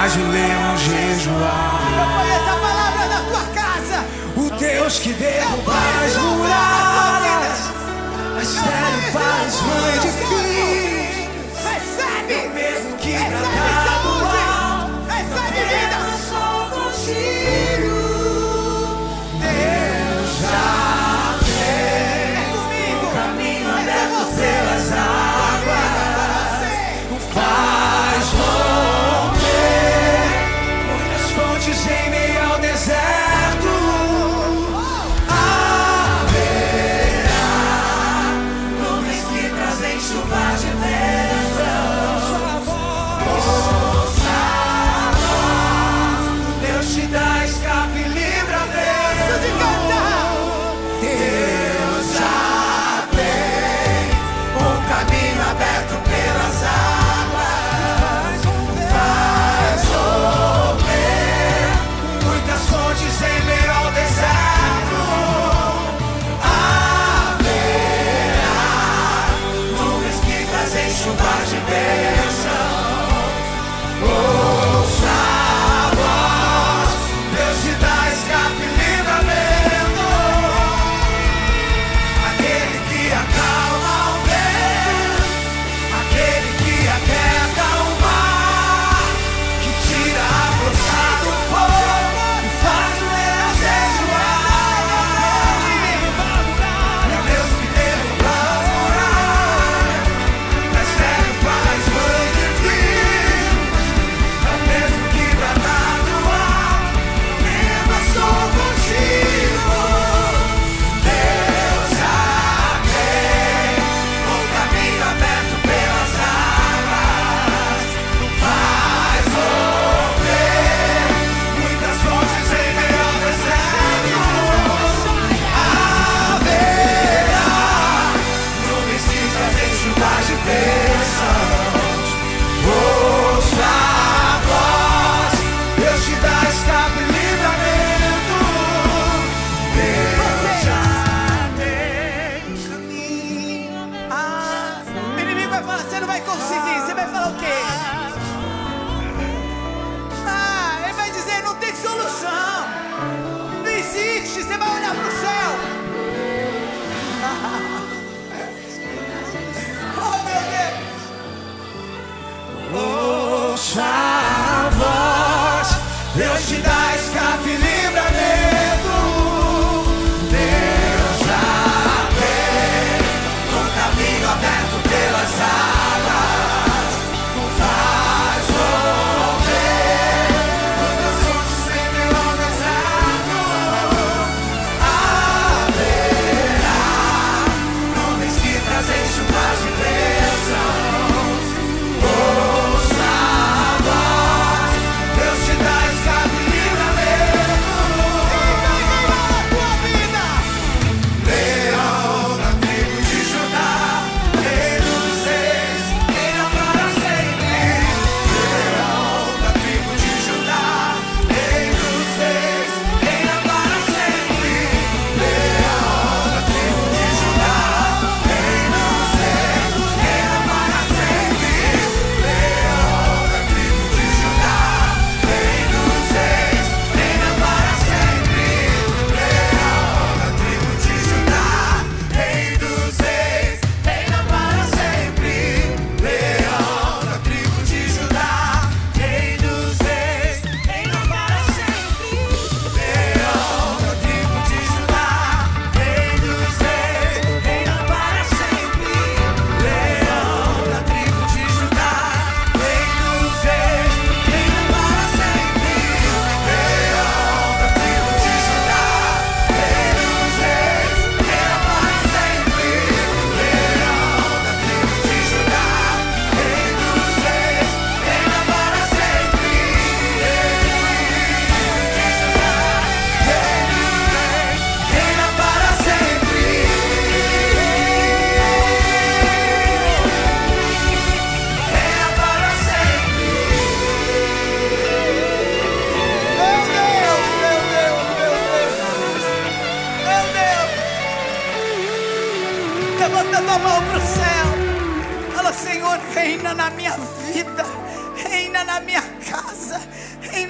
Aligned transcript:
Faz 0.00 0.16
o 0.16 0.28
leão 0.30 0.76
jejuar. 0.78 1.78
Eu 1.92 2.08
conheço 2.16 2.48
a 2.48 2.56
palavra 2.56 3.06
da 3.06 3.20
tua 3.28 3.44
casa. 3.52 4.02
O 4.34 4.58
Deus 4.58 4.98
que 4.98 5.12
derrubar. 5.12 5.89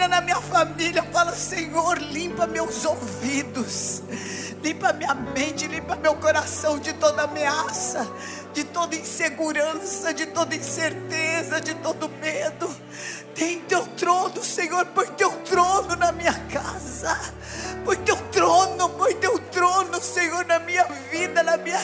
Na 0.08 0.20
minha 0.20 0.40
família. 0.40 1.02
Fala, 1.02 1.32
Senhor, 1.32 1.98
limpa 1.98 2.46
meus 2.46 2.84
ouvidos, 2.84 4.02
limpa 4.62 4.92
minha 4.92 5.14
mente, 5.14 5.66
limpa 5.66 5.96
meu 5.96 6.14
coração 6.16 6.78
de 6.78 6.92
toda 6.94 7.22
ameaça, 7.22 8.06
de 8.52 8.64
toda 8.64 8.96
insegurança, 8.96 10.12
de 10.12 10.26
toda 10.26 10.54
incerteza, 10.54 11.60
de 11.60 11.74
todo 11.76 12.08
medo. 12.08 12.68
Tem 13.34 13.60
teu 13.60 13.86
trono, 13.86 14.42
Senhor, 14.42 14.84
põe 14.86 15.06
teu 15.08 15.30
trono 15.42 15.96
na 15.96 16.12
minha 16.12 16.34
casa. 16.52 17.18
Põe 17.84 17.96
teu 17.98 18.16
trono, 18.30 18.88
põe 18.90 19.14
teu 19.14 19.38
trono, 19.38 20.00
Senhor, 20.00 20.44
na 20.44 20.58
minha 20.58 20.84
vida, 21.10 21.42
na 21.42 21.56
minha, 21.56 21.80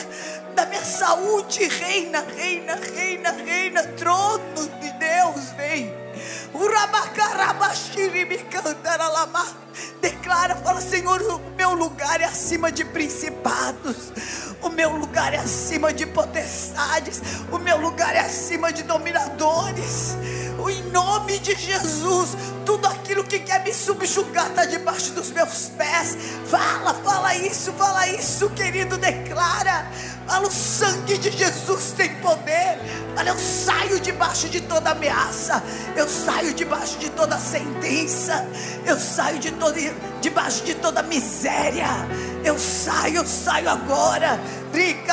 na 0.55 0.65
minha 0.65 0.83
saúde. 0.83 1.67
Reina, 1.67 2.23
reina, 2.35 2.75
reina, 2.75 3.31
reina. 3.31 3.83
Trono 3.97 4.69
de 4.79 4.91
Deus, 4.91 5.51
vem. 5.57 6.06
Declara, 10.01 10.55
fala, 10.55 10.81
Senhor, 10.81 11.21
o 11.21 11.39
meu 11.55 11.73
lugar 11.73 12.21
é 12.21 12.25
acima 12.25 12.71
de 12.71 12.83
principados. 12.85 14.11
O 14.61 14.69
meu 14.69 14.91
lugar 14.91 15.33
é 15.33 15.37
acima 15.37 15.93
de 15.93 16.05
potestades. 16.05 17.21
O 17.51 17.57
meu 17.57 17.77
lugar 17.77 18.15
é 18.15 18.19
acima 18.19 18.71
de 18.71 18.83
dominadores. 18.83 20.17
Em 20.69 20.83
nome 20.91 21.39
de 21.39 21.55
Jesus, 21.55 22.35
tudo 22.67 22.85
aquilo 22.85 23.23
que 23.23 23.39
quer 23.39 23.63
me 23.63 23.73
subjugar 23.73 24.47
está 24.47 24.65
debaixo 24.65 25.13
dos 25.13 25.31
meus 25.31 25.69
pés. 25.77 26.17
Fala, 26.47 26.93
fala 26.95 27.33
isso, 27.33 27.71
fala 27.71 28.05
isso, 28.09 28.49
querido. 28.49 28.97
Declara. 28.97 29.89
Fala, 30.27 30.49
o 30.49 30.51
sangue 30.51 31.17
de 31.17 31.31
Jesus 31.31 31.93
tem 31.95 32.13
poder. 32.15 32.77
Fala, 33.15 33.29
eu 33.29 33.39
saio 33.39 34.01
debaixo 34.01 34.49
de 34.49 34.59
toda 34.59 34.89
ameaça. 34.89 35.63
Eu 35.95 36.09
saio 36.09 36.53
debaixo 36.53 36.99
de 36.99 37.09
toda 37.11 37.39
sentença. 37.39 38.45
Eu 38.85 38.99
saio 38.99 39.39
de 39.39 39.51
todo, 39.51 39.75
debaixo 40.19 40.65
de 40.65 40.75
toda 40.75 41.01
miséria. 41.01 41.87
Eu 42.43 42.59
saio, 42.59 43.19
eu 43.19 43.25
saio 43.25 43.69
agora. 43.69 44.37
Em 44.73 45.03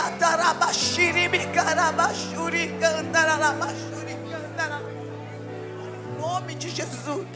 nome 6.35 6.55
de 6.57 6.69
Jesus. 6.69 7.27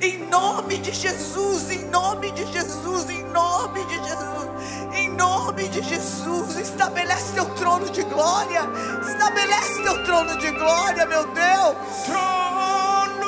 Em 0.00 0.28
nome 0.30 0.78
de 0.78 0.92
Jesus, 0.92 1.70
em 1.70 1.84
nome 1.90 2.30
de 2.30 2.50
Jesus, 2.52 3.10
em 3.10 3.22
nome 3.24 3.84
de 3.84 3.94
Jesus, 3.96 4.94
em 4.94 5.10
nome 5.10 5.68
de 5.68 5.82
Jesus, 5.82 6.56
estabelece 6.56 7.34
teu 7.34 7.44
trono 7.56 7.90
de 7.90 8.02
glória, 8.04 8.62
estabelece 9.06 9.82
teu 9.82 10.04
trono 10.04 10.38
de 10.38 10.50
glória, 10.52 11.04
meu 11.04 11.26
Deus. 11.34 11.76
Trono 12.06 13.26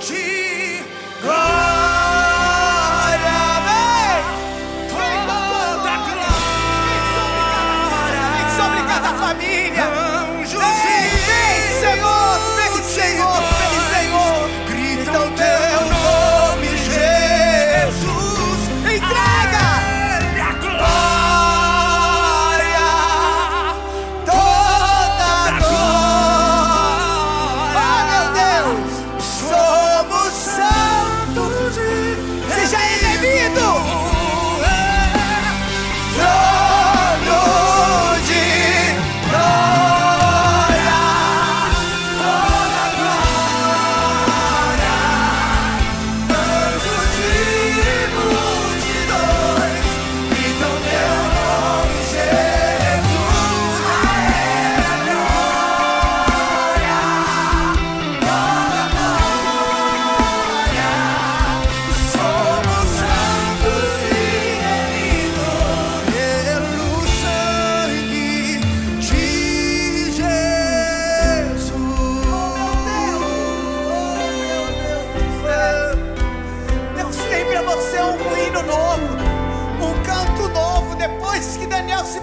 de 0.00 0.82
Glória, 1.22 1.79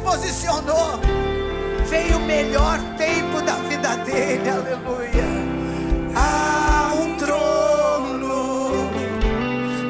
posicionou, 0.08 1.00
veio 1.90 2.16
o 2.18 2.22
melhor 2.22 2.80
tempo 2.98 3.42
da 3.42 3.56
vida 3.70 3.98
dele. 3.98 4.50
Aleluia. 4.50 5.28
Há 6.16 6.94
um 6.96 7.14
trono 7.16 8.90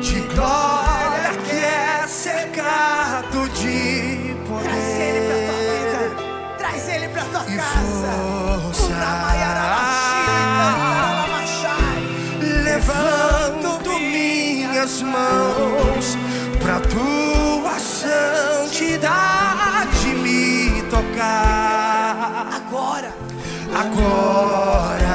de 0.02 0.20
glória 0.34 1.32
que 1.46 1.56
é 1.56 2.08
cercado 2.08 3.48
de 3.50 4.36
Traz 4.64 5.00
ele 5.00 5.20
para 5.28 5.38
tua 5.46 5.54
poder. 5.54 5.78
vida. 5.78 6.58
Traz 6.58 6.90
ele 6.90 7.08
para 7.10 7.24
tua 7.26 7.44
E 7.48 7.58
casa. 7.58 7.70
força. 8.74 8.88
Levanto 12.64 14.00
minhas 14.00 15.02
mãos 15.02 16.18
pra 16.60 16.80
tua 16.80 17.80
santidade 17.80 19.37
Agora, 23.74 25.07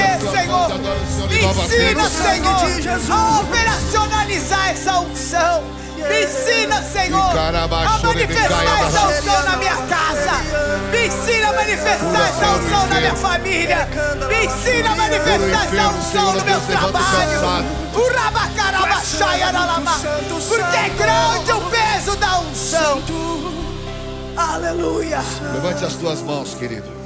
viver, 0.00 0.30
Senhor. 0.30 0.68
Me 1.28 1.44
ensina, 1.44 2.08
Senhor, 2.08 3.12
a 3.12 3.40
operacionalizar 3.40 4.70
essa 4.70 5.00
unção. 5.00 5.62
Me 5.96 6.24
ensina, 6.24 6.82
Senhor, 6.82 7.38
a 7.38 7.68
manifestar 8.02 8.80
essa 8.80 9.06
unção 9.06 9.42
na 9.44 9.56
minha 9.58 9.76
casa. 9.76 10.32
Me 10.90 11.06
ensina 11.06 11.48
a 11.48 11.52
manifestar 11.52 12.28
essa 12.28 12.50
unção 12.52 12.86
na 12.86 13.00
minha 13.00 13.16
família. 13.16 13.88
Me 14.28 14.46
ensina 14.46 14.90
a 14.92 14.96
manifestar 14.96 15.66
essa 15.66 15.88
unção 15.88 16.32
no 16.32 16.44
meu 16.44 16.60
trabalho. 16.60 17.66
Porque 20.48 20.76
é 20.76 20.88
grande 20.88 21.52
o 21.52 21.60
peso 21.70 22.16
da 22.16 22.40
unção. 22.40 23.02
Aleluia. 24.36 25.20
Levante 25.52 25.84
as 25.84 25.94
duas 25.96 26.22
mãos, 26.22 26.54
querido. 26.54 26.99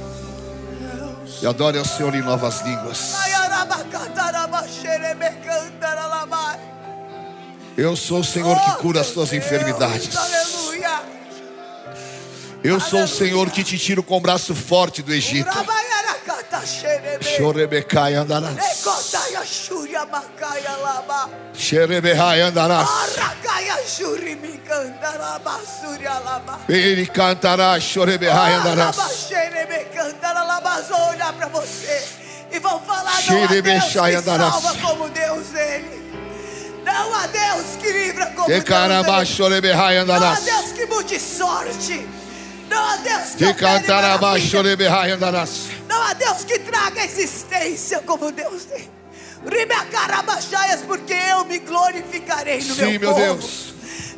E 1.45 1.47
adore 1.47 1.77
ao 1.77 1.85
Senhor 1.85 2.15
em 2.15 2.23
novas 2.23 2.61
línguas. 2.61 3.13
Eu 7.77 7.95
sou 7.95 8.21
o 8.21 8.23
Senhor 8.23 8.59
que 8.59 8.71
cura 8.81 9.01
as 9.01 9.11
tuas 9.11 9.31
enfermidades. 9.31 10.09
Eu 12.63 12.79
sou 12.79 13.03
o 13.03 13.07
Senhor 13.07 13.51
que 13.51 13.63
te 13.63 13.77
tira 13.77 14.01
com 14.01 14.17
o 14.17 14.19
braço 14.19 14.55
forte 14.55 15.03
do 15.03 15.13
Egito. 15.13 15.51
Chorebecai 17.37 18.15
andarás. 18.15 18.55
Xerebehai 21.53 22.41
andarás. 22.41 22.89
Ele 26.67 27.05
cantará, 27.07 27.79
chorebehai 27.79 28.53
andarás. 28.53 28.97
Olhar 31.09 31.33
para 31.33 31.47
você 31.47 32.03
e 32.51 32.59
vão 32.59 32.79
falar: 32.81 33.21
não 33.21 33.41
há 33.43 33.47
Deus 33.61 33.91
que 33.91 34.15
salva 34.51 34.75
como 34.81 35.09
Deus 35.09 35.53
ele. 35.55 36.05
Não 36.83 37.15
há 37.15 37.27
Deus 37.27 37.75
que 37.79 37.91
livra 37.91 38.25
como 38.27 38.47
De 38.47 38.61
Deus 39.01 39.07
ele. 39.23 39.41
Não 40.05 40.13
há. 40.15 40.39
Deus 40.39 40.71
que 40.71 40.85
mude 40.85 41.19
sorte. 41.19 42.07
Não 42.75 42.85
há 42.85 42.97
Deus 42.97 43.29
que 43.31 43.37
De 43.37 43.53
maravilha. 44.25 44.49
chorebehai 44.49 45.11
andarás. 45.11 45.51
Não 45.87 46.01
há 46.01 46.13
Deus 46.13 46.43
que 46.43 46.59
traga 46.59 47.03
existência 47.03 47.99
como 48.05 48.31
Deus 48.31 48.65
tem. 48.65 48.89
Ribecarabachaias, 49.45 50.81
porque 50.81 51.13
eu 51.13 51.45
me 51.45 51.59
glorificarei 51.59 52.57
no 52.63 52.75
Sim, 52.75 52.81
meu, 52.97 52.99
meu 52.99 53.13
povo. 53.13 53.23
Deus. 53.39 53.73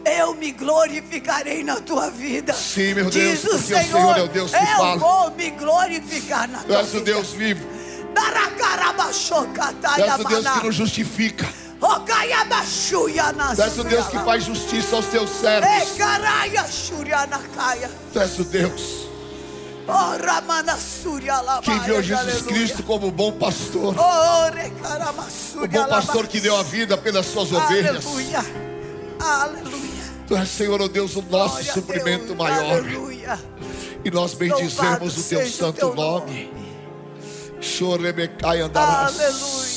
Eu 0.06 0.34
me 0.36 0.52
glorificarei 0.54 1.64
na 1.64 1.76
tua 1.82 2.10
vida. 2.10 2.54
Sim, 2.54 2.94
meu 2.94 3.10
Diz 3.10 3.42
Deus, 3.44 3.44
o 3.44 3.48
porque 3.60 3.74
o 3.74 3.78
Senhor, 3.78 3.84
Senhor 3.84 4.18
é 4.18 4.22
o 4.24 4.28
Deus 4.28 4.52
que 4.52 4.58
eu 4.58 4.66
fala. 4.78 4.98
vou 4.98 5.32
me 5.32 5.50
glorificar 5.52 6.48
na 6.48 6.60
Tu 6.60 6.66
tua 6.68 6.78
és 6.80 6.88
o 6.88 6.92
vida. 6.92 7.04
Deus 7.06 7.30
vivo. 7.32 7.68
Tu 8.16 8.22
és 10.04 10.20
o 10.20 10.24
Deus 10.24 10.48
que 10.48 10.66
nos 10.66 10.76
justifica. 10.76 11.48
Tu 13.56 13.62
és 13.62 13.78
o 13.78 13.84
Deus 13.84 14.08
que 14.08 14.20
faz 14.20 14.44
justiça 14.44 14.96
aos 14.96 15.06
teus 15.08 15.30
servos. 15.30 15.70
Tu 18.14 18.20
és 18.20 18.40
o 18.40 18.44
Deus 18.44 19.08
que 21.64 21.72
enviou 21.72 22.02
Jesus 22.02 22.42
Cristo 22.42 22.84
como 22.84 23.10
bom 23.10 23.32
pastor. 23.32 23.96
O 25.56 25.68
bom 25.68 25.86
pastor 25.88 26.28
que 26.28 26.42
deu 26.42 26.58
a 26.58 26.64
vida 26.64 26.98
pelas 26.98 27.26
suas 27.28 27.52
ovelhas. 27.54 28.06
Aleluia. 28.06 28.46
Aleluia. 29.20 29.88
Tu 30.28 30.36
és, 30.36 30.50
Senhor, 30.50 30.82
o 30.82 30.90
Deus, 30.90 31.16
o 31.16 31.22
nosso 31.22 31.64
suprimento 31.72 32.36
maior. 32.36 32.84
E 34.04 34.12
nós 34.12 34.34
bendizemos 34.34 35.18
o 35.18 35.24
teu 35.24 35.48
santo 35.50 35.94
nome. 35.96 36.52
Chorebecai 37.62 38.62
andarás. 38.62 39.20
Aleluia. 39.20 39.77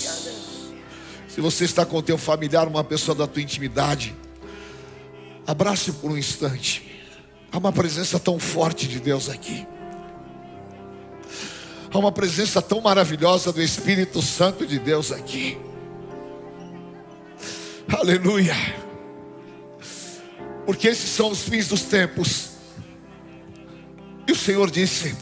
Se 1.32 1.40
você 1.40 1.64
está 1.64 1.86
com 1.86 1.96
o 1.96 2.02
teu 2.02 2.18
familiar, 2.18 2.66
uma 2.66 2.82
pessoa 2.82 3.14
da 3.14 3.26
tua 3.26 3.40
intimidade, 3.40 4.16
abrace 5.46 5.92
por 5.92 6.10
um 6.10 6.18
instante. 6.18 6.90
Há 7.52 7.58
uma 7.58 7.72
presença 7.72 8.18
tão 8.18 8.38
forte 8.38 8.88
de 8.88 8.98
Deus 8.98 9.28
aqui. 9.28 9.66
Há 11.92 11.98
uma 11.98 12.10
presença 12.10 12.60
tão 12.60 12.80
maravilhosa 12.80 13.52
do 13.52 13.62
Espírito 13.62 14.20
Santo 14.20 14.66
de 14.66 14.78
Deus 14.78 15.12
aqui. 15.12 15.56
Aleluia. 17.88 18.54
Porque 20.66 20.88
esses 20.88 21.10
são 21.10 21.30
os 21.30 21.42
fins 21.42 21.68
dos 21.68 21.82
tempos. 21.82 22.50
E 24.26 24.32
o 24.32 24.36
Senhor 24.36 24.70
disse: 24.70 25.16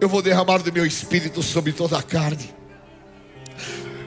Eu 0.00 0.08
vou 0.08 0.22
derramar 0.22 0.58
do 0.58 0.72
meu 0.72 0.86
espírito 0.86 1.42
sobre 1.42 1.72
toda 1.72 1.98
a 1.98 2.02
carne. 2.02 2.55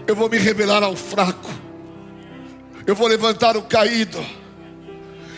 Eu 0.09 0.15
vou 0.15 0.27
me 0.27 0.39
revelar 0.39 0.81
ao 0.81 0.95
fraco. 0.95 1.51
Eu 2.87 2.95
vou 2.95 3.07
levantar 3.07 3.55
o 3.55 3.61
caído. 3.61 4.19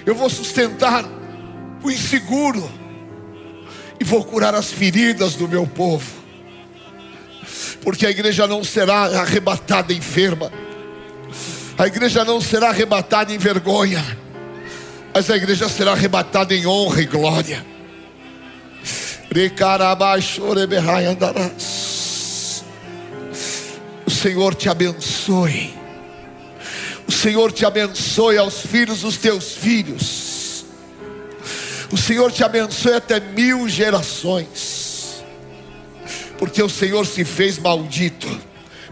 Eu 0.06 0.16
vou 0.16 0.30
sustentar 0.30 1.04
o 1.84 1.92
inseguro. 1.92 2.72
E 4.00 4.06
vou 4.06 4.24
curar 4.24 4.56
as 4.56 4.72
feridas 4.72 5.36
do 5.36 5.46
meu 5.46 5.68
povo. 5.68 6.10
Porque 7.82 8.06
a 8.06 8.12
igreja 8.12 8.48
não 8.48 8.64
será 8.64 9.20
arrebatada 9.20 9.92
enferma. 9.92 10.50
A 11.78 11.86
igreja 11.86 12.24
não 12.24 12.40
será 12.40 12.70
arrebatada 12.70 13.34
em 13.34 13.38
vergonha. 13.38 14.02
Mas 15.14 15.30
a 15.30 15.36
igreja 15.36 15.68
será 15.68 15.92
arrebatada 15.92 16.56
em 16.56 16.66
honra 16.66 17.02
e 17.02 17.06
glória. 17.08 17.66
Recarabaixorebehai 19.36 21.08
andarás. 21.08 21.91
O 24.06 24.12
Senhor 24.12 24.56
te 24.56 24.70
abençoe. 24.70 25.74
O 27.08 27.12
Senhor 27.12 27.52
te 27.52 27.66
abençoe 27.66 28.38
aos 28.38 28.62
filhos 28.62 29.02
dos 29.02 29.18
teus 29.18 29.54
filhos. 29.54 30.66
O 31.92 31.98
Senhor 31.98 32.32
te 32.32 32.44
abençoe 32.44 32.94
até 32.94 33.20
mil 33.20 33.68
gerações. 33.68 35.24
Porque 36.38 36.64
o 36.64 36.70
Senhor 36.70 37.06
se 37.06 37.26
fez 37.26 37.60
maldito 37.60 38.28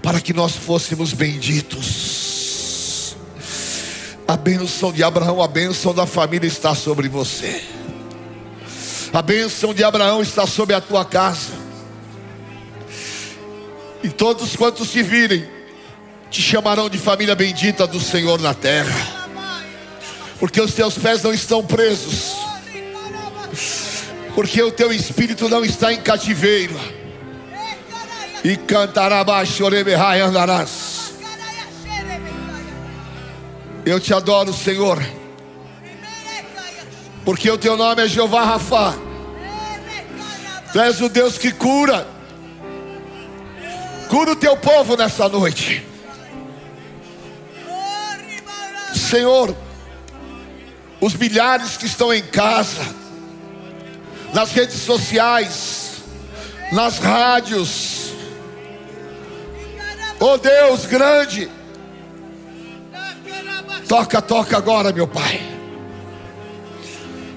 para 0.01 0.21
que 0.21 0.33
nós 0.33 0.55
fôssemos 0.55 1.13
benditos. 1.13 3.15
A 4.27 4.37
bênção 4.37 4.91
de 4.91 5.03
Abraão, 5.03 5.41
a 5.41 5.47
bênção 5.47 5.93
da 5.93 6.05
família 6.05 6.47
está 6.47 6.75
sobre 6.75 7.09
você. 7.09 7.63
A 9.11 9.21
bênção 9.21 9.73
de 9.73 9.83
Abraão 9.83 10.21
está 10.21 10.45
sobre 10.45 10.75
a 10.75 10.81
tua 10.81 11.03
casa. 11.03 11.58
E 14.03 14.09
todos 14.09 14.55
quantos 14.55 14.91
te 14.91 15.03
virem, 15.03 15.47
te 16.29 16.41
chamarão 16.41 16.89
de 16.89 16.97
família 16.97 17.35
bendita 17.35 17.85
do 17.85 17.99
Senhor 17.99 18.39
na 18.39 18.53
terra. 18.53 19.19
Porque 20.39 20.61
os 20.61 20.73
teus 20.73 20.97
pés 20.97 21.21
não 21.21 21.33
estão 21.33 21.65
presos. 21.65 22.35
Porque 24.33 24.61
o 24.61 24.71
teu 24.71 24.93
espírito 24.93 25.49
não 25.49 25.65
está 25.65 25.91
em 25.91 26.01
cativeiro. 26.01 26.79
E 28.43 28.55
orebehai 29.61 30.21
andarás. 30.21 31.13
Eu 33.85 33.99
te 33.99 34.13
adoro, 34.13 34.53
Senhor. 34.53 35.03
Porque 37.25 37.49
o 37.49 37.57
teu 37.57 37.75
nome 37.75 38.03
é 38.03 38.07
Jeová 38.07 38.43
Rafa. 38.43 38.97
Tu 40.71 40.79
és 40.79 41.01
o 41.01 41.09
Deus 41.09 41.37
que 41.37 41.51
cura. 41.51 42.07
Cura 44.09 44.31
o 44.31 44.35
teu 44.35 44.57
povo 44.57 44.97
nessa 44.97 45.29
noite. 45.29 45.85
Senhor, 48.93 49.55
os 50.99 51.13
milhares 51.13 51.77
que 51.77 51.85
estão 51.85 52.11
em 52.11 52.23
casa, 52.23 52.81
nas 54.33 54.51
redes 54.51 54.81
sociais, 54.81 56.01
nas 56.71 56.97
rádios. 56.97 58.13
Oh 60.19 60.37
Deus 60.37 60.87
grande, 60.87 61.49
toca, 63.87 64.21
toca 64.21 64.57
agora, 64.57 64.91
meu 64.91 65.07
Pai. 65.07 65.39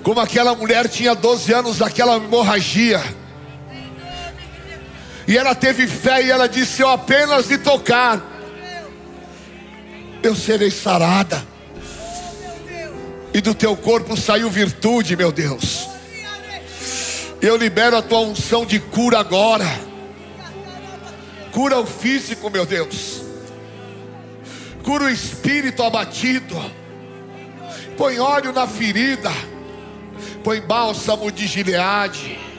Como 0.02 0.20
aquela 0.20 0.54
mulher 0.54 0.88
tinha 0.88 1.14
12 1.14 1.52
anos 1.52 1.78
daquela 1.78 2.16
hemorragia. 2.16 3.21
E 5.26 5.36
ela 5.36 5.54
teve 5.54 5.86
fé 5.86 6.22
e 6.22 6.30
ela 6.30 6.48
disse: 6.48 6.82
Eu 6.82 6.88
apenas 6.88 7.48
de 7.48 7.58
tocar, 7.58 8.20
eu 10.22 10.34
serei 10.34 10.70
sarada. 10.70 11.42
E 13.34 13.40
do 13.40 13.54
teu 13.54 13.74
corpo 13.76 14.16
saiu 14.16 14.50
virtude, 14.50 15.16
meu 15.16 15.32
Deus. 15.32 15.88
Eu 17.40 17.56
libero 17.56 17.96
a 17.96 18.02
tua 18.02 18.20
unção 18.20 18.66
de 18.66 18.78
cura 18.78 19.18
agora. 19.18 19.66
Cura 21.50 21.78
o 21.78 21.86
físico, 21.86 22.50
meu 22.50 22.64
Deus. 22.66 23.22
Cura 24.84 25.04
o 25.04 25.10
espírito 25.10 25.82
abatido. 25.82 26.56
Põe 27.96 28.18
óleo 28.18 28.52
na 28.52 28.66
ferida. 28.66 29.30
põe 30.44 30.60
bálsamo 30.60 31.30
de 31.30 31.46
Gileade. 31.46 32.51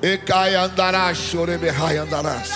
E 0.00 0.16
cai 0.18 0.54
andará, 0.54 1.12
choreberrai 1.12 1.96
andarás. 1.96 2.48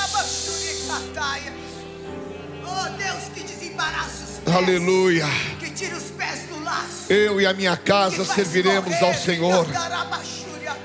Oh 2.65 2.89
Deus, 2.97 3.25
que 3.35 3.43
desembaraça 3.43 4.25
os 4.25 4.39
pés. 4.39 4.57
Aleluia. 4.57 5.27
Que 5.59 5.71
tira 5.71 5.97
os 5.97 6.05
pés 6.05 6.47
do 6.49 6.63
laço. 6.63 7.13
Eu 7.13 7.41
e 7.41 7.47
a 7.47 7.53
minha 7.53 7.77
casa 7.77 8.25
serviremos 8.25 8.95
correr. 8.97 9.05
ao 9.05 9.15
Senhor. 9.15 9.67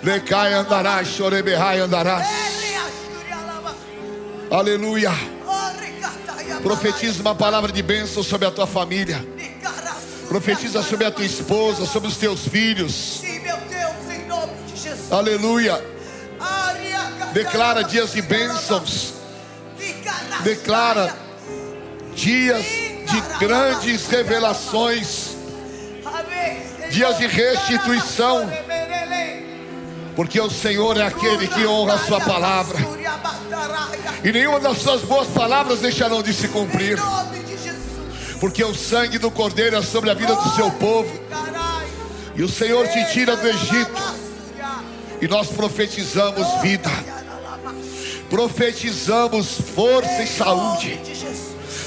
Lecai 0.01 0.53
andará, 0.53 1.03
choreberrai 1.03 1.79
andarás. 1.79 2.27
Aleluia. 4.49 5.11
Oh, 5.45 6.61
Profetiza 6.61 7.21
uma 7.21 7.35
palavra 7.35 7.71
de 7.71 7.83
bênção 7.83 8.23
sobre 8.23 8.47
a 8.47 8.51
tua 8.51 8.65
família. 8.65 9.23
Profetiza 10.27 10.81
sobre 10.81 11.05
a 11.05 11.11
tua 11.11 11.25
esposa, 11.25 11.85
sobre 11.85 12.09
os 12.09 12.17
teus 12.17 12.47
filhos. 12.47 13.19
Sim, 13.21 13.39
meu 13.39 13.57
Deus, 13.57 14.15
em 14.15 14.27
nome 14.27 14.53
de 14.73 14.81
Jesus. 14.81 15.11
Aleluia. 15.11 15.96
Declara 17.33 17.83
dias 17.83 18.13
de 18.13 18.21
bênçãos. 18.21 19.13
Declara 20.43 21.15
dias 22.15 22.63
de 22.63 23.21
grandes 23.39 24.07
revelações. 24.07 25.35
Dias 26.89 27.17
de 27.17 27.27
restituição. 27.27 28.49
Porque 30.15 30.41
o 30.41 30.49
Senhor 30.49 30.97
é 30.97 31.03
aquele 31.03 31.47
que 31.47 31.65
honra 31.67 31.93
a 31.93 31.99
sua 31.99 32.19
palavra. 32.19 32.77
E 34.23 34.31
nenhuma 34.31 34.59
das 34.59 34.79
suas 34.79 35.01
boas 35.01 35.27
palavras 35.27 35.79
deixarão 35.79 36.23
de 36.23 36.33
se 36.33 36.47
cumprir. 36.47 36.97
Porque 38.39 38.63
o 38.63 38.73
sangue 38.73 39.17
do 39.17 39.29
Cordeiro 39.29 39.75
é 39.75 39.81
sobre 39.81 40.09
a 40.09 40.13
vida 40.13 40.35
do 40.35 40.55
seu 40.55 40.71
povo. 40.71 41.11
E 42.35 42.43
o 42.43 42.49
Senhor 42.49 42.87
te 42.87 43.13
tira 43.13 43.35
do 43.35 43.47
Egito. 43.47 44.26
E 45.21 45.27
nós 45.27 45.47
profetizamos 45.47 46.47
vida. 46.61 46.89
Profetizamos 48.29 49.59
força 49.75 50.23
e 50.23 50.27
saúde. 50.27 50.99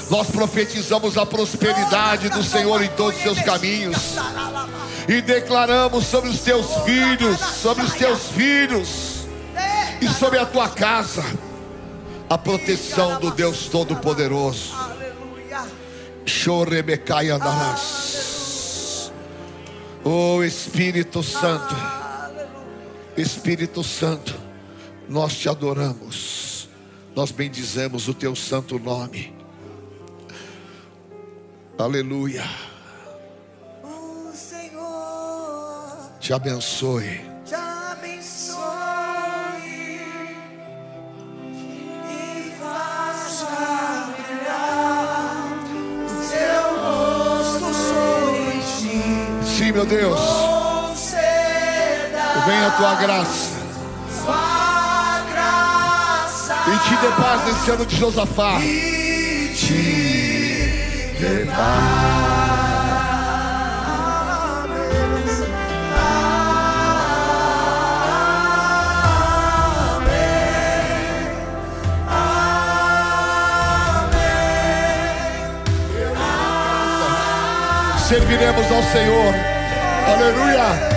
Nós 0.09 0.29
profetizamos 0.29 1.17
a 1.17 1.25
prosperidade 1.25 2.29
do 2.29 2.43
Senhor 2.43 2.83
em 2.83 2.89
todos 2.89 3.17
os 3.17 3.23
seus 3.23 3.41
caminhos. 3.41 4.15
E 5.07 5.21
declaramos 5.21 6.05
sobre 6.05 6.29
os 6.29 6.41
teus 6.41 6.67
filhos, 6.83 7.39
sobre 7.39 7.83
os 7.83 7.93
teus 7.93 8.27
filhos 8.29 9.25
e 10.01 10.07
sobre 10.07 10.39
a 10.39 10.45
tua 10.45 10.69
casa 10.69 11.23
a 12.31 12.37
proteção 12.37 13.19
do 13.19 13.29
Deus 13.31 13.67
Todo-Poderoso. 13.67 14.73
Chorebecai. 16.25 17.27
Oh 20.01 20.41
Espírito 20.41 21.21
Santo, 21.21 21.75
Espírito 23.21 23.83
Santo, 23.83 24.33
nós 25.07 25.35
te 25.37 25.47
adoramos, 25.47 26.67
nós 27.15 27.29
bendizemos 27.31 28.07
o 28.07 28.13
teu 28.13 28.35
santo 28.35 28.79
nome. 28.79 29.33
Aleluia. 31.77 32.43
O 33.83 34.31
Senhor 34.33 36.19
Te 36.19 36.33
abençoe. 36.33 37.21
te 37.45 37.55
abençoe 37.55 38.61
e 42.09 42.51
faça 42.59 44.13
brilhar 44.15 45.59
o 46.05 46.09
seu 46.29 46.63
rosto 46.81 47.73
sobre 47.73 48.59
ti. 48.77 49.57
Sim, 49.57 49.71
meu 49.71 49.85
Deus, 49.85 50.19
venha 52.45 52.67
a 52.67 52.71
tua 52.71 52.95
graça 52.95 53.61
sua 54.23 55.21
graça 55.31 56.55
e 56.67 56.79
te 56.79 56.95
dê 56.95 57.07
paz 57.21 57.45
nesse 57.45 57.71
ano 57.71 57.85
de 57.85 57.95
Josafá. 57.97 58.59
e 58.59 59.53
te 59.55 61.15
dê 61.19 61.47
Serviremos 78.07 78.69
ao 78.69 78.83
Senhor. 78.91 79.33
Aleluia. 80.05 80.90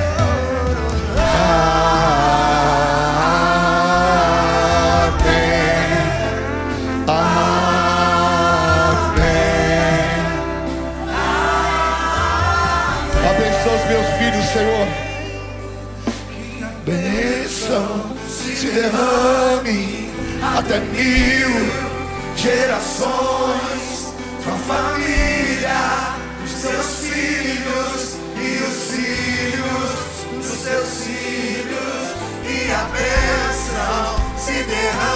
Derrame 18.75 20.11
até 20.57 20.81
mil 20.81 21.49
gerações, 22.37 24.13
tua 24.43 24.53
família, 24.53 26.17
os 26.45 26.51
seus 26.51 26.99
filhos 26.99 28.17
e 28.37 28.63
os 28.65 28.77
filhos 28.91 29.91
dos 30.33 30.59
seus 30.61 31.05
filhos, 31.05 32.05
e 32.45 32.73
a 32.73 32.85
bênção 32.93 34.37
se 34.39 34.53
derrame 34.65 35.14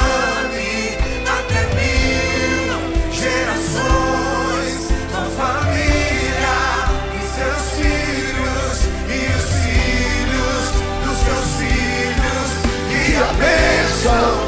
bênção 13.98 14.47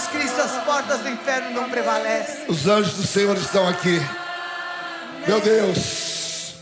Jesus 0.00 0.06
Cristo, 0.06 0.40
as 0.40 0.64
portas 0.64 1.00
do 1.00 1.10
inferno 1.10 1.50
não 1.50 1.68
prevalecem. 1.68 2.46
Os 2.48 2.66
anjos 2.66 2.94
do 2.94 3.06
Senhor 3.06 3.36
estão 3.36 3.68
aqui. 3.68 4.00
Meu 5.26 5.40
Deus. 5.40 6.54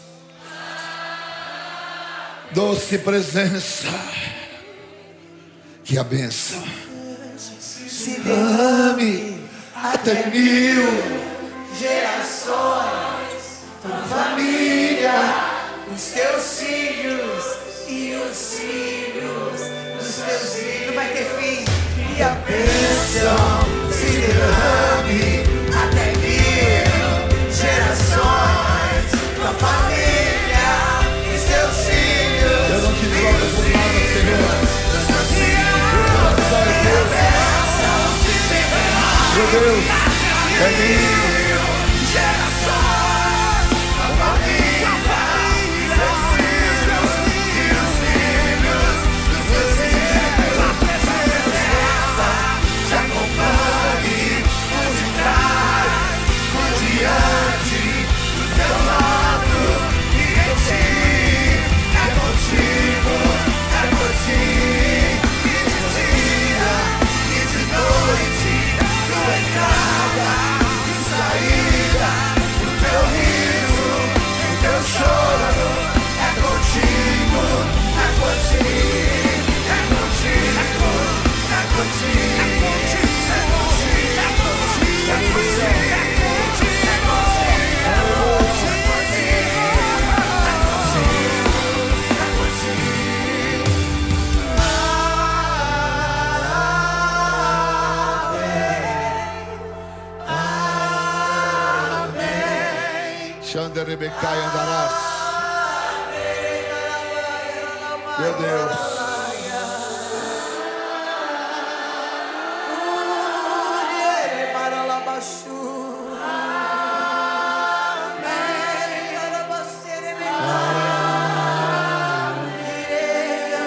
Doce 2.51 2.99
presença. 2.99 3.87
Que 5.85 5.99
a 5.99 6.05
bênção 6.05 6.63
se 7.39 8.21
derrame 8.21 9.49
até 9.75 10.27
mil 10.27 10.85
gerações, 11.79 13.63
tua 13.81 13.97
família, 14.03 15.13
os 15.95 16.03
teus 16.03 16.61
filhos 16.61 17.45
e 17.87 18.15
os 18.17 18.59
filhos 18.59 19.61
dos 19.97 20.15
teus 20.17 20.55
filhos. 20.55 20.87
Não 20.89 20.95
vai 20.95 21.09
ter 21.13 21.25
fim. 21.25 21.88
A 22.21 22.31
bênção 22.31 23.63
se 23.93 24.07
derrame 24.19 25.45
até 25.73 26.07
mil 26.19 26.91
gerações, 27.55 29.07
tua 29.37 29.53
família 29.55 30.69
e 31.25 31.37
os 31.37 31.43
teus 31.45 31.77
filhos. 31.87 32.69
Eu 32.71 32.79
não 32.83 32.93
te 32.95 33.07
troco 33.07 33.47
por 33.55 33.67
nada, 33.71 33.99
Senhor. 34.13 34.53
Dos 34.91 35.05
teus 35.07 35.29
filhos. 35.31 36.43
E 36.49 36.93
bênção 37.15 38.03
se 38.21 38.33
derrame. 38.49 39.33
Meu 39.37 39.47
Deus, 39.53 39.87
é 40.61 40.69
mil. 40.77 41.28
Xander 103.99 104.11
Rebecai 104.11 104.39
andarás. 104.39 104.93
Meu 108.21 108.33
Deus. 108.35 108.99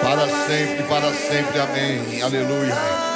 Para 0.02 0.28
sempre, 0.46 0.82
para 0.84 1.12
sempre, 1.12 1.60
amém. 1.60 2.22
Aleluia. 2.22 3.11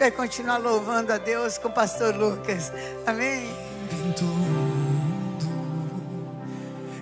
Gente 0.00 0.08
vai 0.08 0.10
continuar 0.12 0.56
louvando 0.56 1.12
a 1.12 1.18
Deus 1.18 1.58
com 1.58 1.68
o 1.68 1.70
pastor 1.70 2.16
Lucas. 2.16 2.72
Amém? 3.06 3.50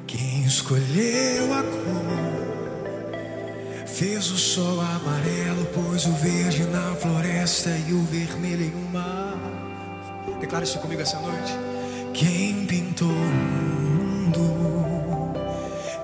quem 0.04 0.44
escolheu 0.44 1.54
a 1.54 1.62
cor, 1.62 2.02
fez 3.86 4.30
o 4.32 4.36
sol 4.36 4.80
amarelo, 4.80 5.64
pôs 5.66 6.06
o 6.06 6.12
verde 6.14 6.64
na 6.64 6.96
floresta 6.96 7.70
e 7.88 7.92
o 7.92 8.02
vermelho 8.02 8.64
em 8.64 8.74
um 8.74 8.88
mar. 8.90 9.38
Declara 10.40 10.64
isso 10.64 10.80
comigo 10.80 11.00
essa 11.00 11.20
noite. 11.20 11.52
Quem 12.12 12.66
pintou 12.66 13.06
o 13.06 13.12
mundo, 14.32 14.42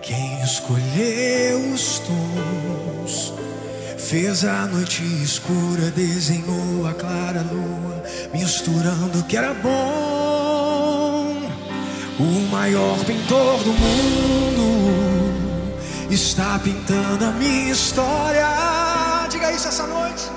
quem 0.01 0.41
escolheu 0.43 1.73
os 1.73 1.99
tons. 1.99 2.34
Fez 4.05 4.45
a 4.45 4.67
noite 4.67 5.03
escura, 5.23 5.91
desenhou 5.91 6.87
a 6.87 6.93
clara 6.93 7.41
lua, 7.41 8.03
misturando 8.35 9.19
o 9.19 9.23
que 9.23 9.35
era 9.35 9.55
bom. 9.55 11.35
O 12.21 12.49
maior 12.51 13.03
pintor 13.07 13.65
do 13.65 13.73
mundo 13.73 15.33
está 16.11 16.59
pintando 16.59 17.25
a 17.25 17.31
minha 17.31 17.73
história. 17.73 18.47
Diga 19.31 19.51
isso 19.51 19.69
essa 19.69 19.87
noite. 19.87 20.29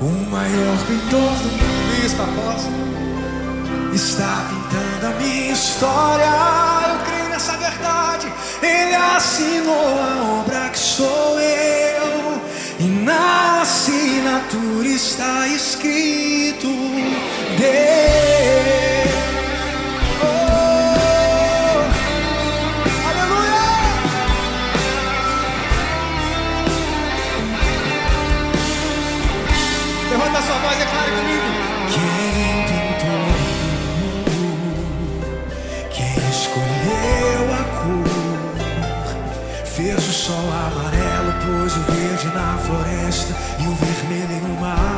O 0.00 0.28
maior 0.28 0.78
pintor 0.88 1.36
do 1.38 1.48
mundo, 1.52 2.04
isso, 2.04 2.16
Barbosa 2.16 3.15
está 3.96 4.46
pintando 4.50 5.06
a 5.06 5.18
minha 5.18 5.52
história. 5.52 6.26
Eu 6.26 6.98
creio 7.06 7.28
nessa 7.30 7.56
verdade. 7.56 8.30
Ele 8.62 8.94
assinou 8.94 9.74
a 9.74 10.40
obra 10.40 10.68
que 10.68 10.78
sou 10.78 11.40
eu, 11.40 12.42
e 12.78 12.84
na 12.84 13.62
assinatura 13.62 14.86
está 14.86 15.48
escrito: 15.48 16.68
Deus. 17.58 18.95
O 41.74 41.80
verde 41.80 42.28
na 42.28 42.56
floresta 42.58 43.34
e 43.58 43.66
o 43.66 43.74
vermelho 43.74 44.32
em 44.32 44.56
uma. 44.56 44.95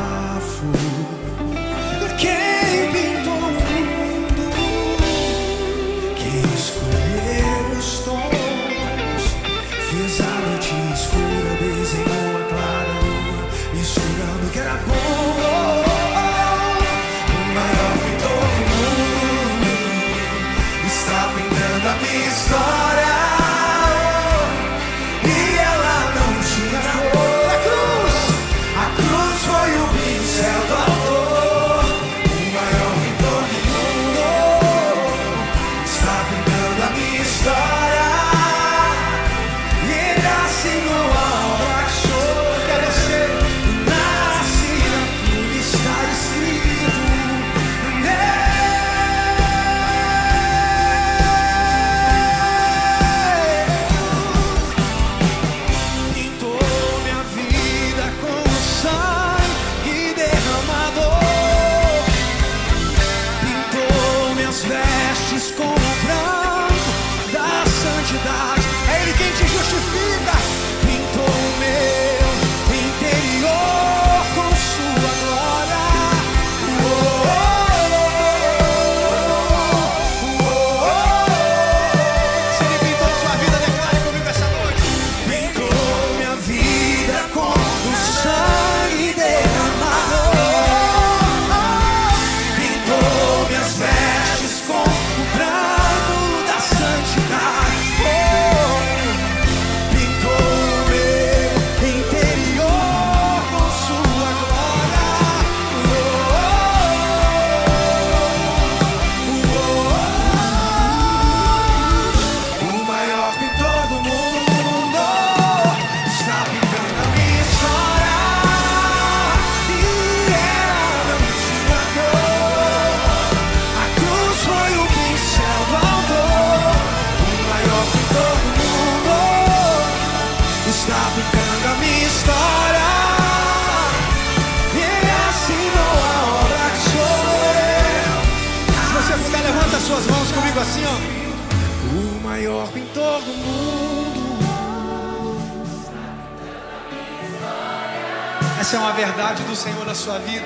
Essa 148.69 148.77
é 148.77 148.81
uma 148.81 148.91
verdade 148.91 149.41
do 149.45 149.55
Senhor 149.55 149.83
na 149.83 149.95
sua 149.95 150.19
vida. 150.19 150.45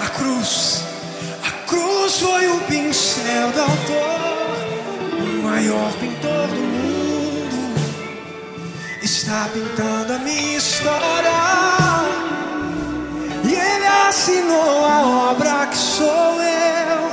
A 0.00 0.08
cruz, 0.10 0.84
a 1.44 1.50
cruz 1.68 2.20
foi 2.20 2.46
o 2.46 2.60
pincel 2.60 3.50
do 3.50 3.60
autor, 3.60 5.18
o 5.18 5.42
maior 5.42 5.92
pintor 5.94 6.46
do 6.46 6.62
mundo. 6.62 7.80
Está 9.02 9.48
pintando 9.52 10.12
a 10.12 10.18
minha 10.20 10.56
história. 10.56 11.28
E 13.42 13.52
ele 13.52 13.86
assinou 14.08 14.84
a 14.86 15.32
obra 15.32 15.66
que 15.66 15.76
sou 15.76 16.40
eu. 16.40 17.10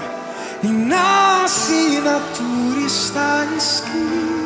E 0.62 0.68
na 0.68 1.46
assinatura 1.46 2.80
está 2.86 3.44
escrito 3.58 4.43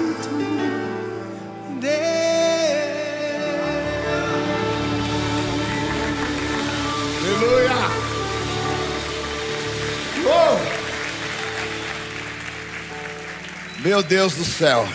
Meu 13.79 14.01
Deus 14.01 14.33
do 14.33 14.43
céu. 14.43 14.87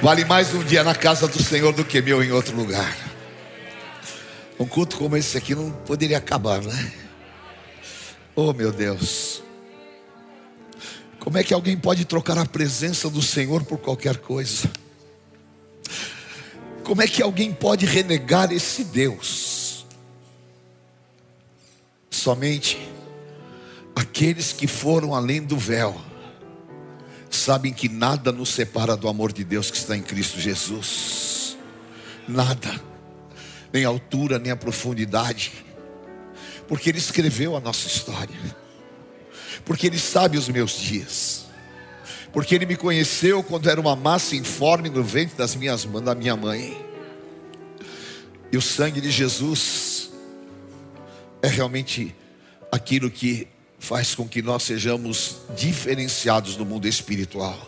Vale 0.00 0.24
mais 0.24 0.54
um 0.54 0.64
dia 0.64 0.82
na 0.82 0.94
casa 0.94 1.28
do 1.28 1.42
Senhor 1.42 1.74
do 1.74 1.84
que 1.84 2.00
mil 2.00 2.24
em 2.24 2.32
outro 2.32 2.56
lugar. 2.56 2.96
Um 4.58 4.66
culto 4.66 4.96
como 4.96 5.14
esse 5.14 5.36
aqui 5.36 5.54
não 5.54 5.70
poderia 5.70 6.16
acabar, 6.16 6.62
né? 6.62 6.92
Oh, 8.34 8.54
meu 8.54 8.72
Deus. 8.72 9.42
Como 11.18 11.36
é 11.36 11.44
que 11.44 11.52
alguém 11.52 11.76
pode 11.76 12.06
trocar 12.06 12.38
a 12.38 12.46
presença 12.46 13.10
do 13.10 13.20
Senhor 13.20 13.62
por 13.62 13.76
qualquer 13.76 14.16
coisa? 14.16 14.70
Como 16.82 17.02
é 17.02 17.06
que 17.06 17.22
alguém 17.22 17.52
pode 17.52 17.84
renegar 17.84 18.50
esse 18.52 18.84
Deus? 18.84 19.84
Somente 22.10 22.90
aqueles 23.94 24.50
que 24.54 24.66
foram 24.66 25.14
além 25.14 25.42
do 25.42 25.58
véu 25.58 26.09
sabem 27.36 27.72
que 27.72 27.88
nada 27.88 28.32
nos 28.32 28.50
separa 28.50 28.96
do 28.96 29.08
amor 29.08 29.32
de 29.32 29.44
Deus 29.44 29.70
que 29.70 29.76
está 29.76 29.96
em 29.96 30.02
Cristo 30.02 30.40
Jesus. 30.40 31.56
Nada, 32.26 32.80
nem 33.72 33.84
a 33.84 33.88
altura, 33.88 34.38
nem 34.38 34.52
a 34.52 34.56
profundidade, 34.56 35.52
porque 36.68 36.90
Ele 36.90 36.98
escreveu 36.98 37.56
a 37.56 37.60
nossa 37.60 37.86
história, 37.86 38.36
porque 39.64 39.86
Ele 39.86 39.98
sabe 39.98 40.36
os 40.36 40.48
meus 40.48 40.72
dias, 40.78 41.46
porque 42.32 42.54
Ele 42.54 42.66
me 42.66 42.76
conheceu 42.76 43.42
quando 43.42 43.68
era 43.68 43.80
uma 43.80 43.96
massa 43.96 44.36
informe 44.36 44.88
no 44.88 45.02
ventre 45.02 45.36
das 45.36 45.54
minhas, 45.54 45.84
da 45.84 46.14
minha 46.14 46.36
mãe, 46.36 46.84
e 48.52 48.56
o 48.56 48.62
sangue 48.62 49.00
de 49.00 49.10
Jesus 49.10 50.10
é 51.42 51.48
realmente 51.48 52.14
aquilo 52.70 53.10
que 53.10 53.48
faz 53.80 54.14
com 54.14 54.28
que 54.28 54.42
nós 54.42 54.62
sejamos 54.62 55.38
diferenciados 55.56 56.56
no 56.56 56.64
mundo 56.64 56.86
espiritual. 56.86 57.58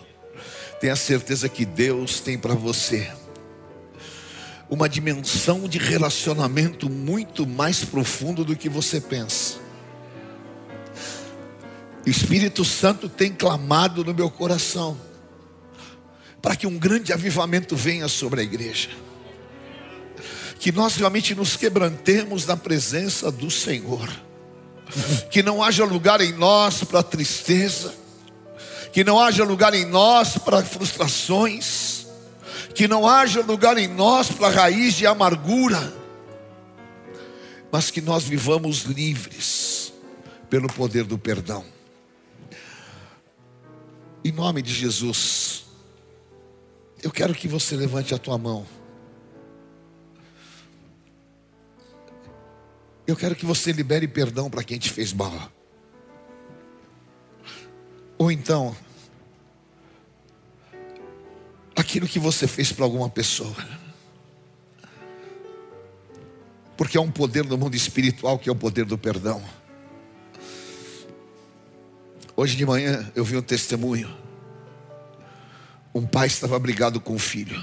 Tenha 0.79 0.95
certeza 0.95 1.49
que 1.49 1.65
Deus 1.65 2.21
tem 2.21 2.39
para 2.39 2.55
você 2.55 3.11
uma 4.69 4.89
dimensão 4.89 5.69
de 5.69 5.79
relacionamento 5.79 6.89
muito 6.89 7.47
mais 7.47 7.85
profundo 7.85 8.45
do 8.45 8.55
que 8.55 8.69
você 8.69 9.01
pensa. 9.01 9.57
O 12.07 12.11
Espírito 12.11 12.65
Santo 12.65 13.09
tem 13.09 13.33
clamado 13.33 14.05
no 14.05 14.15
meu 14.15 14.31
coração 14.31 14.99
para 16.41 16.57
que 16.57 16.67
um 16.67 16.79
grande 16.79 17.13
avivamento 17.13 17.77
venha 17.77 18.09
sobre 18.09 18.41
a 18.41 18.45
igreja. 18.45 18.91
Que 20.59 20.73
nós 20.73 20.97
realmente 20.97 21.35
nos 21.35 21.57
quebrantemos 21.57 22.45
na 22.47 22.57
presença 22.57 23.31
do 23.31 23.51
Senhor. 23.51 24.11
Que 25.30 25.43
não 25.43 25.62
haja 25.62 25.84
lugar 25.84 26.20
em 26.20 26.32
nós 26.32 26.84
para 26.84 27.03
tristeza, 27.03 27.95
que 28.93 29.03
não 29.03 29.18
haja 29.18 29.45
lugar 29.45 29.72
em 29.74 29.84
nós 29.84 30.36
para 30.36 30.62
frustrações, 30.62 32.07
que 32.74 32.86
não 32.86 33.09
haja 33.09 33.40
lugar 33.40 33.78
em 33.78 33.88
nós 33.88 34.30
para 34.30 34.49
raiz 34.49 34.95
de 34.95 35.07
amargura, 35.07 35.93
mas 37.70 37.90
que 37.90 38.01
nós 38.01 38.24
vivamos 38.24 38.82
livres 38.82 39.93
pelo 40.51 40.68
poder 40.68 41.05
do 41.05 41.16
perdão. 41.16 41.64
Em 44.24 44.30
nome 44.30 44.61
de 44.61 44.72
Jesus, 44.72 45.64
eu 47.03 47.11
quero 47.11 47.34
que 47.34 47.49
você 47.49 47.74
levante 47.74 48.14
a 48.14 48.18
tua 48.18 48.38
mão. 48.38 48.66
Eu 53.07 53.17
quero 53.17 53.35
que 53.35 53.45
você 53.45 53.73
libere 53.73 54.07
perdão 54.07 54.49
para 54.49 54.63
quem 54.63 54.79
te 54.79 54.91
fez 54.91 55.13
mal. 55.13 55.51
Ou 58.17 58.31
então, 58.31 58.77
aquilo 61.75 62.07
que 62.07 62.19
você 62.19 62.47
fez 62.47 62.73
para 62.73 62.85
alguma 62.85 63.11
pessoa. 63.11 63.57
Porque 66.77 66.97
é 66.97 67.01
um 67.01 67.11
poder 67.11 67.45
no 67.45 67.59
mundo 67.59 67.75
espiritual 67.75 68.39
que 68.39 68.49
é 68.49 68.53
o 68.53 68.57
poder 68.57 68.85
do 68.85 68.97
perdão. 68.97 69.43
Hoje 72.37 72.57
de 72.57 72.65
manhã 72.65 73.11
eu 73.15 73.25
vi 73.25 73.37
um 73.37 73.43
testemunho. 73.43 74.17
Um 75.95 76.07
pai 76.07 76.29
estava 76.29 76.59
brigado 76.59 77.01
com 77.01 77.15
o 77.15 77.19
filho. 77.19 77.63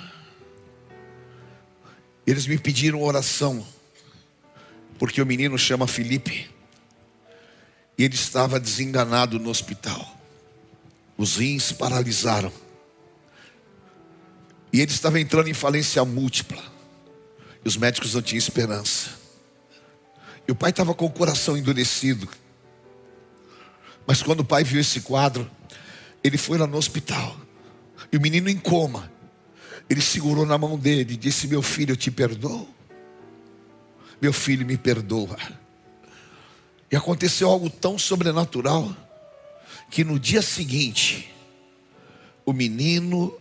Eles 2.27 2.45
me 2.45 2.57
pediram 2.59 3.01
oração, 3.01 3.65
porque 4.99 5.21
o 5.21 5.25
menino 5.25 5.57
chama 5.57 5.87
Felipe. 5.87 6.49
E 7.97 8.03
ele 8.03 8.15
estava 8.15 8.59
desenganado 8.59 9.39
no 9.39 9.49
hospital. 9.49 10.15
Os 11.17 11.37
rins 11.37 11.71
paralisaram. 11.71 12.51
E 14.71 14.81
ele 14.81 14.91
estava 14.91 15.19
entrando 15.19 15.47
em 15.47 15.53
falência 15.53 16.03
múltipla. 16.03 16.61
E 17.63 17.67
os 17.67 17.77
médicos 17.77 18.13
não 18.13 18.21
tinham 18.21 18.37
esperança. 18.37 19.11
E 20.45 20.51
o 20.51 20.55
pai 20.55 20.71
estava 20.71 20.93
com 20.93 21.05
o 21.05 21.11
coração 21.11 21.57
endurecido. 21.57 22.27
Mas 24.05 24.21
quando 24.21 24.41
o 24.41 24.45
pai 24.45 24.63
viu 24.63 24.81
esse 24.81 25.01
quadro, 25.01 25.49
ele 26.23 26.37
foi 26.37 26.57
lá 26.57 26.67
no 26.67 26.77
hospital. 26.77 27.37
E 28.11 28.17
o 28.17 28.21
menino 28.21 28.49
em 28.49 28.57
coma. 28.57 29.11
Ele 29.89 30.01
segurou 30.01 30.45
na 30.45 30.57
mão 30.57 30.77
dele 30.77 31.13
e 31.13 31.17
disse: 31.17 31.47
Meu 31.47 31.61
filho, 31.61 31.93
eu 31.93 31.97
te 31.97 32.11
perdoo. 32.11 32.78
Meu 34.21 34.33
filho, 34.33 34.65
me 34.65 34.77
perdoa. 34.77 35.37
E 36.91 36.95
aconteceu 36.95 37.49
algo 37.49 37.69
tão 37.69 37.97
sobrenatural 37.97 38.95
que 39.89 40.03
no 40.03 40.19
dia 40.19 40.41
seguinte, 40.41 41.33
o 42.45 42.53
menino 42.53 43.35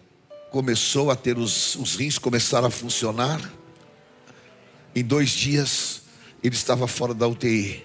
começou 0.51 1.11
a 1.11 1.17
ter 1.17 1.39
os, 1.39 1.75
os 1.77 1.95
rins 1.97 2.19
começaram 2.19 2.69
a 2.69 2.71
funcionar. 2.71 3.41
Em 4.95 5.05
dois 5.05 5.31
dias 5.31 6.03
ele 6.43 6.55
estava 6.55 6.87
fora 6.87 7.15
da 7.15 7.27
UTI. 7.27 7.85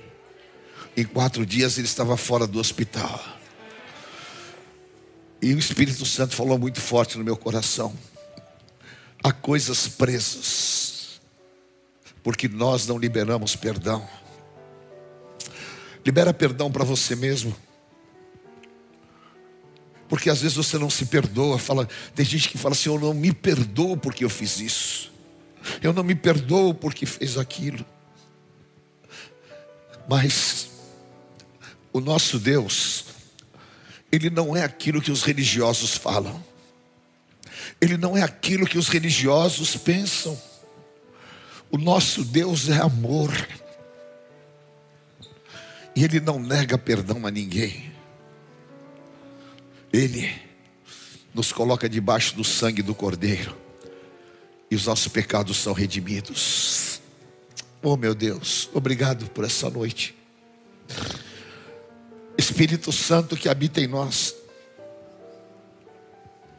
Em 0.96 1.04
quatro 1.04 1.46
dias 1.46 1.78
ele 1.78 1.88
estava 1.88 2.16
fora 2.16 2.46
do 2.46 2.60
hospital. 2.60 3.22
E 5.42 5.54
o 5.54 5.60
Espírito 5.60 6.06
Santo 6.06 6.36
falou 6.36 6.58
muito 6.58 6.80
forte 6.80 7.18
no 7.18 7.24
meu 7.24 7.36
coração. 7.36 7.94
Há 9.22 9.32
coisas 9.32 9.88
presas, 9.88 10.83
porque 12.24 12.48
nós 12.48 12.88
não 12.88 12.98
liberamos 12.98 13.56
perdão. 13.56 14.08
Libera 16.06 16.34
perdão 16.34 16.72
para 16.72 16.84
você 16.84 17.16
mesmo. 17.16 17.56
Porque 20.08 20.30
às 20.30 20.42
vezes 20.42 20.56
você 20.56 20.78
não 20.78 20.90
se 20.90 21.06
perdoa, 21.06 21.58
fala, 21.58 21.88
tem 22.16 22.26
gente 22.26 22.50
que 22.50 22.58
fala 22.58 22.74
assim, 22.74 22.90
eu 22.90 23.00
não 23.00 23.14
me 23.14 23.34
perdoo 23.34 23.98
porque 23.98 24.24
eu 24.24 24.30
fiz 24.30 24.60
isso. 24.60 25.12
Eu 25.82 25.94
não 25.94 26.04
me 26.04 26.16
perdoo 26.16 26.74
porque 26.74 27.06
fez 27.06 27.38
aquilo. 27.38 27.86
Mas 30.08 30.70
o 31.92 32.00
nosso 32.00 32.38
Deus, 32.38 33.06
ele 34.12 34.30
não 34.30 34.56
é 34.56 34.64
aquilo 34.64 35.02
que 35.02 35.12
os 35.12 35.24
religiosos 35.24 35.96
falam. 35.96 36.44
Ele 37.80 37.98
não 37.98 38.16
é 38.16 38.22
aquilo 38.22 38.68
que 38.68 38.78
os 38.78 38.88
religiosos 38.88 39.76
pensam. 39.78 40.40
O 41.74 41.78
nosso 41.80 42.24
Deus 42.24 42.70
é 42.70 42.78
amor. 42.78 43.32
E 45.96 46.04
ele 46.04 46.20
não 46.20 46.38
nega 46.40 46.78
perdão 46.78 47.26
a 47.26 47.32
ninguém. 47.32 47.92
Ele 49.92 50.32
nos 51.34 51.52
coloca 51.52 51.90
debaixo 51.90 52.36
do 52.36 52.44
sangue 52.44 52.84
do 52.84 52.94
Cordeiro. 52.94 53.58
E 54.70 54.76
os 54.76 54.86
nossos 54.86 55.08
pecados 55.08 55.58
são 55.58 55.74
redimidos. 55.74 57.02
Oh 57.82 57.98
meu 57.98 58.14
Deus, 58.14 58.70
obrigado 58.72 59.28
por 59.32 59.44
essa 59.44 59.68
noite. 59.68 60.16
Espírito 62.38 62.92
Santo 62.92 63.36
que 63.36 63.50
habita 63.50 63.82
em 63.82 63.88
nós, 63.88 64.36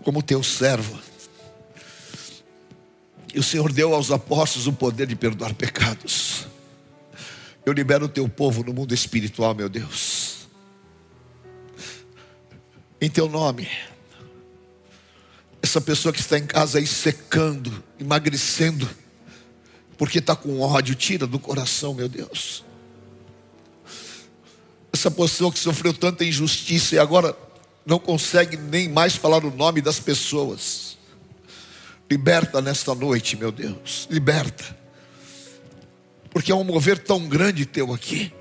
como 0.02 0.24
teu 0.24 0.42
servo. 0.42 1.13
E 3.34 3.38
o 3.40 3.42
Senhor 3.42 3.72
deu 3.72 3.92
aos 3.92 4.12
apóstolos 4.12 4.68
o 4.68 4.72
poder 4.72 5.08
de 5.08 5.16
perdoar 5.16 5.52
pecados. 5.54 6.46
Eu 7.66 7.72
libero 7.72 8.04
o 8.04 8.08
teu 8.08 8.28
povo 8.28 8.62
no 8.62 8.72
mundo 8.72 8.94
espiritual, 8.94 9.52
meu 9.54 9.68
Deus. 9.68 10.46
Em 13.00 13.10
teu 13.10 13.28
nome. 13.28 13.68
Essa 15.60 15.80
pessoa 15.80 16.12
que 16.12 16.20
está 16.20 16.38
em 16.38 16.46
casa 16.46 16.78
aí 16.78 16.86
secando, 16.86 17.82
emagrecendo, 17.98 18.88
porque 19.98 20.18
está 20.18 20.36
com 20.36 20.60
ódio, 20.60 20.94
tira 20.94 21.26
do 21.26 21.40
coração, 21.40 21.92
meu 21.92 22.08
Deus. 22.08 22.64
Essa 24.92 25.10
pessoa 25.10 25.50
que 25.50 25.58
sofreu 25.58 25.92
tanta 25.92 26.24
injustiça 26.24 26.94
e 26.94 26.98
agora 27.00 27.36
não 27.84 27.98
consegue 27.98 28.56
nem 28.56 28.88
mais 28.88 29.16
falar 29.16 29.44
o 29.44 29.50
nome 29.50 29.80
das 29.80 29.98
pessoas. 29.98 30.93
Liberta 32.10 32.60
nesta 32.60 32.94
noite, 32.94 33.36
meu 33.36 33.50
Deus, 33.50 34.06
liberta. 34.10 34.76
Porque 36.30 36.52
é 36.52 36.54
um 36.54 36.64
mover 36.64 36.98
tão 36.98 37.26
grande 37.28 37.64
teu 37.64 37.92
aqui. 37.92 38.32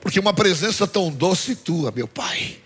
Porque 0.00 0.18
uma 0.18 0.32
presença 0.32 0.86
tão 0.86 1.10
doce 1.10 1.54
tua, 1.54 1.90
meu 1.90 2.08
Pai. 2.08 2.58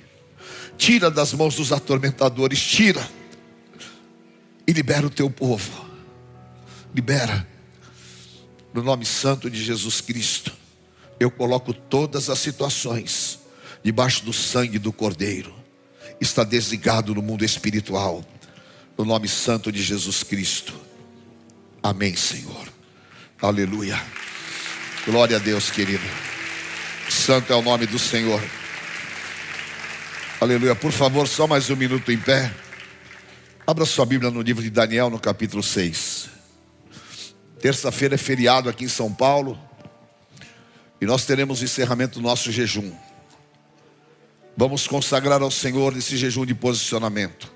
Tira 0.79 1.11
das 1.11 1.33
mãos 1.33 1.57
dos 1.57 1.73
atormentadores, 1.73 2.61
tira. 2.61 3.07
E 4.67 4.73
libera 4.73 5.07
o 5.07 5.11
teu 5.11 5.29
povo. 5.29 5.85
Libera. 6.95 7.47
No 8.73 8.83
nome 8.83 9.05
santo 9.05 9.51
de 9.51 9.63
Jesus 9.63 10.01
Cristo. 10.01 10.53
Eu 11.19 11.31
coloco 11.31 11.75
todas 11.75 12.31
as 12.31 12.39
situações 12.39 13.41
debaixo 13.83 14.25
do 14.25 14.33
sangue 14.33 14.79
do 14.79 14.93
Cordeiro. 14.93 15.55
Está 16.21 16.45
desligado 16.45 17.15
no 17.15 17.23
mundo 17.23 17.45
espiritual. 17.45 18.25
No 18.97 19.05
nome 19.05 19.29
santo 19.29 19.73
de 19.73 19.83
Jesus 19.83 20.23
Cristo. 20.23 20.75
Amém, 21.83 22.15
Senhor. 22.15 22.69
Aleluia. 23.41 24.01
Glória 25.07 25.37
a 25.37 25.41
Deus, 25.41 25.71
querido. 25.71 26.05
Santo 27.09 27.53
é 27.53 27.57
o 27.57 27.63
nome 27.63 27.87
do 27.87 27.99
Senhor. 27.99 28.43
Aleluia. 30.41 30.75
Por 30.75 30.93
favor, 30.93 31.27
só 31.27 31.47
mais 31.47 31.71
um 31.71 31.77
minuto 31.77 32.13
em 32.13 32.19
pé. 32.19 32.53
Abra 33.67 33.85
sua 33.85 34.05
Bíblia 34.05 34.31
no 34.31 34.43
livro 34.43 34.63
de 34.63 34.71
Daniel, 34.71 35.11
no 35.11 35.19
capítulo 35.19 35.63
6. 35.63 36.29
Terça-feira 37.61 38.15
é 38.15 38.19
feriado 38.19 38.69
aqui 38.69 38.85
em 38.85 38.89
São 38.89 39.13
Paulo. 39.13 39.59
E 41.01 41.07
nós 41.07 41.25
teremos 41.25 41.61
o 41.61 41.65
encerramento 41.65 42.19
do 42.19 42.23
nosso 42.23 42.53
jejum. 42.53 42.93
Vamos 44.57 44.87
consagrar 44.87 45.41
ao 45.41 45.51
Senhor 45.51 45.97
esse 45.97 46.17
jejum 46.17 46.45
de 46.45 46.55
posicionamento. 46.55 47.51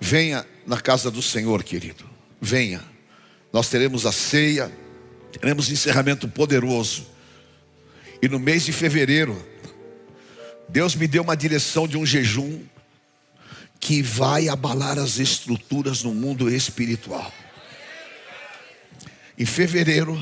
Venha 0.00 0.46
na 0.66 0.80
casa 0.80 1.10
do 1.10 1.22
Senhor, 1.22 1.62
querido. 1.62 2.04
Venha. 2.40 2.82
Nós 3.52 3.68
teremos 3.68 4.04
a 4.04 4.12
ceia, 4.12 4.70
teremos 5.32 5.70
encerramento 5.70 6.28
poderoso. 6.28 7.06
E 8.20 8.28
no 8.28 8.38
mês 8.38 8.64
de 8.64 8.72
fevereiro, 8.72 9.40
Deus 10.68 10.94
me 10.94 11.06
deu 11.06 11.22
uma 11.22 11.36
direção 11.36 11.86
de 11.86 11.96
um 11.96 12.04
jejum 12.04 12.60
que 13.78 14.02
vai 14.02 14.48
abalar 14.48 14.98
as 14.98 15.18
estruturas 15.18 16.02
no 16.02 16.14
mundo 16.14 16.50
espiritual. 16.50 17.32
Em 19.38 19.44
fevereiro, 19.44 20.14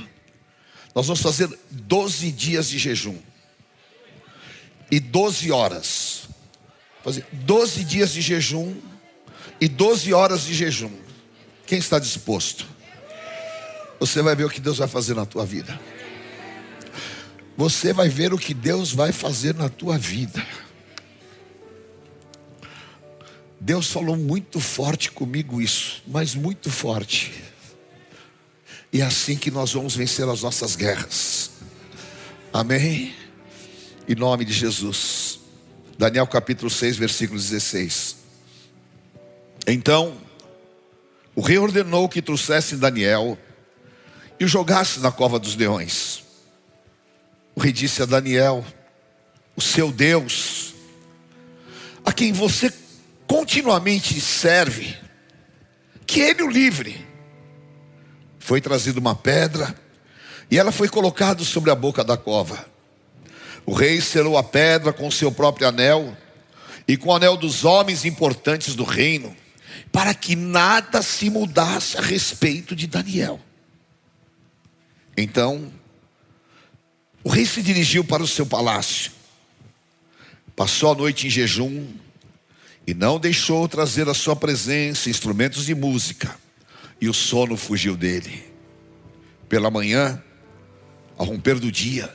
nós 0.94 1.06
vamos 1.06 1.22
fazer 1.22 1.48
12 1.70 2.30
dias 2.30 2.68
de 2.68 2.78
jejum 2.78 3.18
e 4.90 5.00
12 5.00 5.50
horas. 5.50 6.28
Fazer 7.02 7.26
12 7.32 7.84
dias 7.84 8.12
de 8.12 8.20
jejum 8.20 8.74
e 9.64 9.68
12 9.68 10.12
horas 10.12 10.42
de 10.42 10.52
jejum. 10.52 10.92
Quem 11.66 11.78
está 11.78 11.98
disposto? 11.98 12.66
Você 13.98 14.20
vai 14.20 14.36
ver 14.36 14.44
o 14.44 14.50
que 14.50 14.60
Deus 14.60 14.76
vai 14.76 14.86
fazer 14.86 15.14
na 15.14 15.24
tua 15.24 15.46
vida. 15.46 15.80
Você 17.56 17.90
vai 17.90 18.10
ver 18.10 18.34
o 18.34 18.36
que 18.36 18.52
Deus 18.52 18.92
vai 18.92 19.10
fazer 19.10 19.54
na 19.54 19.70
tua 19.70 19.96
vida. 19.96 20.46
Deus 23.58 23.90
falou 23.90 24.18
muito 24.18 24.60
forte 24.60 25.10
comigo 25.10 25.62
isso, 25.62 26.02
mas 26.06 26.34
muito 26.34 26.70
forte. 26.70 27.32
E 28.92 29.00
é 29.00 29.04
assim 29.06 29.34
que 29.34 29.50
nós 29.50 29.72
vamos 29.72 29.96
vencer 29.96 30.28
as 30.28 30.42
nossas 30.42 30.76
guerras. 30.76 31.52
Amém? 32.52 33.14
Em 34.06 34.14
nome 34.14 34.44
de 34.44 34.52
Jesus. 34.52 35.40
Daniel 35.96 36.26
capítulo 36.26 36.68
6, 36.68 36.98
versículo 36.98 37.40
16. 37.40 38.13
Então, 39.66 40.16
o 41.34 41.40
rei 41.40 41.58
ordenou 41.58 42.08
que 42.08 42.22
trouxessem 42.22 42.78
Daniel 42.78 43.38
e 44.38 44.44
o 44.44 44.48
jogasse 44.48 45.00
na 45.00 45.10
cova 45.10 45.38
dos 45.38 45.56
leões. 45.56 46.22
O 47.54 47.60
rei 47.60 47.72
disse 47.72 48.02
a 48.02 48.06
Daniel: 48.06 48.64
O 49.56 49.60
seu 49.60 49.90
Deus, 49.90 50.74
a 52.04 52.12
quem 52.12 52.32
você 52.32 52.72
continuamente 53.26 54.20
serve, 54.20 54.96
que 56.06 56.20
ele 56.20 56.42
o 56.42 56.50
livre. 56.50 57.04
Foi 58.38 58.60
trazida 58.60 59.00
uma 59.00 59.14
pedra 59.14 59.74
e 60.50 60.58
ela 60.58 60.70
foi 60.70 60.88
colocada 60.88 61.42
sobre 61.42 61.70
a 61.70 61.74
boca 61.74 62.04
da 62.04 62.16
cova. 62.16 62.64
O 63.64 63.72
rei 63.72 64.00
selou 64.00 64.36
a 64.36 64.42
pedra 64.42 64.92
com 64.92 65.10
seu 65.10 65.32
próprio 65.32 65.66
anel 65.66 66.14
e 66.86 66.96
com 66.96 67.08
o 67.08 67.14
anel 67.14 67.36
dos 67.36 67.64
homens 67.64 68.04
importantes 68.04 68.74
do 68.74 68.84
reino, 68.84 69.34
para 69.94 70.12
que 70.12 70.34
nada 70.34 71.02
se 71.02 71.30
mudasse 71.30 71.96
a 71.96 72.00
respeito 72.00 72.74
de 72.74 72.88
Daniel. 72.88 73.40
Então, 75.16 75.72
o 77.22 77.28
rei 77.28 77.46
se 77.46 77.62
dirigiu 77.62 78.02
para 78.02 78.20
o 78.20 78.26
seu 78.26 78.44
palácio, 78.44 79.12
passou 80.56 80.90
a 80.90 80.96
noite 80.96 81.28
em 81.28 81.30
jejum 81.30 81.86
e 82.84 82.92
não 82.92 83.20
deixou 83.20 83.68
trazer 83.68 84.08
à 84.08 84.14
sua 84.14 84.34
presença 84.34 85.08
instrumentos 85.08 85.64
de 85.64 85.76
música, 85.76 86.36
e 87.00 87.08
o 87.08 87.14
sono 87.14 87.56
fugiu 87.56 87.96
dele. 87.96 88.52
Pela 89.48 89.70
manhã, 89.70 90.20
ao 91.16 91.24
romper 91.24 91.60
do 91.60 91.70
dia, 91.70 92.12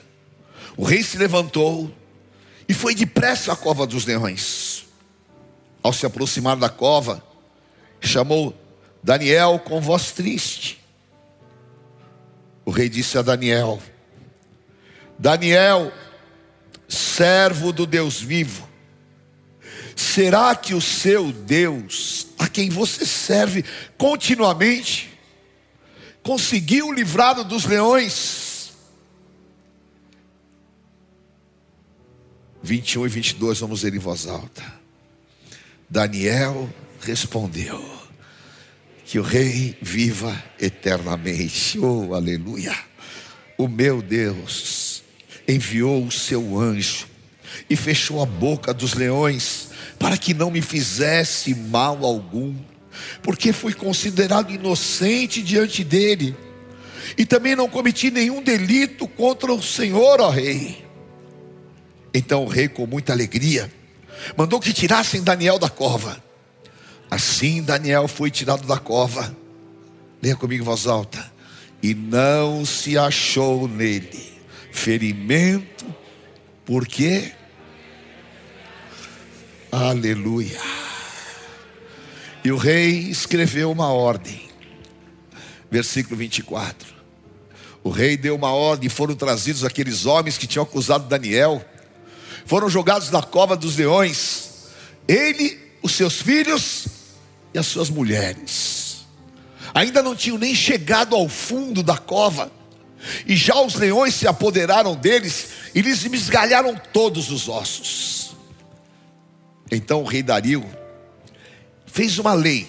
o 0.76 0.84
rei 0.84 1.02
se 1.02 1.18
levantou 1.18 1.96
e 2.68 2.74
foi 2.74 2.94
depressa 2.94 3.54
à 3.54 3.56
cova 3.56 3.88
dos 3.88 4.04
leões. 4.04 4.86
Ao 5.82 5.94
se 5.94 6.06
aproximar 6.06 6.58
da 6.58 6.68
cova, 6.68 7.29
chamou 8.00 8.56
Daniel 9.04 9.60
com 9.60 9.82
voz 9.82 10.12
triste. 10.12 10.84
O 12.66 12.72
rei 12.72 12.90
disse 12.90 13.18
a 13.18 13.22
Daniel: 13.22 13.82
Daniel, 15.18 15.92
servo 16.88 17.72
do 17.72 17.86
Deus 17.86 18.22
vivo, 18.22 18.68
será 19.96 20.56
que 20.56 20.74
o 20.74 20.82
seu 20.82 21.32
Deus, 21.32 22.28
a 22.38 22.48
quem 22.48 22.70
você 22.70 23.06
serve 23.06 23.66
continuamente, 23.98 25.18
conseguiu 26.22 26.92
livrá-lo 26.92 27.44
dos 27.44 27.66
leões? 27.66 28.48
21 32.62 33.06
e 33.06 33.10
22, 33.10 33.60
vamos 33.60 33.84
ler 33.84 33.96
em 33.96 34.00
voz 34.00 34.28
alta. 34.28 34.64
Daniel 35.90 36.70
respondeu: 37.02 37.84
Que 39.06 39.20
o 39.20 39.24
rei 39.24 39.78
viva 39.82 40.42
eternamente. 40.60 41.80
Oh, 41.80 42.14
aleluia. 42.14 42.76
O 43.58 43.68
meu 43.68 44.02
Deus 44.02 45.04
enviou 45.48 46.06
o 46.06 46.12
seu 46.12 46.60
anjo 46.60 47.08
e 47.70 47.76
fechou 47.76 48.22
a 48.22 48.26
boca 48.26 48.74
dos 48.74 48.94
leões 48.94 49.70
para 49.98 50.18
que 50.18 50.34
não 50.34 50.50
me 50.50 50.62
fizesse 50.62 51.54
mal 51.54 52.06
algum, 52.06 52.56
porque 53.22 53.52
fui 53.52 53.74
considerado 53.74 54.52
inocente 54.52 55.42
diante 55.42 55.84
dele 55.84 56.36
e 57.18 57.26
também 57.26 57.56
não 57.56 57.68
cometi 57.68 58.12
nenhum 58.12 58.42
delito 58.42 59.08
contra 59.08 59.52
o 59.52 59.62
Senhor, 59.62 60.22
ó 60.22 60.30
rei. 60.30 60.86
Então 62.14 62.46
o 62.46 62.48
rei, 62.48 62.68
com 62.68 62.86
muita 62.86 63.14
alegria, 63.14 63.72
mandou 64.38 64.60
que 64.60 64.74
tirassem 64.74 65.24
Daniel 65.24 65.60
da 65.60 65.70
cova. 65.70 66.24
Assim 67.10 67.62
Daniel 67.64 68.08
foi 68.08 68.30
tirado 68.30 68.68
da 68.68 68.78
cova. 68.78 69.36
Leia 70.22 70.36
comigo 70.36 70.64
em 70.64 70.66
voz 70.66 70.86
alta. 70.86 71.32
E 71.82 71.94
não 71.94 72.66
se 72.66 72.98
achou 72.98 73.68
nele 73.68 74.30
ferimento, 74.72 75.86
por 76.66 76.88
quê? 76.88 77.32
Aleluia. 79.72 80.60
E 82.44 82.52
o 82.52 82.58
rei 82.58 83.10
escreveu 83.10 83.72
uma 83.72 83.92
ordem, 83.92 84.42
versículo 85.70 86.16
24. 86.16 86.96
O 87.84 87.90
rei 87.90 88.16
deu 88.16 88.36
uma 88.36 88.52
ordem, 88.54 88.88
e 88.88 88.90
foram 88.90 89.16
trazidos 89.16 89.64
aqueles 89.64 90.06
homens 90.06 90.38
que 90.38 90.48
tinham 90.48 90.64
acusado 90.64 91.08
Daniel, 91.08 91.64
foram 92.46 92.70
jogados 92.70 93.12
na 93.12 93.22
cova 93.22 93.56
dos 93.56 93.76
leões, 93.76 94.70
ele, 95.08 95.60
os 95.82 95.92
seus 95.94 96.22
filhos 96.22 96.88
e 97.54 97.60
as 97.60 97.66
suas 97.68 97.90
mulheres. 97.90 99.06
Ainda 99.74 100.02
não 100.02 100.16
tinham 100.16 100.38
nem 100.38 100.56
chegado 100.56 101.16
ao 101.16 101.30
fundo 101.30 101.84
da 101.84 101.98
cova, 101.98 102.52
e 103.26 103.36
já 103.36 103.60
os 103.62 103.76
leões 103.76 104.14
se 104.16 104.28
apoderaram 104.28 104.96
deles 104.96 105.50
e 105.74 105.82
lhes 105.82 106.04
esgalharam 106.04 106.76
todos 106.92 107.32
os 107.32 107.48
ossos. 107.48 108.36
Então 109.72 110.02
o 110.02 110.06
rei 110.06 110.24
Dario 110.24 110.66
fez 111.86 112.18
uma 112.18 112.34
lei, 112.34 112.68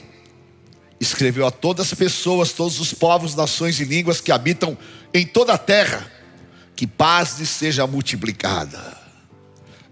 escreveu 1.00 1.46
a 1.46 1.50
todas 1.50 1.86
as 1.86 1.94
pessoas, 1.94 2.52
todos 2.52 2.78
os 2.78 2.92
povos, 2.92 3.34
nações 3.34 3.80
e 3.80 3.84
línguas 3.84 4.20
que 4.20 4.30
habitam 4.30 4.76
em 5.12 5.26
toda 5.26 5.54
a 5.54 5.58
terra, 5.58 6.10
que 6.76 6.86
paz 6.86 7.38
lhes 7.38 7.48
seja 7.48 7.86
multiplicada. 7.86 8.98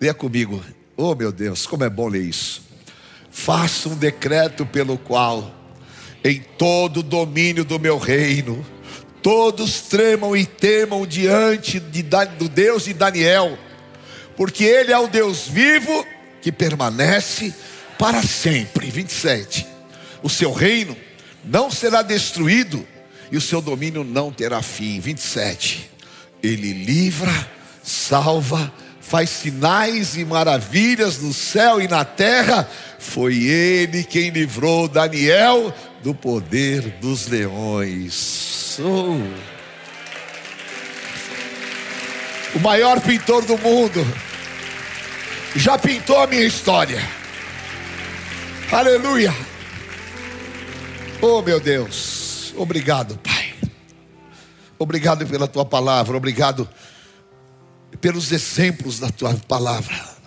Leia 0.00 0.14
comigo, 0.14 0.62
oh 0.96 1.14
meu 1.14 1.32
Deus, 1.32 1.66
como 1.66 1.82
é 1.84 1.90
bom 1.90 2.08
ler 2.08 2.22
isso. 2.22 2.67
Faça 3.30 3.88
um 3.88 3.96
decreto 3.96 4.64
pelo 4.66 4.98
qual, 4.98 5.54
em 6.24 6.40
todo 6.56 6.98
o 6.98 7.02
domínio 7.02 7.64
do 7.64 7.78
meu 7.78 7.98
reino, 7.98 8.64
todos 9.22 9.82
tremam 9.82 10.36
e 10.36 10.46
temam 10.46 11.06
diante 11.06 11.78
de, 11.78 12.02
do 12.02 12.48
Deus 12.48 12.84
de 12.84 12.94
Daniel, 12.94 13.58
porque 14.36 14.64
Ele 14.64 14.92
é 14.92 14.98
o 14.98 15.08
Deus 15.08 15.46
vivo 15.46 16.06
que 16.40 16.52
permanece 16.52 17.54
para 17.98 18.22
sempre. 18.22 18.90
27. 18.90 19.66
O 20.22 20.30
seu 20.30 20.52
reino 20.52 20.96
não 21.44 21.70
será 21.70 22.02
destruído 22.02 22.86
e 23.30 23.36
o 23.36 23.40
seu 23.40 23.60
domínio 23.60 24.04
não 24.04 24.32
terá 24.32 24.62
fim. 24.62 25.00
27. 25.00 25.90
Ele 26.42 26.72
livra, 26.72 27.32
salva, 27.82 28.72
faz 29.00 29.30
sinais 29.30 30.16
e 30.16 30.24
maravilhas 30.24 31.18
no 31.18 31.32
céu 31.32 31.80
e 31.80 31.88
na 31.88 32.04
terra. 32.04 32.68
Foi 33.08 33.34
ele 33.44 34.04
quem 34.04 34.28
livrou 34.28 34.86
Daniel 34.86 35.74
do 36.02 36.14
poder 36.14 36.82
dos 37.00 37.26
leões. 37.26 38.78
Oh. 38.80 39.16
O 42.54 42.60
maior 42.60 43.00
pintor 43.00 43.46
do 43.46 43.56
mundo 43.56 44.06
já 45.56 45.78
pintou 45.78 46.20
a 46.20 46.26
minha 46.26 46.44
história. 46.44 47.02
Aleluia. 48.70 49.34
Oh 51.22 51.40
meu 51.40 51.58
Deus, 51.58 52.52
obrigado, 52.58 53.18
Pai. 53.18 53.54
Obrigado 54.78 55.26
pela 55.26 55.48
tua 55.48 55.64
palavra, 55.64 56.14
obrigado 56.14 56.68
pelos 58.02 58.30
exemplos 58.32 59.00
da 59.00 59.08
tua 59.10 59.34
palavra. 59.48 60.17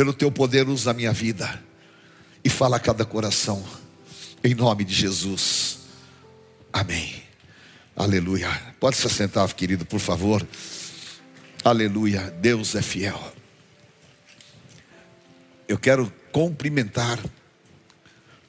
Pelo 0.00 0.14
teu 0.14 0.32
poder, 0.32 0.66
usa 0.66 0.92
a 0.92 0.94
minha 0.94 1.12
vida 1.12 1.62
e 2.42 2.48
fala 2.48 2.78
a 2.78 2.80
cada 2.80 3.04
coração, 3.04 3.62
em 4.42 4.54
nome 4.54 4.82
de 4.82 4.94
Jesus. 4.94 5.80
Amém. 6.72 7.22
Aleluia. 7.94 8.48
Pode 8.80 8.96
se 8.96 9.06
assentar, 9.06 9.54
querido, 9.54 9.84
por 9.84 10.00
favor. 10.00 10.42
Aleluia. 11.62 12.30
Deus 12.40 12.74
é 12.74 12.80
fiel. 12.80 13.20
Eu 15.68 15.76
quero 15.76 16.10
cumprimentar 16.32 17.18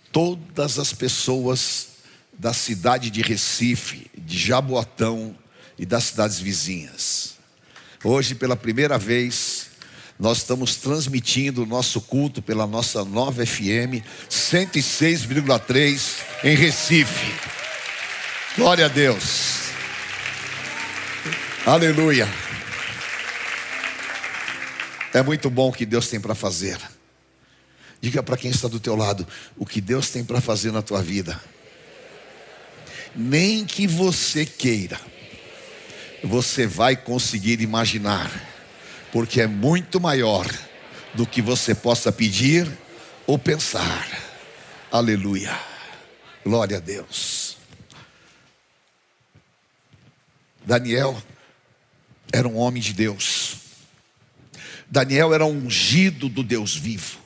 todas 0.09 0.79
as 0.79 0.93
pessoas 0.93 1.89
da 2.31 2.53
cidade 2.53 3.09
de 3.09 3.21
Recife, 3.21 4.09
de 4.17 4.37
Jaboatão 4.37 5.37
e 5.77 5.85
das 5.85 6.05
cidades 6.05 6.39
vizinhas. 6.39 7.35
Hoje, 8.05 8.35
pela 8.35 8.55
primeira 8.55 8.97
vez, 8.97 9.60
nós 10.21 10.37
estamos 10.37 10.75
transmitindo 10.75 11.63
o 11.63 11.65
nosso 11.65 11.99
culto 11.99 12.43
pela 12.43 12.67
nossa 12.67 13.03
nova 13.03 13.43
FM 13.43 14.05
106,3 14.29 15.99
em 16.43 16.55
Recife. 16.55 17.33
Glória 18.55 18.85
a 18.85 18.87
Deus. 18.87 19.61
Aleluia. 21.65 22.29
É 25.11 25.23
muito 25.23 25.49
bom 25.49 25.69
o 25.69 25.73
que 25.73 25.87
Deus 25.87 26.07
tem 26.07 26.19
para 26.19 26.35
fazer. 26.35 26.77
Diga 27.99 28.21
para 28.21 28.37
quem 28.37 28.51
está 28.51 28.67
do 28.67 28.79
teu 28.79 28.95
lado 28.95 29.27
o 29.57 29.65
que 29.65 29.81
Deus 29.81 30.11
tem 30.11 30.23
para 30.23 30.39
fazer 30.39 30.71
na 30.71 30.83
tua 30.83 31.01
vida. 31.01 31.41
Nem 33.15 33.65
que 33.65 33.87
você 33.87 34.45
queira, 34.45 35.01
você 36.23 36.67
vai 36.67 36.95
conseguir 36.95 37.59
imaginar, 37.59 38.50
porque 39.11 39.41
é 39.41 39.47
muito 39.47 39.99
maior 39.99 40.47
do 41.13 41.25
que 41.25 41.41
você 41.41 41.75
possa 41.75 42.11
pedir 42.11 42.69
ou 43.27 43.37
pensar. 43.37 44.07
Aleluia. 44.91 45.57
Glória 46.43 46.77
a 46.77 46.79
Deus. 46.79 47.57
Daniel 50.65 51.21
era 52.31 52.47
um 52.47 52.57
homem 52.57 52.81
de 52.81 52.93
Deus. 52.93 53.57
Daniel 54.89 55.33
era 55.33 55.45
ungido 55.45 56.29
do 56.29 56.43
Deus 56.43 56.75
vivo. 56.75 57.19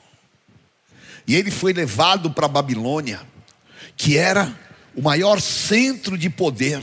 E 1.26 1.34
ele 1.34 1.50
foi 1.50 1.72
levado 1.72 2.30
para 2.30 2.46
Babilônia, 2.46 3.20
que 3.96 4.16
era 4.16 4.56
o 4.94 5.02
maior 5.02 5.40
centro 5.40 6.16
de 6.16 6.30
poder 6.30 6.80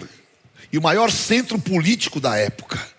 e 0.71 0.77
o 0.77 0.81
maior 0.81 1.11
centro 1.11 1.57
político 1.57 2.19
da 2.19 2.37
época. 2.37 2.92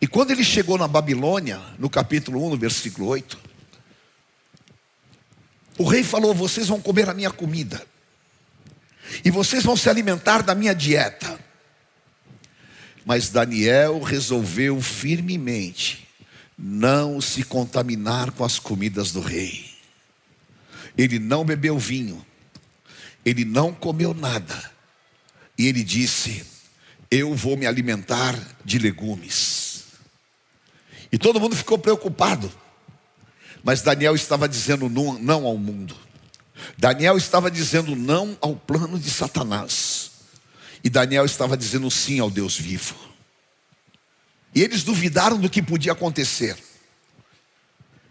E 0.00 0.06
quando 0.06 0.30
ele 0.30 0.44
chegou 0.44 0.78
na 0.78 0.88
Babilônia, 0.88 1.60
no 1.78 1.88
capítulo 1.88 2.44
1, 2.46 2.50
no 2.50 2.56
versículo 2.56 3.08
8, 3.08 3.38
o 5.78 5.84
rei 5.84 6.02
falou: 6.02 6.34
Vocês 6.34 6.68
vão 6.68 6.80
comer 6.80 7.08
a 7.08 7.14
minha 7.14 7.30
comida, 7.30 7.84
e 9.24 9.30
vocês 9.30 9.64
vão 9.64 9.76
se 9.76 9.88
alimentar 9.88 10.42
da 10.42 10.54
minha 10.54 10.74
dieta. 10.74 11.38
Mas 13.04 13.30
Daniel 13.30 14.00
resolveu 14.00 14.80
firmemente 14.80 16.08
não 16.56 17.20
se 17.20 17.42
contaminar 17.42 18.30
com 18.30 18.44
as 18.44 18.58
comidas 18.60 19.10
do 19.10 19.20
rei. 19.20 19.72
Ele 20.96 21.18
não 21.18 21.44
bebeu 21.44 21.78
vinho, 21.78 22.24
ele 23.24 23.44
não 23.44 23.72
comeu 23.72 24.14
nada, 24.14 24.70
e 25.58 25.66
ele 25.66 25.82
disse: 25.82 26.44
Eu 27.10 27.34
vou 27.34 27.56
me 27.56 27.66
alimentar 27.66 28.38
de 28.64 28.78
legumes. 28.78 29.61
E 31.12 31.18
todo 31.18 31.38
mundo 31.38 31.54
ficou 31.54 31.78
preocupado, 31.78 32.50
mas 33.62 33.82
Daniel 33.82 34.14
estava 34.14 34.48
dizendo 34.48 34.88
não 34.88 35.44
ao 35.44 35.58
mundo, 35.58 35.94
Daniel 36.78 37.16
estava 37.16 37.50
dizendo 37.50 37.94
não 37.94 38.36
ao 38.40 38.56
plano 38.56 38.98
de 38.98 39.10
Satanás, 39.10 40.10
e 40.82 40.88
Daniel 40.88 41.26
estava 41.26 41.56
dizendo 41.56 41.90
sim 41.90 42.18
ao 42.18 42.30
Deus 42.30 42.58
vivo. 42.58 42.96
E 44.54 44.62
eles 44.62 44.82
duvidaram 44.82 45.38
do 45.38 45.48
que 45.48 45.62
podia 45.62 45.92
acontecer. 45.92 46.56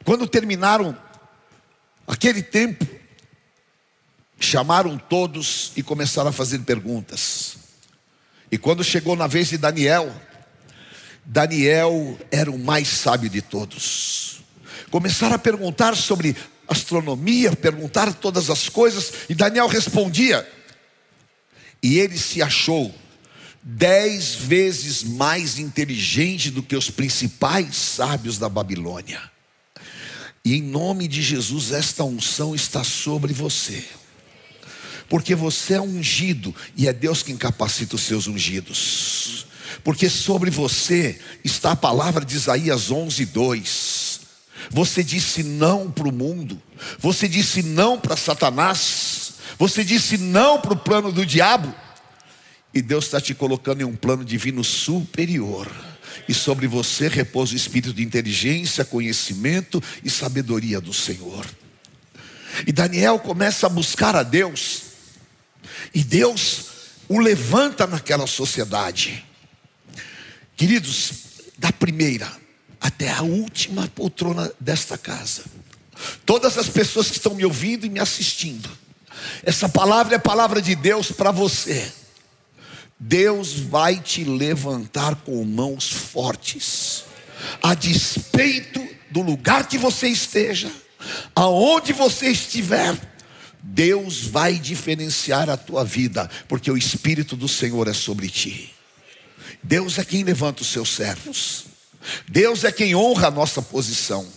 Quando 0.04 0.28
terminaram 0.28 0.98
Aquele 2.12 2.42
tempo, 2.44 2.86
chamaram 4.38 4.98
todos 4.98 5.72
e 5.78 5.82
começaram 5.82 6.30
a 6.30 6.34
fazer 6.34 6.60
perguntas. 6.60 7.56
E 8.52 8.58
quando 8.58 8.84
chegou 8.84 9.16
na 9.16 9.28
vez 9.28 9.48
de 9.48 9.58
Daniel, 9.58 10.14
Daniel 11.26 12.18
era 12.32 12.52
o 12.52 12.60
mais 12.60 12.88
sábio 12.88 13.30
de 13.30 13.42
todos. 13.42 14.42
Começaram 14.90 15.36
a 15.36 15.40
perguntar 15.40 15.96
sobre 15.96 16.36
astronomia, 16.68 17.56
perguntar 17.56 18.14
todas 18.14 18.50
as 18.50 18.70
coisas, 18.70 19.14
e 19.30 19.36
Daniel 19.36 19.68
respondia. 19.68 20.48
E 21.84 22.00
ele 22.00 22.18
se 22.18 22.42
achou 22.42 22.94
dez 23.64 24.34
vezes 24.36 25.04
mais 25.04 25.60
inteligente 25.60 26.50
do 26.50 26.64
que 26.64 26.76
os 26.76 26.90
principais 26.90 27.76
sábios 27.76 28.38
da 28.38 28.50
Babilônia. 28.50 29.22
E 30.44 30.56
em 30.56 30.62
nome 30.62 31.08
de 31.08 31.22
Jesus, 31.22 31.72
esta 31.72 32.04
unção 32.04 32.56
está 32.56 32.84
sobre 32.84 33.32
você. 33.32 33.86
Porque 35.08 35.36
você 35.36 35.76
é 35.76 35.82
ungido 35.82 36.56
e 36.76 36.88
é 36.88 36.94
Deus 36.94 37.22
quem 37.22 37.38
capacita 37.38 37.96
os 37.96 38.02
seus 38.02 38.28
ungidos. 38.28 39.46
Porque 39.84 40.10
sobre 40.10 40.50
você 40.50 41.20
está 41.44 41.72
a 41.72 41.76
palavra 41.76 42.24
de 42.24 42.36
Isaías 42.36 42.92
11, 42.92 43.26
2. 43.26 44.20
Você 44.70 45.04
disse 45.04 45.44
não 45.44 45.90
para 45.90 46.08
o 46.08 46.12
mundo, 46.12 46.62
você 47.00 47.28
disse 47.28 47.64
não 47.64 48.00
para 48.00 48.16
Satanás, 48.16 49.34
você 49.58 49.84
disse 49.84 50.18
não 50.18 50.62
para 50.62 50.74
o 50.74 50.78
plano 50.78 51.12
do 51.12 51.26
diabo, 51.26 51.74
e 52.74 52.82
Deus 52.82 53.06
está 53.06 53.20
te 53.20 53.34
colocando 53.34 53.82
em 53.82 53.86
um 53.86 53.96
plano 53.96 54.24
divino 54.24 54.64
superior 54.64 55.70
e 56.28 56.34
sobre 56.34 56.68
você 56.68 57.08
repousa 57.08 57.54
o 57.54 57.58
espírito 57.58 57.94
de 57.94 58.04
inteligência, 58.04 58.86
conhecimento 58.86 59.82
e 60.04 60.10
sabedoria 60.10 60.80
do 60.80 60.94
Senhor. 60.94 61.46
E 62.66 62.72
Daniel 62.72 63.20
começa 63.20 63.68
a 63.68 63.70
buscar 63.70 64.16
a 64.16 64.24
Deus, 64.24 64.84
e 65.94 66.04
Deus 66.04 66.66
o 67.08 67.20
levanta 67.20 67.88
naquela 67.88 68.28
sociedade. 68.28 69.26
Queridos, 70.62 71.14
da 71.58 71.72
primeira 71.72 72.32
até 72.80 73.10
a 73.10 73.24
última 73.24 73.88
poltrona 73.96 74.54
desta 74.60 74.96
casa, 74.96 75.42
todas 76.24 76.56
as 76.56 76.70
pessoas 76.70 77.10
que 77.10 77.18
estão 77.18 77.34
me 77.34 77.44
ouvindo 77.44 77.88
e 77.88 77.90
me 77.90 78.00
assistindo, 78.00 78.70
essa 79.42 79.68
palavra 79.68 80.18
é 80.18 80.20
palavra 80.20 80.62
de 80.62 80.76
Deus 80.76 81.12
para 81.12 81.32
você. 81.32 81.92
Deus 83.00 83.54
vai 83.54 84.00
te 84.00 84.24
levantar 84.24 85.16
com 85.16 85.44
mãos 85.44 85.90
fortes, 85.90 87.06
a 87.64 87.74
despeito 87.74 88.88
do 89.10 89.24
lugar 89.24 89.68
que 89.68 89.80
você 89.80 90.10
esteja, 90.10 90.72
aonde 91.34 91.92
você 91.92 92.30
estiver, 92.30 92.96
Deus 93.64 94.26
vai 94.28 94.60
diferenciar 94.60 95.50
a 95.50 95.58
tua 95.58 95.84
vida, 95.84 96.30
porque 96.48 96.70
o 96.70 96.78
Espírito 96.78 97.36
do 97.36 97.48
Senhor 97.48 97.88
é 97.88 97.94
sobre 97.94 98.30
ti. 98.30 98.76
Deus 99.64 99.98
é 99.98 100.06
quem 100.06 100.24
levanta 100.24 100.62
os 100.62 100.68
seus 100.68 100.90
servos, 100.90 101.66
Deus 102.28 102.64
é 102.64 102.72
quem 102.72 102.96
honra 102.96 103.28
a 103.28 103.32
nossa 103.32 103.62
posição. 103.62 104.28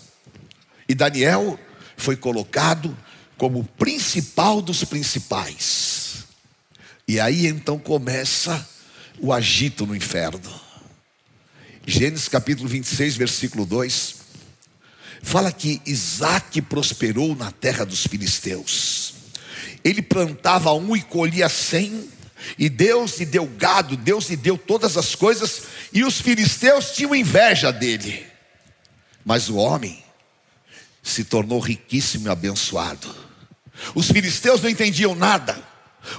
E 0.89 0.95
Daniel 0.95 1.59
foi 1.97 2.17
colocado 2.17 2.97
como 3.37 3.61
o 3.61 3.65
principal 3.65 4.61
dos 4.61 4.85
principais. 4.85 6.25
E 7.07 7.19
aí 7.19 7.47
então 7.47 7.79
começa 7.79 8.67
o 9.19 9.33
agito 9.33 9.87
no 9.87 9.95
inferno. 9.95 10.61
Gênesis 11.87 12.29
capítulo 12.29 12.69
26, 12.69 13.17
versículo 13.17 13.67
2, 13.67 14.15
fala 15.23 15.53
que 15.53 15.83
Isaac 15.85 16.63
prosperou 16.63 17.35
na 17.37 17.51
terra 17.51 17.85
dos 17.85 18.07
filisteus. 18.07 19.15
Ele 19.85 20.01
plantava 20.01 20.73
um 20.73 20.97
e 20.97 21.03
colhia 21.03 21.49
cem, 21.49 22.09
e 22.59 22.69
Deus 22.69 23.19
lhe 23.19 23.27
deu 23.27 23.47
gado, 23.47 23.97
Deus 23.97 24.29
lhe 24.29 24.37
deu 24.37 24.57
todas 24.57 24.97
as 24.97 25.15
coisas, 25.15 25.65
e 25.93 26.05
os 26.05 26.21
filisteus 26.21 26.93
tinham 26.93 27.15
inveja 27.15 27.73
dele. 27.73 28.27
Mas 29.25 29.49
o 29.49 29.57
homem 29.57 30.05
se 31.03 31.25
tornou 31.25 31.61
riquíssimo 31.61 32.29
e 32.29 32.31
abençoado. 32.31 33.15
Os 33.95 34.11
filisteus 34.11 34.63
não 34.63 34.71
entendiam 34.71 35.15
nada. 35.15 35.57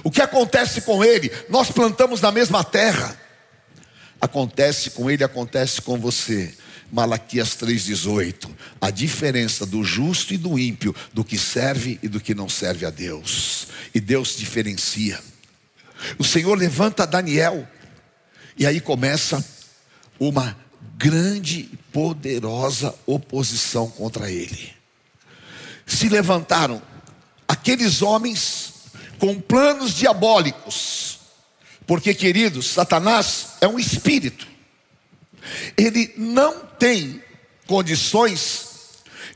O 0.02 0.10
que 0.10 0.20
acontece 0.20 0.82
com 0.82 1.04
ele? 1.04 1.30
Nós 1.48 1.70
plantamos 1.70 2.20
na 2.20 2.30
mesma 2.30 2.62
terra. 2.64 3.18
Acontece 4.20 4.90
com 4.90 5.10
ele, 5.10 5.24
acontece 5.24 5.80
com 5.82 5.98
você. 5.98 6.54
Malaquias 6.90 7.50
3,18. 7.56 8.50
A 8.80 8.90
diferença 8.90 9.66
do 9.66 9.82
justo 9.82 10.34
e 10.34 10.36
do 10.36 10.58
ímpio, 10.58 10.94
do 11.12 11.24
que 11.24 11.38
serve 11.38 11.98
e 12.02 12.08
do 12.08 12.20
que 12.20 12.34
não 12.34 12.48
serve 12.48 12.86
a 12.86 12.90
Deus. 12.90 13.68
E 13.94 14.00
Deus 14.00 14.36
diferencia. 14.36 15.18
O 16.18 16.24
Senhor 16.24 16.56
levanta 16.56 17.06
Daniel, 17.06 17.66
e 18.56 18.66
aí 18.66 18.80
começa 18.80 19.44
uma 20.18 20.56
grande, 20.96 21.68
poderosa 21.92 22.94
oposição 23.06 23.88
contra 23.90 24.30
ele. 24.30 24.74
Se 25.86 26.08
levantaram 26.08 26.82
aqueles 27.46 28.02
homens 28.02 28.74
com 29.18 29.40
planos 29.40 29.94
diabólicos, 29.94 31.18
porque, 31.86 32.14
queridos, 32.14 32.66
Satanás 32.68 33.48
é 33.60 33.68
um 33.68 33.78
espírito, 33.78 34.46
ele 35.76 36.12
não 36.16 36.60
tem 36.78 37.22
condições 37.66 38.66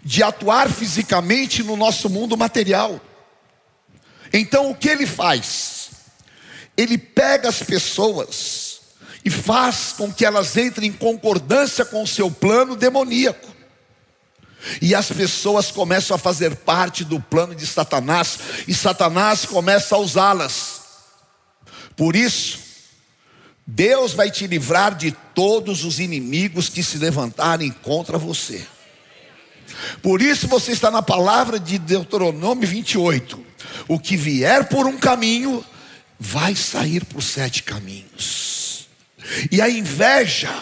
de 0.02 0.22
atuar 0.22 0.70
fisicamente 0.70 1.62
no 1.62 1.76
nosso 1.76 2.08
mundo 2.08 2.36
material. 2.36 3.00
Então, 4.32 4.70
o 4.70 4.74
que 4.74 4.88
ele 4.88 5.06
faz? 5.06 5.79
Ele 6.80 6.96
pega 6.96 7.48
as 7.48 7.62
pessoas 7.62 8.80
e 9.22 9.28
faz 9.28 9.92
com 9.96 10.10
que 10.10 10.24
elas 10.24 10.56
entrem 10.56 10.88
em 10.88 10.92
concordância 10.92 11.84
com 11.84 12.02
o 12.02 12.06
seu 12.06 12.30
plano 12.30 12.74
demoníaco. 12.74 13.48
E 14.80 14.94
as 14.94 15.10
pessoas 15.10 15.70
começam 15.70 16.14
a 16.14 16.18
fazer 16.18 16.56
parte 16.56 17.04
do 17.04 17.20
plano 17.20 17.54
de 17.54 17.66
Satanás, 17.66 18.38
e 18.66 18.74
Satanás 18.74 19.44
começa 19.44 19.94
a 19.94 19.98
usá-las. 19.98 20.80
Por 21.96 22.16
isso, 22.16 22.58
Deus 23.66 24.14
vai 24.14 24.30
te 24.30 24.46
livrar 24.46 24.94
de 24.94 25.12
todos 25.34 25.84
os 25.84 25.98
inimigos 25.98 26.70
que 26.70 26.82
se 26.82 26.96
levantarem 26.96 27.70
contra 27.70 28.16
você. 28.16 28.66
Por 30.02 30.22
isso 30.22 30.48
você 30.48 30.72
está 30.72 30.90
na 30.90 31.02
palavra 31.02 31.60
de 31.60 31.78
Deuteronômio 31.78 32.66
28. 32.66 33.44
O 33.86 33.98
que 33.98 34.16
vier 34.16 34.68
por 34.68 34.86
um 34.86 34.96
caminho, 34.96 35.64
vai 36.22 36.54
sair 36.54 37.02
por 37.06 37.22
sete 37.22 37.62
caminhos. 37.62 38.86
E 39.50 39.62
a 39.62 39.70
inveja 39.70 40.52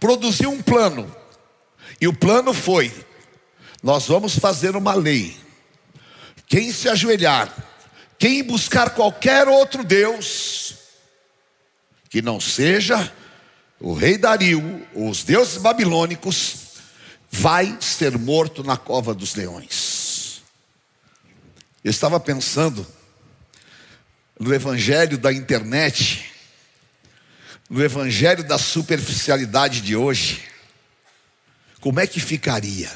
produziu 0.00 0.50
um 0.50 0.60
plano. 0.60 1.14
E 2.00 2.08
o 2.08 2.12
plano 2.12 2.52
foi: 2.52 2.92
nós 3.80 4.08
vamos 4.08 4.36
fazer 4.36 4.74
uma 4.74 4.94
lei. 4.94 5.36
Quem 6.48 6.72
se 6.72 6.88
ajoelhar, 6.88 7.54
quem 8.18 8.42
buscar 8.42 8.90
qualquer 8.90 9.46
outro 9.46 9.84
Deus, 9.84 10.74
que 12.10 12.20
não 12.20 12.40
seja 12.40 13.10
o 13.78 13.94
rei 13.94 14.18
Dario, 14.18 14.86
ou 14.94 15.08
os 15.08 15.22
deuses 15.22 15.58
babilônicos, 15.58 16.56
vai 17.30 17.78
ser 17.80 18.18
morto 18.18 18.64
na 18.64 18.76
cova 18.76 19.14
dos 19.14 19.34
leões. 19.34 20.42
Eu 21.84 21.90
estava 21.90 22.20
pensando 22.20 22.86
no 24.42 24.52
evangelho 24.52 25.16
da 25.16 25.32
internet, 25.32 26.32
no 27.70 27.82
evangelho 27.82 28.42
da 28.42 28.58
superficialidade 28.58 29.80
de 29.80 29.94
hoje, 29.94 30.42
como 31.80 32.00
é 32.00 32.08
que 32.08 32.18
ficaria? 32.18 32.90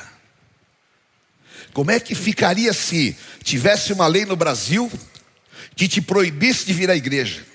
Como 1.73 1.93
é 1.93 2.01
que 2.01 2.17
ficaria 2.17 2.73
se 2.73 3.17
tivesse 3.45 3.93
uma 3.93 4.09
lei 4.09 4.25
no 4.25 4.35
Brasil 4.35 4.91
que 5.77 5.87
te 5.87 6.01
proibisse 6.01 6.67
de 6.67 6.73
vir 6.73 6.91
à 6.91 6.97
igreja, 6.97 7.47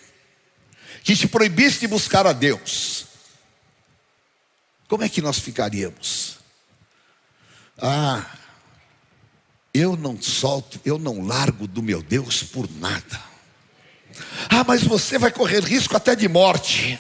que 1.04 1.14
te 1.14 1.28
proibisse 1.28 1.82
de 1.82 1.88
buscar 1.88 2.26
a 2.26 2.32
Deus? 2.32 3.08
Como 4.88 5.04
é 5.04 5.10
que 5.10 5.22
nós 5.22 5.38
ficaríamos? 5.38 6.38
Ah, 7.78 8.26
eu 9.74 9.98
não 9.98 10.22
solto, 10.22 10.80
eu 10.86 10.98
não 10.98 11.26
largo 11.26 11.68
do 11.68 11.84
meu 11.84 12.02
Deus 12.02 12.42
por 12.42 12.72
nada. 12.80 13.31
Ah, 14.50 14.64
mas 14.66 14.84
você 14.84 15.18
vai 15.18 15.32
correr 15.32 15.64
risco 15.64 15.96
até 15.96 16.16
de 16.16 16.28
morte. 16.28 17.00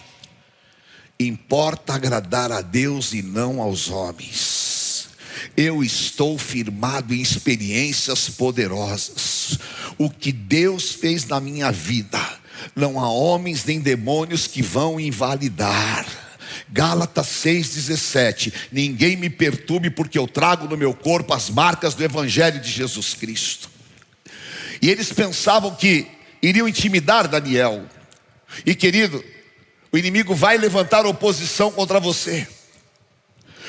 Importa 1.19 1.93
agradar 1.93 2.51
a 2.51 2.61
Deus 2.61 3.13
e 3.13 3.21
não 3.21 3.61
aos 3.61 3.89
homens. 3.89 5.09
Eu 5.55 5.83
estou 5.83 6.37
firmado 6.37 7.13
em 7.13 7.21
experiências 7.21 8.29
poderosas. 8.29 9.59
O 9.97 10.09
que 10.09 10.31
Deus 10.31 10.91
fez 10.91 11.25
na 11.25 11.39
minha 11.39 11.71
vida, 11.71 12.19
não 12.75 12.99
há 12.99 13.09
homens 13.09 13.65
nem 13.65 13.79
demônios 13.79 14.47
que 14.47 14.61
vão 14.61 14.99
invalidar. 14.99 16.05
Gálatas 16.71 17.27
6,17: 17.27 18.53
Ninguém 18.71 19.17
me 19.17 19.29
perturbe, 19.29 19.89
porque 19.89 20.17
eu 20.17 20.27
trago 20.27 20.67
no 20.67 20.77
meu 20.77 20.93
corpo 20.93 21.33
as 21.33 21.49
marcas 21.49 21.93
do 21.93 22.03
Evangelho 22.03 22.59
de 22.59 22.71
Jesus 22.71 23.13
Cristo. 23.13 23.69
E 24.81 24.89
eles 24.89 25.11
pensavam 25.11 25.75
que 25.75 26.07
iriam 26.41 26.67
intimidar 26.67 27.27
Daniel. 27.27 27.85
E 28.65 28.75
querido, 28.75 29.23
o 29.91 29.97
inimigo 29.97 30.33
vai 30.33 30.57
levantar 30.57 31.05
oposição 31.05 31.71
contra 31.71 31.99
você. 31.99 32.47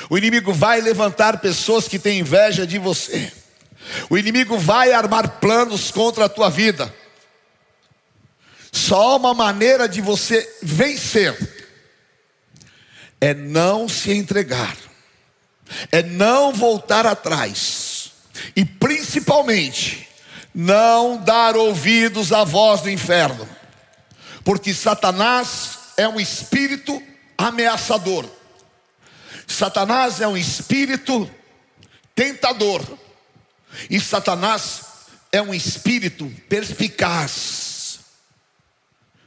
O 0.09 0.17
inimigo 0.17 0.53
vai 0.53 0.81
levantar 0.81 1.39
pessoas 1.39 1.87
que 1.87 1.99
têm 1.99 2.19
inveja 2.19 2.67
de 2.67 2.77
você. 2.77 3.31
O 4.09 4.17
inimigo 4.17 4.57
vai 4.57 4.91
armar 4.91 5.39
planos 5.39 5.91
contra 5.91 6.25
a 6.25 6.29
tua 6.29 6.49
vida. 6.49 6.93
Só 8.71 9.17
uma 9.17 9.33
maneira 9.33 9.87
de 9.87 10.01
você 10.01 10.57
vencer 10.61 11.37
é 13.21 13.33
não 13.33 13.87
se 13.87 14.11
entregar, 14.11 14.75
é 15.91 16.03
não 16.03 16.51
voltar 16.51 17.05
atrás, 17.05 18.11
e 18.53 18.65
principalmente, 18.65 20.09
não 20.53 21.17
dar 21.17 21.55
ouvidos 21.55 22.31
à 22.31 22.43
voz 22.43 22.81
do 22.81 22.89
inferno, 22.89 23.47
porque 24.43 24.73
Satanás 24.73 25.79
é 25.97 26.07
um 26.07 26.19
espírito 26.19 27.01
ameaçador. 27.37 28.29
Satanás 29.47 30.21
é 30.21 30.27
um 30.27 30.37
espírito 30.37 31.29
tentador. 32.15 32.81
E 33.89 33.99
Satanás 33.99 34.81
é 35.31 35.41
um 35.41 35.53
espírito 35.53 36.31
perspicaz. 36.47 37.99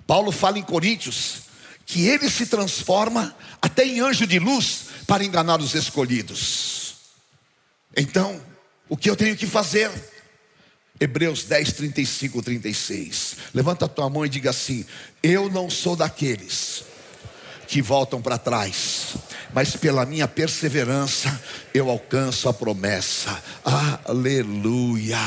Paulo 0.07 0.31
fala 0.31 0.59
em 0.59 0.63
Coríntios 0.63 1.43
que 1.85 2.07
ele 2.07 2.31
se 2.31 2.47
transforma 2.47 3.35
até 3.61 3.85
em 3.85 4.01
anjo 4.01 4.27
de 4.27 4.39
luz 4.39 4.87
para 5.07 5.25
enganar 5.25 5.61
os 5.61 5.75
escolhidos. 5.75 6.95
Então, 7.97 8.41
o 8.89 8.97
que 8.97 9.09
eu 9.09 9.17
tenho 9.17 9.37
que 9.37 9.47
fazer? 9.47 9.91
Hebreus 11.01 11.45
10, 11.45 11.73
35, 11.73 12.43
36. 12.43 13.37
Levanta 13.55 13.85
a 13.85 13.89
tua 13.89 14.09
mão 14.09 14.25
e 14.25 14.29
diga 14.29 14.51
assim: 14.51 14.85
Eu 15.23 15.51
não 15.51 15.69
sou 15.69 15.97
daqueles 15.97 16.85
que 17.69 17.83
voltam 17.83 18.23
para 18.23 18.39
trás 18.39 19.17
mas 19.57 19.75
pela 19.75 20.05
minha 20.05 20.29
perseverança 20.29 21.41
eu 21.77 21.91
alcanço 21.91 22.49
a 22.49 22.55
promessa. 22.55 23.43
Aleluia! 24.05 25.19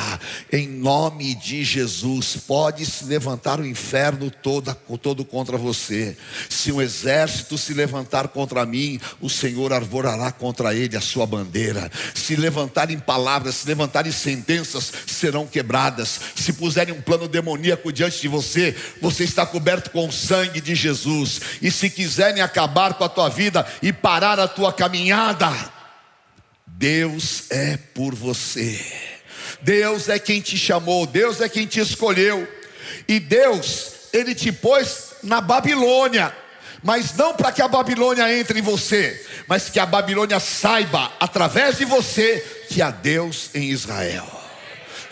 Em 0.51 0.67
nome 0.67 1.35
de 1.35 1.63
Jesus, 1.63 2.37
pode 2.47 2.85
se 2.85 3.05
levantar 3.05 3.59
o 3.59 3.65
inferno 3.65 4.31
todo, 4.31 4.75
todo 5.01 5.23
contra 5.23 5.57
você. 5.57 6.17
Se 6.49 6.71
um 6.71 6.81
exército 6.81 7.57
se 7.57 7.73
levantar 7.73 8.29
contra 8.29 8.65
mim, 8.65 8.99
o 9.21 9.29
Senhor 9.29 9.71
arvorará 9.71 10.31
contra 10.31 10.73
ele 10.73 10.97
a 10.97 11.01
sua 11.01 11.25
bandeira. 11.25 11.91
Se 12.15 12.35
levantarem 12.35 12.97
palavras, 12.97 13.55
se 13.55 13.67
levantarem 13.67 14.11
sentenças, 14.11 14.91
serão 15.05 15.45
quebradas. 15.45 16.19
Se 16.35 16.53
puserem 16.53 16.93
um 16.93 17.01
plano 17.01 17.27
demoníaco 17.27 17.93
diante 17.93 18.21
de 18.21 18.27
você, 18.27 18.75
você 19.01 19.23
está 19.23 19.45
coberto 19.45 19.91
com 19.91 20.07
o 20.07 20.11
sangue 20.11 20.61
de 20.61 20.73
Jesus. 20.73 21.41
E 21.61 21.69
se 21.69 21.89
quiserem 21.89 22.41
acabar 22.41 22.95
com 22.95 23.03
a 23.03 23.09
tua 23.09 23.29
vida 23.29 23.67
e 23.81 23.93
parar 23.93 24.39
a 24.39 24.47
tua 24.47 24.73
caminhada, 24.73 25.78
Deus 26.79 27.51
é 27.51 27.75
por 27.93 28.15
você. 28.15 28.79
Deus 29.61 30.07
é 30.07 30.17
quem 30.17 30.39
te 30.39 30.57
chamou, 30.57 31.05
Deus 31.05 31.41
é 31.41 31.49
quem 31.49 31.65
te 31.67 31.81
escolheu. 31.81 32.47
E 33.05 33.19
Deus, 33.19 34.07
ele 34.13 34.33
te 34.33 34.49
pôs 34.49 35.15
na 35.21 35.41
Babilônia 35.41 36.33
mas 36.81 37.13
não 37.17 37.33
para 37.35 37.51
que 37.51 37.61
a 37.61 37.67
Babilônia 37.67 38.33
entre 38.39 38.59
em 38.59 38.61
você, 38.61 39.25
mas 39.49 39.69
que 39.69 39.81
a 39.81 39.85
Babilônia 39.85 40.39
saiba, 40.39 41.11
através 41.19 41.77
de 41.77 41.83
você, 41.83 42.39
que 42.69 42.81
há 42.81 42.89
Deus 42.89 43.49
em 43.53 43.69
Israel, 43.69 44.25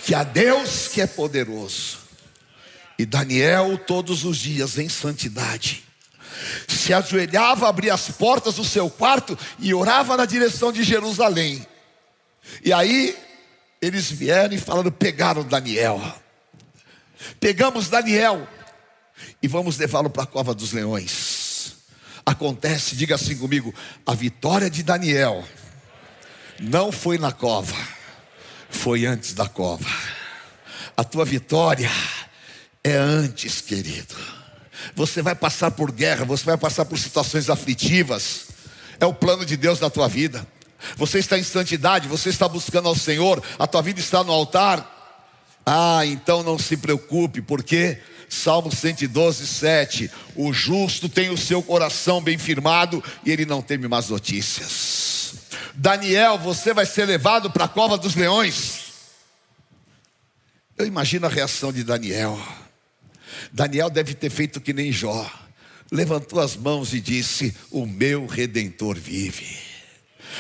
que 0.01 0.15
há 0.15 0.23
Deus 0.23 0.87
que 0.87 1.01
é 1.01 1.05
poderoso. 1.05 1.97
E 2.97 3.05
Daniel, 3.05 3.77
todos 3.77 4.23
os 4.23 4.37
dias 4.37 4.77
em 4.77 4.87
santidade, 4.87 5.83
se 6.67 6.93
ajoelhava, 6.93 7.67
abria 7.67 7.93
as 7.93 8.09
portas 8.09 8.55
do 8.55 8.63
seu 8.63 8.89
quarto 8.89 9.37
e 9.59 9.73
orava 9.73 10.17
na 10.17 10.25
direção 10.25 10.71
de 10.71 10.83
Jerusalém. 10.83 11.65
E 12.63 12.71
aí, 12.71 13.17
eles 13.81 14.09
vieram 14.11 14.55
e 14.55 14.59
falaram: 14.59 14.91
pegaram 14.91 15.43
Daniel. 15.43 16.01
Pegamos 17.39 17.89
Daniel 17.89 18.47
e 19.41 19.47
vamos 19.47 19.77
levá-lo 19.77 20.09
para 20.09 20.23
a 20.23 20.27
cova 20.27 20.53
dos 20.53 20.71
leões 20.71 21.37
acontece, 22.27 22.95
diga 22.97 23.15
assim 23.15 23.37
comigo: 23.37 23.73
a 24.05 24.13
vitória 24.13 24.69
de 24.69 24.83
Daniel 24.83 25.47
não 26.59 26.91
foi 26.91 27.17
na 27.17 27.31
cova, 27.31 27.75
foi 28.69 29.05
antes 29.05 29.33
da 29.33 29.47
cova. 29.47 29.89
A 30.95 31.03
tua 31.03 31.23
vitória 31.23 31.89
é 32.83 32.95
antes, 32.95 33.61
querido. 33.61 34.15
Você 34.95 35.21
vai 35.21 35.35
passar 35.35 35.71
por 35.71 35.91
guerra, 35.91 36.25
você 36.25 36.43
vai 36.43 36.57
passar 36.57 36.85
por 36.85 36.97
situações 36.97 37.49
aflitivas. 37.49 38.47
É 38.99 39.05
o 39.05 39.13
plano 39.13 39.45
de 39.45 39.55
Deus 39.55 39.79
na 39.79 39.89
tua 39.89 40.07
vida. 40.07 40.45
Você 40.95 41.19
está 41.19 41.37
em 41.37 41.43
santidade, 41.43 42.07
você 42.07 42.29
está 42.29 42.47
buscando 42.47 42.87
ao 42.87 42.95
Senhor, 42.95 43.43
a 43.57 43.67
tua 43.67 43.81
vida 43.81 43.99
está 43.99 44.23
no 44.23 44.31
altar. 44.31 44.95
Ah, 45.65 46.05
então 46.05 46.43
não 46.43 46.57
se 46.57 46.77
preocupe, 46.77 47.41
porque 47.41 47.99
Salmo 48.29 48.73
112, 48.73 49.45
7. 49.47 50.11
O 50.35 50.53
justo 50.53 51.09
tem 51.09 51.29
o 51.29 51.37
seu 51.37 51.61
coração 51.61 52.21
bem 52.21 52.37
firmado 52.37 53.03
e 53.25 53.31
ele 53.31 53.45
não 53.45 53.61
teme 53.61 53.87
más 53.87 54.09
notícias. 54.09 55.35
Daniel, 55.73 56.37
você 56.37 56.73
vai 56.73 56.85
ser 56.85 57.05
levado 57.05 57.51
para 57.51 57.65
a 57.65 57.67
cova 57.67 57.97
dos 57.97 58.15
leões. 58.15 58.87
Eu 60.77 60.85
imagino 60.85 61.25
a 61.25 61.29
reação 61.29 61.71
de 61.73 61.83
Daniel. 61.83 62.39
Daniel 63.51 63.89
deve 63.89 64.13
ter 64.13 64.29
feito 64.29 64.61
que 64.61 64.73
nem 64.73 64.91
Jó. 64.91 65.29
Levantou 65.91 66.39
as 66.39 66.55
mãos 66.55 66.93
e 66.93 66.99
disse: 66.99 67.55
O 67.71 67.85
meu 67.85 68.25
redentor 68.25 68.97
vive. 68.97 69.57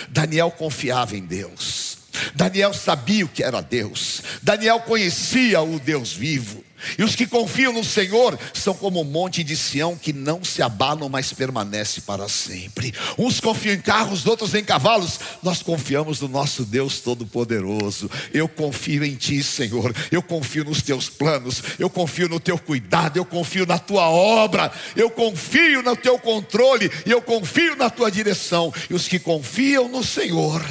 Daniel 0.09 0.51
confiava 0.51 1.15
em 1.15 1.25
Deus. 1.25 1.97
Daniel 2.35 2.73
sabia 2.73 3.25
o 3.25 3.29
que 3.29 3.43
era 3.43 3.61
Deus. 3.61 4.21
Daniel 4.41 4.79
conhecia 4.81 5.61
o 5.61 5.79
Deus 5.79 6.13
vivo. 6.13 6.63
E 6.97 7.03
os 7.03 7.15
que 7.15 7.25
confiam 7.25 7.73
no 7.73 7.83
Senhor 7.83 8.37
são 8.53 8.73
como 8.73 9.01
o 9.01 9.05
monte 9.05 9.43
de 9.43 9.55
Sião 9.55 9.95
que 9.95 10.13
não 10.13 10.43
se 10.43 10.61
abalam, 10.61 11.09
mas 11.09 11.33
permanece 11.33 12.01
para 12.01 12.27
sempre. 12.29 12.93
Uns 13.17 13.39
confiam 13.39 13.75
em 13.75 13.81
carros, 13.81 14.25
outros 14.25 14.53
em 14.53 14.63
cavalos. 14.63 15.19
Nós 15.41 15.61
confiamos 15.61 16.21
no 16.21 16.27
nosso 16.27 16.63
Deus 16.63 16.99
Todo-Poderoso. 16.99 18.09
Eu 18.33 18.47
confio 18.47 19.03
em 19.03 19.15
Ti, 19.15 19.43
Senhor. 19.43 19.93
Eu 20.11 20.21
confio 20.21 20.63
nos 20.63 20.81
Teus 20.81 21.09
planos. 21.09 21.61
Eu 21.79 21.89
confio 21.89 22.29
no 22.29 22.39
Teu 22.39 22.57
cuidado. 22.57 23.17
Eu 23.17 23.25
confio 23.25 23.65
na 23.65 23.79
Tua 23.79 24.09
obra. 24.09 24.71
Eu 24.95 25.09
confio 25.09 25.81
no 25.81 25.95
Teu 25.95 26.19
controle. 26.19 26.91
E 27.05 27.11
eu 27.11 27.21
confio 27.21 27.75
na 27.75 27.89
Tua 27.89 28.11
direção. 28.11 28.73
E 28.89 28.93
os 28.93 29.07
que 29.07 29.19
confiam 29.19 29.87
no 29.87 30.03
Senhor 30.03 30.63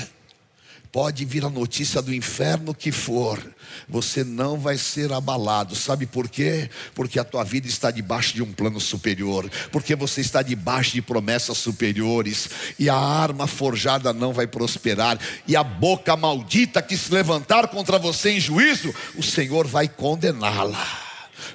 Pode 0.96 1.26
vir 1.26 1.44
a 1.44 1.50
notícia 1.50 2.00
do 2.00 2.14
inferno 2.14 2.74
que 2.74 2.90
for, 2.90 3.38
você 3.86 4.24
não 4.24 4.58
vai 4.58 4.78
ser 4.78 5.12
abalado. 5.12 5.76
Sabe 5.76 6.06
por 6.06 6.26
quê? 6.26 6.70
Porque 6.94 7.18
a 7.18 7.24
tua 7.24 7.44
vida 7.44 7.68
está 7.68 7.90
debaixo 7.90 8.32
de 8.32 8.42
um 8.42 8.50
plano 8.50 8.80
superior, 8.80 9.46
porque 9.70 9.94
você 9.94 10.22
está 10.22 10.40
debaixo 10.40 10.92
de 10.92 11.02
promessas 11.02 11.58
superiores, 11.58 12.48
e 12.78 12.88
a 12.88 12.96
arma 12.96 13.46
forjada 13.46 14.14
não 14.14 14.32
vai 14.32 14.46
prosperar, 14.46 15.18
e 15.46 15.54
a 15.54 15.62
boca 15.62 16.16
maldita 16.16 16.80
que 16.80 16.96
se 16.96 17.12
levantar 17.12 17.68
contra 17.68 17.98
você 17.98 18.30
em 18.30 18.40
juízo, 18.40 18.94
o 19.16 19.22
Senhor 19.22 19.66
vai 19.66 19.88
condená-la. 19.88 20.82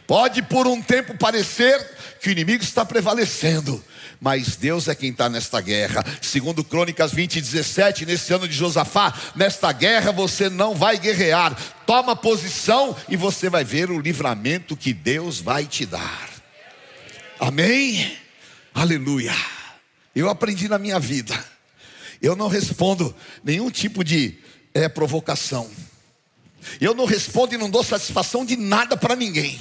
Pode 0.06 0.44
por 0.44 0.68
um 0.68 0.80
tempo 0.80 1.18
parecer 1.18 1.84
que 2.22 2.30
o 2.30 2.32
inimigo 2.32 2.64
está 2.64 2.86
prevalecendo, 2.86 3.84
mas 4.22 4.55
Deus 4.55 4.88
é 4.88 4.93
quem 4.93 5.09
está 5.09 5.28
nesta 5.28 5.59
guerra. 5.59 6.05
Segundo 6.22 6.63
Crônicas 6.63 7.11
20, 7.11 7.41
17, 7.41 8.05
nesse 8.05 8.32
ano 8.32 8.47
de 8.47 8.53
Josafá, 8.53 9.11
nesta 9.36 9.72
guerra 9.72 10.11
você 10.11 10.47
não 10.47 10.76
vai 10.76 10.99
guerrear. 10.99 11.57
Toma 11.88 12.15
posição 12.15 12.95
e 13.09 13.17
você 13.17 13.49
vai 13.49 13.63
ver 13.63 13.89
o 13.89 13.99
livramento 13.99 14.78
que 14.78 14.93
Deus 14.93 15.41
vai 15.41 15.65
te 15.65 15.88
dar. 15.88 16.30
Amém? 17.39 18.15
Aleluia. 18.76 19.34
Eu 20.15 20.30
aprendi 20.30 20.69
na 20.69 20.78
minha 20.78 20.99
vida. 20.99 21.43
Eu 22.22 22.36
não 22.36 22.47
respondo 22.47 23.15
nenhum 23.43 23.72
tipo 23.72 24.03
de 24.03 24.38
é, 24.72 24.88
provocação. 24.88 25.67
Eu 26.80 26.93
não 26.93 27.05
respondo 27.05 27.55
e 27.55 27.57
não 27.57 27.72
dou 27.72 27.84
satisfação 27.84 28.45
de 28.45 28.55
nada 28.55 28.95
para 28.95 29.15
ninguém. 29.15 29.59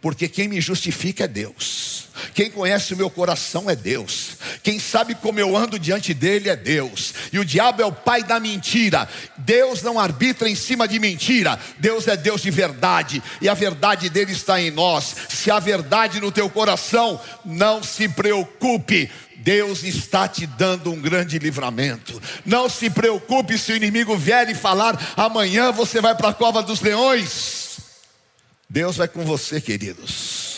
Porque 0.00 0.28
quem 0.28 0.46
me 0.46 0.60
justifica 0.60 1.24
é 1.24 1.28
Deus. 1.28 2.01
Quem 2.34 2.50
conhece 2.50 2.94
o 2.94 2.96
meu 2.96 3.10
coração 3.10 3.68
é 3.68 3.76
Deus. 3.76 4.36
Quem 4.62 4.78
sabe 4.78 5.14
como 5.14 5.38
eu 5.38 5.56
ando 5.56 5.78
diante 5.78 6.14
dele 6.14 6.48
é 6.48 6.56
Deus. 6.56 7.14
E 7.32 7.38
o 7.38 7.44
diabo 7.44 7.82
é 7.82 7.86
o 7.86 7.92
pai 7.92 8.22
da 8.22 8.38
mentira. 8.38 9.08
Deus 9.36 9.82
não 9.82 9.98
arbitra 9.98 10.48
em 10.48 10.54
cima 10.54 10.86
de 10.86 10.98
mentira. 10.98 11.58
Deus 11.78 12.08
é 12.08 12.16
Deus 12.16 12.42
de 12.42 12.50
verdade. 12.50 13.22
E 13.40 13.48
a 13.48 13.54
verdade 13.54 14.08
dele 14.08 14.32
está 14.32 14.60
em 14.60 14.70
nós. 14.70 15.14
Se 15.28 15.50
há 15.50 15.58
verdade 15.58 16.20
no 16.20 16.32
teu 16.32 16.48
coração, 16.48 17.20
não 17.44 17.82
se 17.82 18.08
preocupe. 18.08 19.10
Deus 19.36 19.82
está 19.82 20.28
te 20.28 20.46
dando 20.46 20.92
um 20.92 21.00
grande 21.00 21.38
livramento. 21.38 22.22
Não 22.46 22.68
se 22.68 22.88
preocupe 22.88 23.58
se 23.58 23.72
o 23.72 23.76
inimigo 23.76 24.16
vier 24.16 24.48
e 24.48 24.54
falar: 24.54 24.98
amanhã 25.16 25.72
você 25.72 26.00
vai 26.00 26.14
para 26.14 26.28
a 26.28 26.34
cova 26.34 26.62
dos 26.62 26.80
leões. 26.80 27.78
Deus 28.70 28.96
vai 28.96 29.08
com 29.08 29.24
você, 29.24 29.60
queridos. 29.60 30.51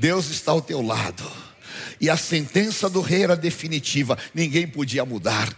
Deus 0.00 0.30
está 0.30 0.52
ao 0.52 0.62
teu 0.62 0.80
lado. 0.80 1.30
E 2.00 2.08
a 2.08 2.16
sentença 2.16 2.88
do 2.88 3.02
rei 3.02 3.24
era 3.24 3.36
definitiva, 3.36 4.18
ninguém 4.34 4.66
podia 4.66 5.04
mudar. 5.04 5.54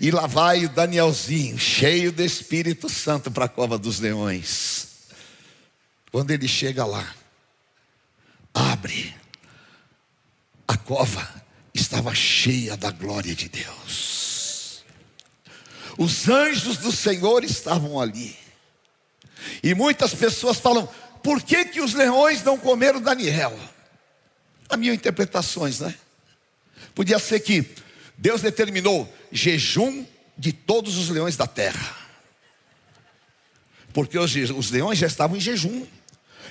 E 0.00 0.10
lá 0.10 0.26
vai 0.26 0.64
o 0.64 0.68
Danielzinho, 0.68 1.58
cheio 1.58 2.10
do 2.10 2.22
Espírito 2.22 2.88
Santo, 2.88 3.30
para 3.30 3.44
a 3.44 3.48
cova 3.48 3.76
dos 3.76 4.00
leões. 4.00 4.88
Quando 6.10 6.30
ele 6.30 6.48
chega 6.48 6.86
lá, 6.86 7.14
abre, 8.54 9.14
a 10.66 10.76
cova 10.76 11.42
estava 11.74 12.14
cheia 12.14 12.76
da 12.76 12.90
glória 12.90 13.34
de 13.34 13.48
Deus. 13.48 14.82
Os 15.98 16.26
anjos 16.28 16.78
do 16.78 16.90
Senhor 16.90 17.44
estavam 17.44 18.00
ali. 18.00 18.34
E 19.62 19.74
muitas 19.74 20.14
pessoas 20.14 20.58
falam: 20.58 20.88
por 21.22 21.42
que, 21.42 21.66
que 21.66 21.80
os 21.80 21.92
leões 21.92 22.42
não 22.42 22.56
comeram 22.56 23.00
Daniel? 23.00 23.58
Mil 24.76 24.94
interpretações, 24.94 25.80
né? 25.80 25.94
Podia 26.94 27.18
ser 27.18 27.40
que 27.40 27.74
Deus 28.16 28.40
determinou 28.40 29.12
jejum 29.30 30.06
de 30.36 30.52
todos 30.52 30.96
os 30.96 31.08
leões 31.08 31.36
da 31.36 31.46
terra. 31.46 31.96
Porque 33.92 34.18
os, 34.18 34.34
os 34.34 34.70
leões 34.70 34.98
já 34.98 35.06
estavam 35.06 35.36
em 35.36 35.40
jejum. 35.40 35.86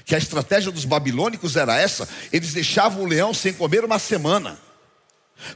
Que 0.06 0.16
a 0.16 0.18
estratégia 0.18 0.72
dos 0.72 0.86
babilônicos 0.86 1.56
era 1.56 1.78
essa: 1.78 2.08
eles 2.32 2.54
deixavam 2.54 3.04
o 3.04 3.08
leão 3.08 3.34
sem 3.34 3.54
comer 3.54 3.84
uma 3.84 4.00
semana. 4.00 4.60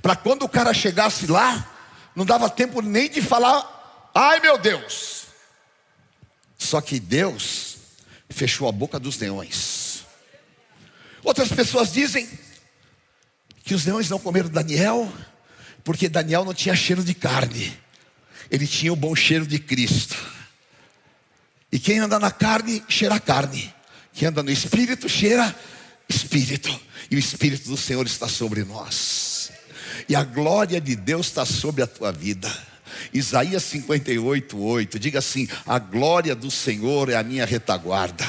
Para 0.01 0.15
quando 0.15 0.43
o 0.43 0.49
cara 0.49 0.73
chegasse 0.73 1.27
lá, 1.27 1.71
não 2.15 2.25
dava 2.25 2.49
tempo 2.49 2.81
nem 2.81 3.09
de 3.09 3.21
falar, 3.21 4.11
ai 4.13 4.39
meu 4.39 4.57
Deus. 4.57 5.25
Só 6.57 6.81
que 6.81 6.99
Deus 6.99 7.77
fechou 8.29 8.67
a 8.67 8.71
boca 8.71 8.99
dos 8.99 9.17
leões. 9.17 10.03
Outras 11.23 11.49
pessoas 11.49 11.91
dizem 11.91 12.27
que 13.65 13.73
os 13.73 13.83
leões 13.83 14.09
não 14.09 14.19
comeram 14.19 14.47
Daniel, 14.47 15.11
Porque 15.83 16.07
Daniel 16.07 16.45
não 16.45 16.53
tinha 16.53 16.75
cheiro 16.75 17.03
de 17.03 17.13
carne, 17.13 17.77
ele 18.49 18.65
tinha 18.65 18.93
o 18.93 18.95
bom 18.95 19.15
cheiro 19.15 19.45
de 19.45 19.59
Cristo. 19.59 20.15
E 21.71 21.77
quem 21.77 21.99
anda 21.99 22.17
na 22.17 22.31
carne, 22.31 22.83
cheira 22.87 23.19
carne. 23.19 23.73
Quem 24.13 24.29
anda 24.29 24.41
no 24.41 24.49
espírito, 24.49 25.09
cheira 25.09 25.53
espírito. 26.07 26.79
E 27.11 27.15
o 27.15 27.19
espírito 27.19 27.69
do 27.69 27.75
Senhor 27.75 28.05
está 28.05 28.27
sobre 28.27 28.63
nós. 28.63 29.51
E 30.07 30.15
a 30.15 30.23
glória 30.23 30.79
de 30.79 30.95
Deus 30.95 31.27
está 31.27 31.45
sobre 31.45 31.83
a 31.83 31.87
tua 31.87 32.11
vida. 32.11 32.51
Isaías 33.13 33.63
58, 33.63 34.57
8. 34.57 34.99
Diga 34.99 35.19
assim: 35.19 35.47
A 35.65 35.77
glória 35.77 36.33
do 36.33 36.49
Senhor 36.49 37.09
é 37.09 37.15
a 37.15 37.23
minha 37.23 37.45
retaguarda 37.45 38.25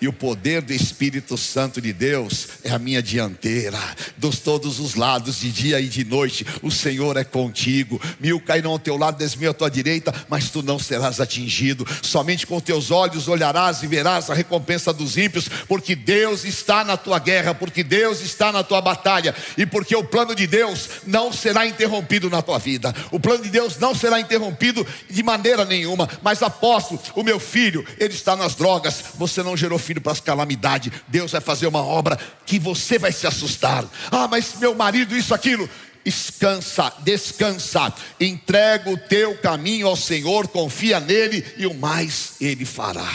e 0.00 0.08
o 0.08 0.12
poder 0.12 0.62
do 0.62 0.72
Espírito 0.72 1.36
Santo 1.36 1.80
de 1.80 1.92
Deus 1.92 2.48
é 2.64 2.70
a 2.70 2.78
minha 2.78 3.02
dianteira, 3.02 3.78
dos 4.16 4.38
todos 4.38 4.78
os 4.78 4.94
lados, 4.94 5.40
de 5.40 5.50
dia 5.50 5.80
e 5.80 5.88
de 5.88 6.04
noite, 6.04 6.46
o 6.62 6.70
Senhor 6.70 7.16
é 7.16 7.24
contigo. 7.24 8.00
Mil 8.20 8.40
cairão 8.40 8.72
ao 8.72 8.78
teu 8.78 8.96
lado, 8.96 9.18
dez 9.18 9.34
mil 9.34 9.50
à 9.50 9.54
tua 9.54 9.70
direita, 9.70 10.14
mas 10.28 10.50
tu 10.50 10.62
não 10.62 10.78
serás 10.78 11.20
atingido. 11.20 11.86
Somente 12.02 12.46
com 12.46 12.60
teus 12.60 12.90
olhos 12.90 13.28
olharás 13.28 13.82
e 13.82 13.86
verás 13.86 14.30
a 14.30 14.34
recompensa 14.34 14.92
dos 14.92 15.16
ímpios, 15.16 15.48
porque 15.66 15.94
Deus 15.94 16.44
está 16.44 16.84
na 16.84 16.96
tua 16.96 17.18
guerra, 17.18 17.54
porque 17.54 17.82
Deus 17.82 18.20
está 18.20 18.52
na 18.52 18.62
tua 18.62 18.80
batalha, 18.80 19.34
e 19.56 19.66
porque 19.66 19.94
o 19.94 20.04
plano 20.04 20.34
de 20.34 20.46
Deus 20.46 20.88
não 21.06 21.32
será 21.32 21.66
interrompido 21.66 22.30
na 22.30 22.42
tua 22.42 22.58
vida. 22.58 22.94
O 23.10 23.20
plano 23.20 23.42
de 23.42 23.50
Deus 23.50 23.78
não 23.78 23.94
será 23.94 24.20
interrompido 24.20 24.86
de 25.08 25.22
maneira 25.22 25.64
nenhuma. 25.64 26.08
Mas 26.22 26.42
apóstolo, 26.42 27.00
o 27.14 27.22
meu 27.22 27.40
filho, 27.40 27.84
ele 27.98 28.14
está 28.14 28.36
nas 28.36 28.54
drogas, 28.54 29.04
você 29.16 29.42
não 29.42 29.56
gerou 29.56 29.78
filho 29.88 30.02
para 30.02 30.12
as 30.12 30.20
calamidades. 30.20 30.92
Deus 31.08 31.32
vai 31.32 31.40
fazer 31.40 31.66
uma 31.66 31.82
obra 31.82 32.18
que 32.44 32.58
você 32.58 32.98
vai 32.98 33.10
se 33.10 33.26
assustar. 33.26 33.86
Ah, 34.10 34.28
mas 34.28 34.54
meu 34.58 34.74
marido, 34.74 35.16
isso, 35.16 35.32
aquilo. 35.32 35.68
Descansa, 36.04 36.92
descansa, 37.00 37.92
entrega 38.20 38.90
o 38.90 38.96
teu 38.96 39.36
caminho 39.38 39.86
ao 39.86 39.96
Senhor, 39.96 40.48
confia 40.48 41.00
nele 41.00 41.44
e 41.56 41.66
o 41.66 41.74
mais 41.74 42.34
ele 42.40 42.64
fará. 42.64 43.10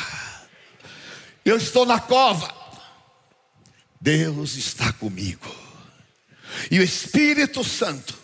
Eu 1.44 1.58
estou 1.58 1.86
na 1.86 2.00
cova, 2.00 2.54
Deus 4.00 4.56
está 4.56 4.94
comigo, 4.94 5.54
e 6.70 6.80
o 6.80 6.84
Espírito 6.84 7.64
Santo 7.64 8.16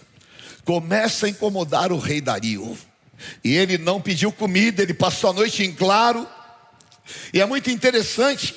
começa 0.64 1.26
a 1.26 1.30
incomodar 1.30 1.92
o 1.92 1.98
rei 1.98 2.22
Dario, 2.22 2.78
e 3.44 3.56
ele 3.56 3.80
não 3.80 4.00
pediu 4.00 4.32
comida, 4.32 4.84
ele 4.84 4.94
passou 4.94 5.32
a 5.32 5.34
noite 5.34 5.64
em 5.64 5.72
claro, 5.72 6.28
e 7.34 7.42
é 7.42 7.46
muito 7.46 7.70
interessante, 7.70 8.56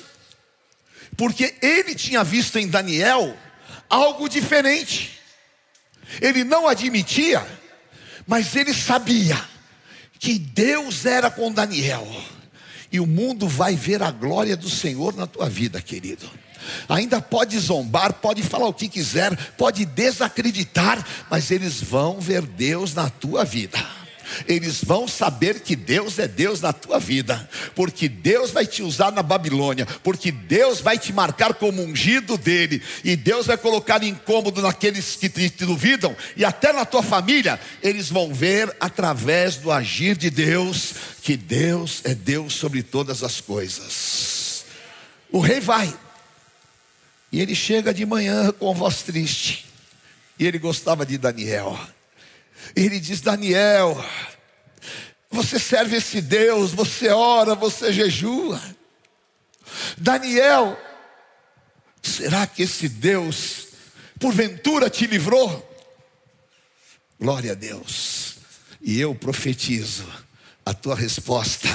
porque 1.15 1.55
ele 1.61 1.95
tinha 1.95 2.23
visto 2.23 2.57
em 2.57 2.67
Daniel 2.67 3.37
algo 3.89 4.27
diferente. 4.27 5.19
Ele 6.21 6.43
não 6.43 6.67
admitia, 6.67 7.45
mas 8.27 8.55
ele 8.55 8.73
sabia 8.73 9.39
que 10.19 10.37
Deus 10.37 11.05
era 11.05 11.29
com 11.29 11.51
Daniel. 11.51 12.07
E 12.91 12.99
o 12.99 13.07
mundo 13.07 13.47
vai 13.47 13.75
ver 13.75 14.03
a 14.03 14.11
glória 14.11 14.55
do 14.55 14.69
Senhor 14.69 15.15
na 15.15 15.25
tua 15.25 15.49
vida, 15.49 15.81
querido. 15.81 16.29
Ainda 16.87 17.21
pode 17.21 17.57
zombar, 17.59 18.13
pode 18.13 18.41
falar 18.41 18.67
o 18.67 18.73
que 18.73 18.87
quiser, 18.87 19.35
pode 19.57 19.83
desacreditar, 19.85 21.05
mas 21.29 21.51
eles 21.51 21.81
vão 21.81 22.19
ver 22.19 22.43
Deus 22.43 22.93
na 22.93 23.09
tua 23.09 23.43
vida 23.43 24.02
eles 24.47 24.83
vão 24.83 25.07
saber 25.07 25.59
que 25.61 25.75
Deus 25.75 26.19
é 26.19 26.27
Deus 26.27 26.61
na 26.61 26.73
tua 26.73 26.99
vida, 26.99 27.49
porque 27.75 28.07
Deus 28.07 28.51
vai 28.51 28.65
te 28.65 28.83
usar 28.83 29.11
na 29.11 29.23
Babilônia, 29.23 29.85
porque 30.03 30.31
Deus 30.31 30.79
vai 30.79 30.97
te 30.97 31.11
marcar 31.13 31.53
como 31.53 31.81
ungido 31.81 32.37
dele, 32.37 32.81
e 33.03 33.15
Deus 33.15 33.45
vai 33.45 33.57
colocar 33.57 34.03
incômodo 34.03 34.61
naqueles 34.61 35.15
que 35.15 35.29
te, 35.29 35.49
te 35.49 35.65
duvidam, 35.65 36.15
e 36.35 36.43
até 36.45 36.73
na 36.73 36.85
tua 36.85 37.03
família, 37.03 37.59
eles 37.81 38.09
vão 38.09 38.33
ver 38.33 38.75
através 38.79 39.57
do 39.57 39.71
agir 39.71 40.15
de 40.17 40.29
Deus, 40.29 40.93
que 41.21 41.37
Deus 41.37 42.01
é 42.03 42.13
Deus 42.13 42.53
sobre 42.53 42.83
todas 42.83 43.23
as 43.23 43.39
coisas. 43.39 44.65
O 45.31 45.39
rei 45.39 45.59
vai, 45.59 45.93
e 47.31 47.41
ele 47.41 47.55
chega 47.55 47.93
de 47.93 48.05
manhã 48.05 48.51
com 48.51 48.73
voz 48.73 49.01
triste, 49.01 49.65
e 50.37 50.45
ele 50.45 50.59
gostava 50.59 51.05
de 51.05 51.17
Daniel. 51.17 51.79
Ele 52.75 52.99
diz: 52.99 53.21
Daniel, 53.21 54.03
você 55.29 55.59
serve 55.59 55.97
esse 55.97 56.21
Deus, 56.21 56.71
você 56.71 57.09
ora, 57.09 57.55
você 57.55 57.91
jejua. 57.91 58.61
Daniel, 59.97 60.79
será 62.01 62.45
que 62.45 62.63
esse 62.63 62.87
Deus, 62.87 63.67
porventura, 64.19 64.89
te 64.89 65.07
livrou? 65.07 65.69
Glória 67.19 67.53
a 67.53 67.55
Deus. 67.55 68.35
E 68.81 68.99
eu 68.99 69.15
profetizo: 69.15 70.05
a 70.65 70.73
tua 70.73 70.95
resposta 70.95 71.69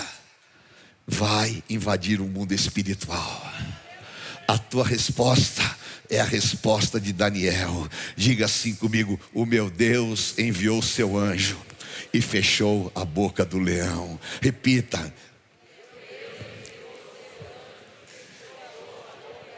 vai 1.07 1.63
invadir 1.71 2.21
o 2.21 2.27
mundo 2.27 2.53
espiritual. 2.53 3.53
A 4.47 4.59
tua 4.59 4.85
resposta 4.85 5.78
é 6.11 6.21
a 6.21 6.25
resposta 6.25 7.01
de 7.01 7.13
Daniel. 7.13 7.89
Diga 8.17 8.47
assim 8.47 8.75
comigo: 8.75 9.19
O 9.33 9.45
meu 9.45 9.71
Deus 9.71 10.39
enviou 10.39 10.83
seu 10.83 11.17
anjo 11.17 11.59
e 12.13 12.21
fechou 12.21 12.91
a 12.95 13.05
boca 13.05 13.45
do 13.45 13.59
leão. 13.59 14.19
Repita: 14.41 15.13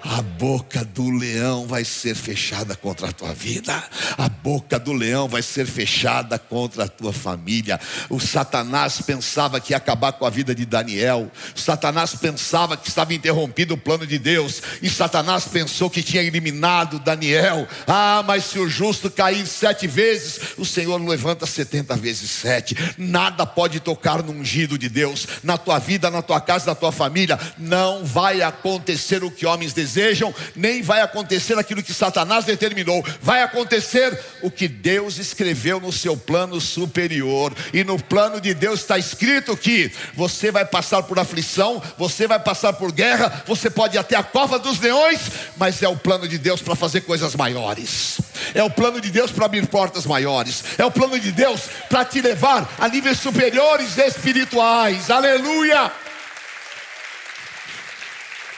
A 0.03 0.23
boca 0.23 0.83
do 0.83 1.11
leão 1.11 1.67
vai 1.67 1.85
ser 1.85 2.15
fechada 2.15 2.75
contra 2.75 3.09
a 3.09 3.13
tua 3.13 3.35
vida. 3.35 3.85
A 4.17 4.31
boca 4.31 4.79
do 4.79 4.95
leão 4.95 5.29
vai 5.29 5.43
ser 5.43 5.67
fechada 5.67 6.39
contra 6.39 6.85
a 6.85 6.89
tua 6.89 7.13
família. 7.13 7.79
O 8.09 8.19
Satanás 8.19 9.03
pensava 9.03 9.61
que 9.61 9.75
ia 9.75 9.77
acabar 9.77 10.13
com 10.13 10.25
a 10.25 10.31
vida 10.31 10.55
de 10.55 10.65
Daniel. 10.65 11.31
O 11.55 11.59
Satanás 11.59 12.15
pensava 12.15 12.79
que 12.79 12.89
estava 12.89 13.13
interrompido 13.13 13.75
o 13.75 13.79
plano 13.79 14.07
de 14.07 14.19
Deus. 14.19 14.63
E 14.81 14.89
Satanás 14.89 15.45
pensou 15.45 15.91
que 15.91 16.03
tinha 16.03 16.23
eliminado 16.23 16.99
Daniel. 16.99 17.69
Ah, 17.87 18.25
mas 18.27 18.45
se 18.45 18.59
o 18.59 18.69
justo 18.69 19.11
cair 19.11 19.47
sete 19.47 19.87
vezes, 19.87 20.41
o 20.57 20.65
Senhor 20.65 20.97
levanta 20.97 21.45
setenta 21.45 21.95
vezes 21.95 22.31
sete. 22.31 22.75
Nada 22.97 23.45
pode 23.45 23.81
tocar 23.81 24.23
no 24.23 24.33
ungido 24.33 24.79
de 24.79 24.89
Deus. 24.89 25.29
Na 25.43 25.59
tua 25.59 25.79
vida, 25.79 26.11
na 26.11 26.23
tua 26.23 26.41
casa, 26.41 26.67
na 26.67 26.75
tua 26.75 26.91
família. 26.91 27.39
Não 27.59 28.03
vai 28.03 28.41
acontecer 28.41 29.23
o 29.23 29.31
que 29.31 29.45
homens 29.45 29.75
desejam 29.75 29.90
desejam, 29.91 30.35
nem 30.55 30.83
vai 30.83 31.01
acontecer 31.01 31.59
aquilo 31.59 31.83
que 31.83 31.93
Satanás 31.93 32.45
determinou, 32.45 33.05
vai 33.21 33.43
acontecer 33.43 34.19
o 34.43 34.51
que 34.51 34.69
Deus 34.69 35.19
escreveu 35.19 35.81
no 35.81 35.93
seu 35.93 36.17
plano 36.17 36.61
superior. 36.61 37.53
E 37.73 37.85
no 37.85 38.01
plano 38.01 38.41
de 38.41 38.55
Deus 38.55 38.81
está 38.81 38.99
escrito 38.99 39.57
que 39.57 39.91
você 40.15 40.51
vai 40.51 40.65
passar 40.65 41.03
por 41.03 41.19
aflição, 41.19 41.83
você 41.99 42.27
vai 42.27 42.39
passar 42.39 42.73
por 42.75 42.93
guerra, 42.93 43.43
você 43.47 43.69
pode 43.69 43.97
ir 43.97 43.99
até 43.99 44.17
a 44.17 44.23
cova 44.23 44.59
dos 44.59 44.79
leões, 44.79 45.21
mas 45.57 45.83
é 45.83 45.89
o 45.89 45.97
plano 45.97 46.29
de 46.29 46.39
Deus 46.39 46.63
para 46.63 46.77
fazer 46.77 47.03
coisas 47.03 47.35
maiores. 47.35 48.19
É 48.55 48.63
o 48.63 48.71
plano 48.71 49.01
de 49.01 49.11
Deus 49.11 49.31
para 49.31 49.47
abrir 49.47 49.67
portas 49.67 50.07
maiores. 50.07 50.65
É 50.79 50.85
o 50.85 50.91
plano 50.91 51.19
de 51.19 51.33
Deus 51.33 51.63
para 51.89 52.05
te 52.05 52.21
levar 52.21 52.69
a 52.79 52.89
níveis 52.89 53.19
superiores 53.19 53.99
espirituais. 53.99 55.11
Aleluia! 55.11 55.93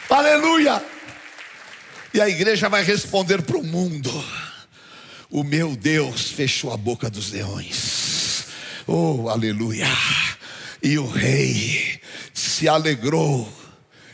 Aleluia! 0.09 0.92
E 2.15 2.21
a 2.21 2.29
igreja 2.29 2.69
vai 2.69 2.85
responder 2.85 3.41
para 3.43 3.57
o 3.57 3.65
mundo: 3.65 4.11
O 5.31 5.43
meu 5.43 5.75
Deus 5.75 6.31
fechou 6.31 6.73
a 6.73 6.77
boca 6.77 7.09
dos 7.09 7.31
leões. 7.33 8.45
Oh, 8.87 9.29
aleluia! 9.31 9.89
E 10.83 10.99
o 10.99 11.07
rei 11.07 12.01
se 12.35 12.69
alegrou 12.69 13.51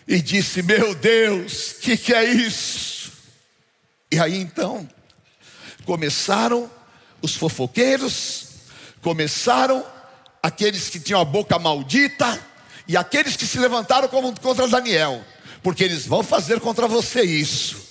e 0.07 0.23
disse: 0.23 0.63
Meu 0.63 0.95
Deus, 0.95 1.73
o 1.73 1.81
que, 1.81 1.97
que 1.97 2.15
é 2.15 2.25
isso? 2.25 3.11
E 4.13 4.19
aí 4.19 4.39
então 4.39 4.89
começaram 5.85 6.71
os 7.21 7.35
fofoqueiros, 7.35 8.49
começaram 9.03 9.85
aqueles 10.41 10.89
que 10.89 11.01
tinham 11.01 11.21
a 11.21 11.25
boca 11.25 11.59
maldita 11.59 12.39
e 12.87 12.97
aqueles 12.97 13.35
que 13.35 13.47
se 13.47 13.59
levantaram 13.59 14.09
contra 14.09 14.69
Daniel, 14.69 15.25
porque 15.63 15.83
eles 15.83 16.07
vão 16.07 16.23
fazer 16.23 16.61
contra 16.61 16.87
você 16.87 17.23
isso. 17.23 17.88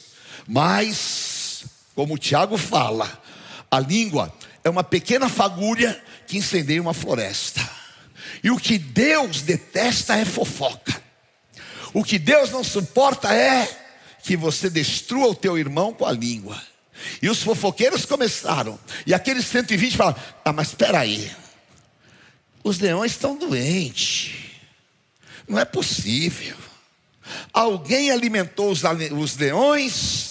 Mas, 0.48 1.66
como 1.94 2.14
o 2.14 2.18
Tiago 2.18 2.58
fala, 2.58 3.22
a 3.70 3.80
língua 3.80 4.34
é 4.64 4.70
uma 4.70 4.84
pequena 4.84 5.28
fagulha 5.28 6.02
que 6.26 6.38
incendeia 6.38 6.82
uma 6.82 6.94
floresta. 6.94 7.68
E 8.44 8.50
o 8.50 8.58
que 8.58 8.78
Deus 8.78 9.42
detesta 9.42 10.16
é 10.16 10.24
fofoca. 10.24 11.02
O 11.94 12.04
que 12.04 12.18
Deus 12.18 12.52
não 12.52 12.64
suporta 12.64 13.34
é 13.34 13.68
que 14.24 14.38
você 14.38 14.70
destrua 14.70 15.28
o 15.28 15.36
teu 15.36 15.58
irmão 15.58 15.94
com 15.94 16.06
a 16.06 16.12
língua. 16.12 16.62
E 17.22 17.30
os 17.30 17.42
fofoqueiros 17.42 18.06
começaram. 18.06 18.80
E 19.06 19.14
aqueles 19.14 19.46
120 19.46 19.98
falaram: 19.98 20.22
Ah, 20.44 20.54
mas 20.54 20.70
espera 20.70 21.00
aí. 21.00 21.32
Os 22.64 22.80
leões 22.80 23.14
estão 23.14 23.38
doentes. 23.38 24.34
Não 25.48 25.58
é 25.58 25.66
possível. 25.66 26.58
Alguém 27.54 28.12
alimentou 28.12 28.72
os 28.72 29.38
leões 29.38 30.27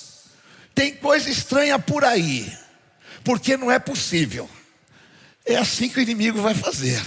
tem 0.76 0.94
coisa 0.94 1.30
estranha 1.30 1.78
por 1.78 2.04
aí, 2.04 2.52
porque 3.24 3.56
não 3.56 3.72
é 3.72 3.78
possível. 3.78 4.48
É 5.44 5.56
assim 5.56 5.88
que 5.88 5.98
o 5.98 6.02
inimigo 6.02 6.42
vai 6.42 6.54
fazer. 6.54 7.02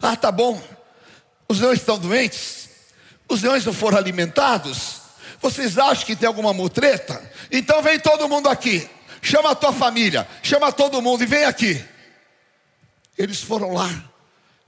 Ah, 0.00 0.14
tá 0.14 0.30
bom. 0.30 0.62
Os 1.48 1.58
leões 1.58 1.80
estão 1.80 1.98
doentes? 1.98 2.68
Os 3.28 3.42
leões 3.42 3.64
não 3.64 3.72
foram 3.72 3.98
alimentados? 3.98 5.00
Vocês 5.42 5.76
acham 5.76 6.06
que 6.06 6.14
tem 6.14 6.28
alguma 6.28 6.52
mutreta? 6.52 7.20
Então 7.50 7.82
vem 7.82 7.98
todo 7.98 8.28
mundo 8.28 8.48
aqui. 8.48 8.88
Chama 9.20 9.50
a 9.50 9.54
tua 9.56 9.72
família, 9.72 10.26
chama 10.40 10.70
todo 10.70 11.02
mundo 11.02 11.24
e 11.24 11.26
vem 11.26 11.44
aqui. 11.44 11.84
Eles 13.18 13.40
foram 13.40 13.72
lá. 13.72 13.90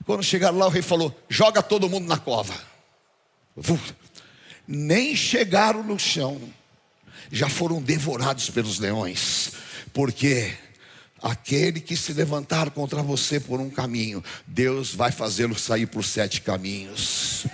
Quando 0.05 0.23
chegaram 0.23 0.57
lá, 0.57 0.65
o 0.65 0.69
rei 0.69 0.81
falou: 0.81 1.17
joga 1.29 1.63
todo 1.63 1.87
mundo 1.87 2.05
na 2.05 2.17
cova. 2.17 2.53
Nem 4.67 5.15
chegaram 5.15 5.83
no 5.83 5.97
chão, 5.97 6.41
já 7.31 7.49
foram 7.49 7.81
devorados 7.81 8.49
pelos 8.49 8.79
leões, 8.79 9.51
porque 9.93 10.53
aquele 11.21 11.79
que 11.79 11.95
se 11.95 12.13
levantar 12.13 12.71
contra 12.71 13.03
você 13.03 13.39
por 13.39 13.59
um 13.59 13.69
caminho, 13.69 14.23
Deus 14.47 14.93
vai 14.93 15.11
fazê-lo 15.11 15.57
sair 15.57 15.85
por 15.85 16.03
sete 16.03 16.41
caminhos. 16.41 17.45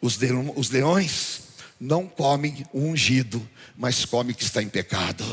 Os, 0.00 0.18
os 0.56 0.70
leões 0.70 1.40
não 1.80 2.06
comem 2.06 2.64
o 2.72 2.80
ungido, 2.80 3.46
mas 3.76 4.04
comem 4.04 4.34
que 4.34 4.42
está 4.42 4.62
em 4.62 4.68
pecado. 4.68 5.24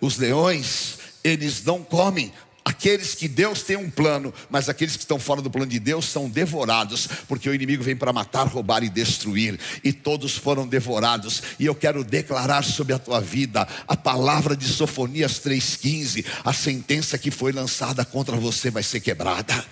Os 0.00 0.16
leões, 0.18 0.98
eles 1.22 1.62
não 1.64 1.82
comem 1.82 2.32
Aqueles 2.64 3.14
que 3.14 3.28
Deus 3.28 3.62
tem 3.62 3.76
um 3.76 3.90
plano, 3.90 4.32
mas 4.48 4.70
aqueles 4.70 4.96
que 4.96 5.02
estão 5.02 5.18
fora 5.18 5.42
do 5.42 5.50
plano 5.50 5.70
de 5.70 5.78
Deus 5.78 6.06
são 6.06 6.30
devorados, 6.30 7.06
porque 7.28 7.48
o 7.48 7.54
inimigo 7.54 7.84
vem 7.84 7.94
para 7.94 8.10
matar, 8.10 8.46
roubar 8.46 8.82
e 8.82 8.88
destruir, 8.88 9.60
e 9.82 9.92
todos 9.92 10.38
foram 10.38 10.66
devorados. 10.66 11.42
E 11.58 11.66
eu 11.66 11.74
quero 11.74 12.02
declarar 12.02 12.64
sobre 12.64 12.94
a 12.94 12.98
tua 12.98 13.20
vida 13.20 13.68
a 13.86 13.94
palavra 13.94 14.56
de 14.56 14.66
Sofonias 14.66 15.40
3,15: 15.40 16.24
a 16.42 16.54
sentença 16.54 17.18
que 17.18 17.30
foi 17.30 17.52
lançada 17.52 18.02
contra 18.02 18.34
você 18.34 18.70
vai 18.70 18.82
ser 18.82 19.00
quebrada. 19.00 19.62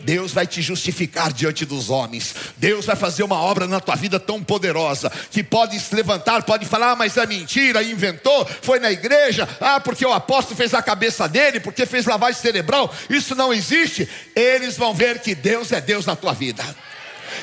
Deus 0.00 0.32
vai 0.32 0.46
te 0.46 0.62
justificar 0.62 1.32
diante 1.32 1.64
dos 1.64 1.90
homens. 1.90 2.34
Deus 2.56 2.86
vai 2.86 2.96
fazer 2.96 3.22
uma 3.22 3.40
obra 3.40 3.66
na 3.66 3.80
tua 3.80 3.94
vida 3.94 4.18
tão 4.18 4.42
poderosa 4.42 5.10
que 5.30 5.42
pode 5.42 5.78
se 5.78 5.94
levantar, 5.94 6.42
pode 6.42 6.66
falar, 6.66 6.92
ah, 6.92 6.96
mas 6.96 7.16
é 7.16 7.26
mentira, 7.26 7.82
inventou, 7.82 8.46
foi 8.62 8.78
na 8.78 8.90
igreja, 8.90 9.48
ah, 9.60 9.80
porque 9.80 10.04
o 10.04 10.12
apóstolo 10.12 10.56
fez 10.56 10.74
a 10.74 10.82
cabeça 10.82 11.28
dele, 11.28 11.60
porque 11.60 11.86
fez 11.86 12.06
lavagem 12.06 12.40
cerebral. 12.40 12.92
Isso 13.10 13.34
não 13.34 13.52
existe. 13.52 14.08
Eles 14.34 14.76
vão 14.76 14.94
ver 14.94 15.20
que 15.20 15.34
Deus 15.34 15.72
é 15.72 15.80
Deus 15.80 16.06
na 16.06 16.16
tua 16.16 16.32
vida 16.32 16.64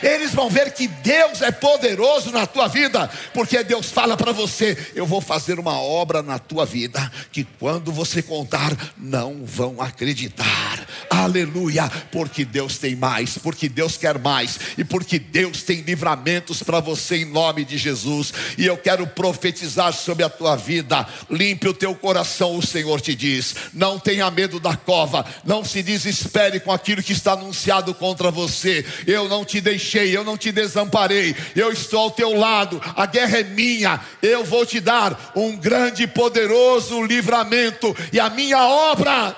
eles 0.02 0.34
vão 0.34 0.50
ver 0.50 0.72
que 0.74 0.88
Deus 0.88 1.42
é 1.42 1.52
poderoso 1.52 2.32
na 2.32 2.46
tua 2.46 2.68
vida, 2.68 3.10
porque 3.34 3.64
Deus 3.64 3.92
fala 3.92 4.18
para 4.18 4.32
você: 4.32 4.78
eu 4.96 5.06
vou 5.06 5.22
fazer 5.22 5.60
uma 5.60 5.80
obra 5.80 6.22
na 6.22 6.40
tua 6.40 6.66
vida, 6.66 7.12
que 7.32 7.44
quando 7.60 7.92
você 7.92 8.22
contar, 8.22 8.76
não 8.98 9.46
vão 9.46 9.82
acreditar. 9.82 10.86
Aleluia, 11.10 11.90
porque 12.12 12.44
Deus 12.44 12.78
tem 12.78 12.96
mais, 12.96 13.38
porque 13.38 13.70
Deus 13.70 13.98
quer 13.98 14.20
mais, 14.20 14.60
e 14.78 14.84
porque 14.84 15.20
Deus 15.20 15.64
tem 15.64 15.82
livramentos 15.82 16.62
para 16.62 16.80
você 16.80 17.18
em 17.18 17.26
nome 17.26 17.64
de 17.64 17.78
Jesus. 17.78 18.34
E 18.58 18.66
eu 18.66 18.78
quero 18.78 19.08
profetizar 19.08 19.94
sobre 19.94 20.24
a 20.24 20.30
tua 20.30 20.56
vida: 20.56 21.08
limpe 21.30 21.68
o 21.68 21.74
teu 21.74 21.96
coração, 21.96 22.58
o 22.58 22.66
Senhor 22.66 23.00
te 23.02 23.16
diz. 23.16 23.56
Não 23.74 24.00
tenha 24.00 24.30
medo 24.32 24.60
da 24.60 24.76
cova, 24.76 25.26
não 25.44 25.64
se 25.64 25.82
desespere 25.82 26.60
com 26.60 26.72
aquilo 26.72 27.04
que 27.04 27.14
está 27.14 27.34
anunciado 27.34 27.94
contra 27.94 28.32
você. 28.32 28.86
Eu 29.06 29.30
não 29.30 29.46
te 29.46 29.62
deixei 29.62 29.75
deixei, 29.76 30.16
eu 30.16 30.24
não 30.24 30.38
te 30.38 30.52
desamparei, 30.52 31.36
eu 31.56 31.72
estou 31.72 32.00
ao 32.00 32.12
teu 32.12 32.34
lado, 32.34 32.82
a 32.96 33.06
guerra 33.06 33.40
é 33.40 33.44
minha, 33.44 34.00
eu 34.22 34.44
vou 34.44 34.66
te 34.66 34.80
dar 34.80 35.34
um 35.36 35.58
grande 35.58 36.04
e 36.04 36.08
poderoso 36.08 37.04
livramento, 37.04 37.96
e 38.14 38.20
a 38.20 38.30
minha 38.30 38.66
obra 38.66 39.36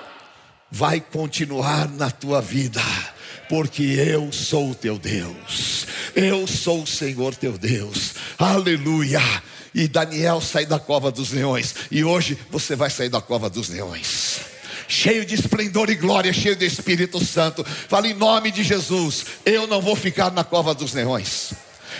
vai 0.70 1.00
continuar 1.00 1.88
na 1.88 2.10
tua 2.10 2.40
vida, 2.40 2.80
porque 3.48 3.82
eu 3.82 4.30
sou 4.32 4.70
o 4.70 4.74
teu 4.74 4.96
Deus, 4.96 5.86
eu 6.14 6.46
sou 6.46 6.82
o 6.82 6.86
Senhor 6.86 7.34
teu 7.34 7.58
Deus, 7.58 8.14
aleluia. 8.38 9.20
E 9.74 9.86
Daniel 9.86 10.40
sai 10.40 10.64
da 10.64 10.78
cova 10.78 11.10
dos 11.10 11.30
leões, 11.30 11.74
e 11.90 12.02
hoje 12.02 12.38
você 12.50 12.74
vai 12.74 12.90
sair 12.90 13.10
da 13.10 13.20
cova 13.20 13.50
dos 13.50 13.68
leões 13.68 14.57
cheio 14.88 15.24
de 15.24 15.34
esplendor 15.34 15.90
e 15.90 15.94
glória, 15.94 16.32
cheio 16.32 16.56
do 16.56 16.64
Espírito 16.64 17.22
Santo. 17.24 17.62
Fala 17.64 18.08
em 18.08 18.14
nome 18.14 18.50
de 18.50 18.64
Jesus, 18.64 19.26
eu 19.44 19.66
não 19.66 19.82
vou 19.82 19.94
ficar 19.94 20.32
na 20.32 20.42
cova 20.42 20.74
dos 20.74 20.94
leões. 20.94 21.52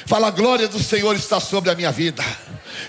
Fala, 0.07 0.29
a 0.29 0.31
glória 0.31 0.67
do 0.67 0.83
Senhor 0.83 1.15
está 1.15 1.39
sobre 1.39 1.71
a 1.71 1.75
minha 1.75 1.93
vida. 1.93 2.25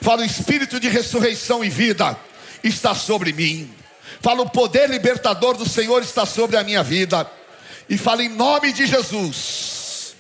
Fala, 0.01 0.21
o 0.21 0.25
espírito 0.25 0.79
de 0.79 0.87
ressurreição 0.87 1.63
e 1.63 1.69
vida 1.69 2.17
está 2.63 2.95
sobre 2.95 3.33
mim. 3.33 3.69
Fala, 4.21 4.41
o 4.41 4.49
poder 4.49 4.89
libertador 4.89 5.57
do 5.57 5.67
Senhor 5.67 6.01
está 6.01 6.25
sobre 6.25 6.55
a 6.55 6.63
minha 6.63 6.81
vida. 6.81 7.29
E 7.89 7.97
fala 7.97 8.23
em 8.23 8.29
nome 8.29 8.71
de 8.71 8.85
Jesus. 8.85 10.15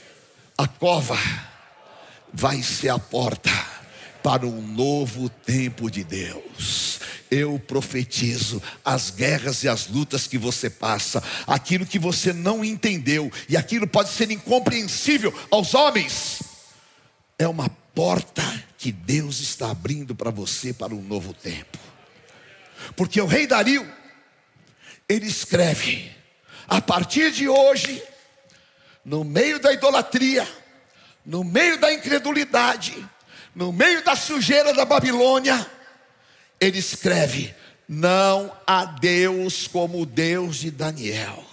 A 0.57 0.67
cova 0.67 1.17
vai 2.33 2.61
ser 2.61 2.89
a 2.89 2.99
porta 2.99 3.51
para 4.21 4.45
um 4.45 4.61
novo 4.61 5.29
tempo 5.29 5.89
de 5.89 6.03
Deus 6.03 6.98
eu 7.31 7.59
profetizo 7.59 8.61
as 8.83 9.11
guerras 9.11 9.63
e 9.63 9.69
as 9.69 9.87
lutas 9.87 10.27
que 10.27 10.37
você 10.37 10.69
passa, 10.69 11.23
aquilo 11.45 11.85
que 11.85 11.99
você 11.99 12.33
não 12.33 12.63
entendeu, 12.63 13.31
e 13.47 13.55
aquilo 13.55 13.87
pode 13.87 14.09
ser 14.09 14.31
incompreensível 14.31 15.33
aos 15.51 15.73
homens, 15.73 16.41
é 17.37 17.47
uma 17.47 17.69
porta 17.93 18.43
que 18.77 18.91
Deus 18.91 19.39
está 19.39 19.71
abrindo 19.71 20.15
para 20.15 20.31
você 20.31 20.73
para 20.73 20.93
um 20.93 21.01
novo 21.01 21.33
tempo. 21.33 21.77
Porque 22.95 23.21
o 23.21 23.25
rei 23.25 23.45
Dario, 23.45 23.87
ele 25.07 25.27
escreve: 25.27 26.11
a 26.67 26.81
partir 26.81 27.31
de 27.31 27.47
hoje, 27.47 28.01
no 29.03 29.23
meio 29.23 29.59
da 29.59 29.73
idolatria, 29.73 30.47
no 31.25 31.43
meio 31.43 31.79
da 31.79 31.93
incredulidade, 31.93 33.05
no 33.53 33.71
meio 33.71 34.03
da 34.03 34.15
sujeira 34.15 34.73
da 34.73 34.85
Babilônia, 34.85 35.69
ele 36.59 36.79
escreve: 36.79 37.53
Não 37.87 38.51
há 38.65 38.85
Deus 38.85 39.67
como 39.67 40.01
o 40.01 40.05
Deus 40.05 40.57
de 40.57 40.71
Daniel. 40.71 41.43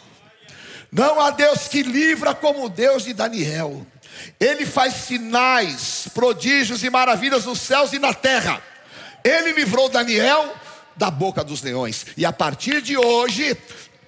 Não 0.91 1.21
há 1.21 1.31
Deus 1.31 1.69
que 1.69 1.83
livra 1.83 2.35
como 2.35 2.65
o 2.65 2.69
Deus 2.69 3.05
de 3.05 3.13
Daniel. 3.13 3.87
Ele 4.41 4.65
faz 4.65 4.95
sinais, 4.95 6.09
prodígios 6.15 6.83
e 6.83 6.91
maravilhas 6.91 7.45
nos 7.45 7.61
céus 7.61 7.93
e 7.93 7.99
na 7.99 8.15
terra. 8.15 8.63
Ele 9.23 9.53
livrou 9.53 9.89
Daniel 9.89 10.55
da 10.97 11.11
boca 11.11 11.45
dos 11.45 11.63
leões. 11.63 12.07
E 12.17 12.25
a 12.25 12.33
partir 12.33 12.81
de 12.81 12.97
hoje, 12.97 13.57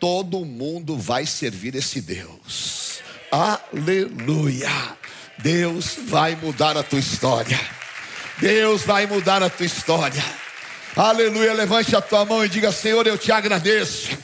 todo 0.00 0.44
mundo 0.44 0.96
vai 0.96 1.26
servir 1.26 1.74
esse 1.74 2.00
Deus. 2.00 3.00
Aleluia. 3.30 4.96
Deus 5.38 5.96
vai 6.06 6.34
mudar 6.36 6.76
a 6.76 6.82
tua 6.82 6.98
história. 6.98 7.60
Deus 8.38 8.82
vai 8.82 9.06
mudar 9.06 9.42
a 9.42 9.50
tua 9.50 9.66
história. 9.66 10.24
Aleluia. 10.98 11.54
Levante 11.54 11.94
a 11.94 12.00
tua 12.00 12.24
mão 12.24 12.44
e 12.44 12.48
diga: 12.48 12.72
Senhor, 12.72 13.06
eu 13.06 13.16
te 13.16 13.30
agradeço, 13.30 14.18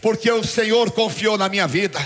porque 0.00 0.30
o 0.32 0.42
Senhor 0.42 0.90
confiou 0.90 1.36
na 1.36 1.50
minha 1.50 1.66
vida. 1.66 2.00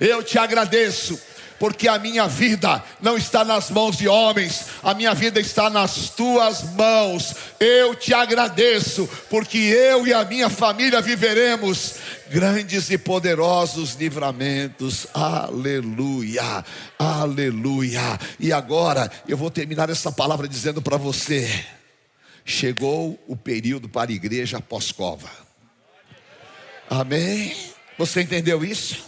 Eu 0.00 0.20
te 0.20 0.36
agradeço 0.36 1.16
porque 1.60 1.86
a 1.86 1.96
minha 1.96 2.26
vida 2.26 2.82
não 3.00 3.16
está 3.16 3.44
nas 3.44 3.70
mãos 3.70 3.96
de 3.96 4.08
homens, 4.08 4.64
a 4.82 4.94
minha 4.94 5.14
vida 5.14 5.38
está 5.38 5.70
nas 5.70 6.10
tuas 6.10 6.74
mãos. 6.74 7.36
Eu 7.60 7.94
te 7.94 8.12
agradeço, 8.12 9.08
porque 9.30 9.58
eu 9.58 10.04
e 10.04 10.12
a 10.12 10.24
minha 10.24 10.50
família 10.50 11.00
viveremos 11.00 11.94
grandes 12.30 12.90
e 12.90 12.98
poderosos 12.98 13.94
livramentos. 13.94 15.06
Aleluia, 15.14 16.64
aleluia. 16.98 18.18
E 18.40 18.52
agora 18.52 19.08
eu 19.28 19.36
vou 19.36 19.52
terminar 19.52 19.88
essa 19.88 20.10
palavra 20.10 20.48
dizendo 20.48 20.82
para 20.82 20.96
você 20.96 21.64
chegou 22.44 23.22
o 23.26 23.36
período 23.36 23.88
para 23.88 24.10
a 24.10 24.14
igreja 24.14 24.60
pós-cova. 24.60 25.30
Amém? 26.88 27.56
Você 27.98 28.22
entendeu 28.22 28.64
isso? 28.64 29.04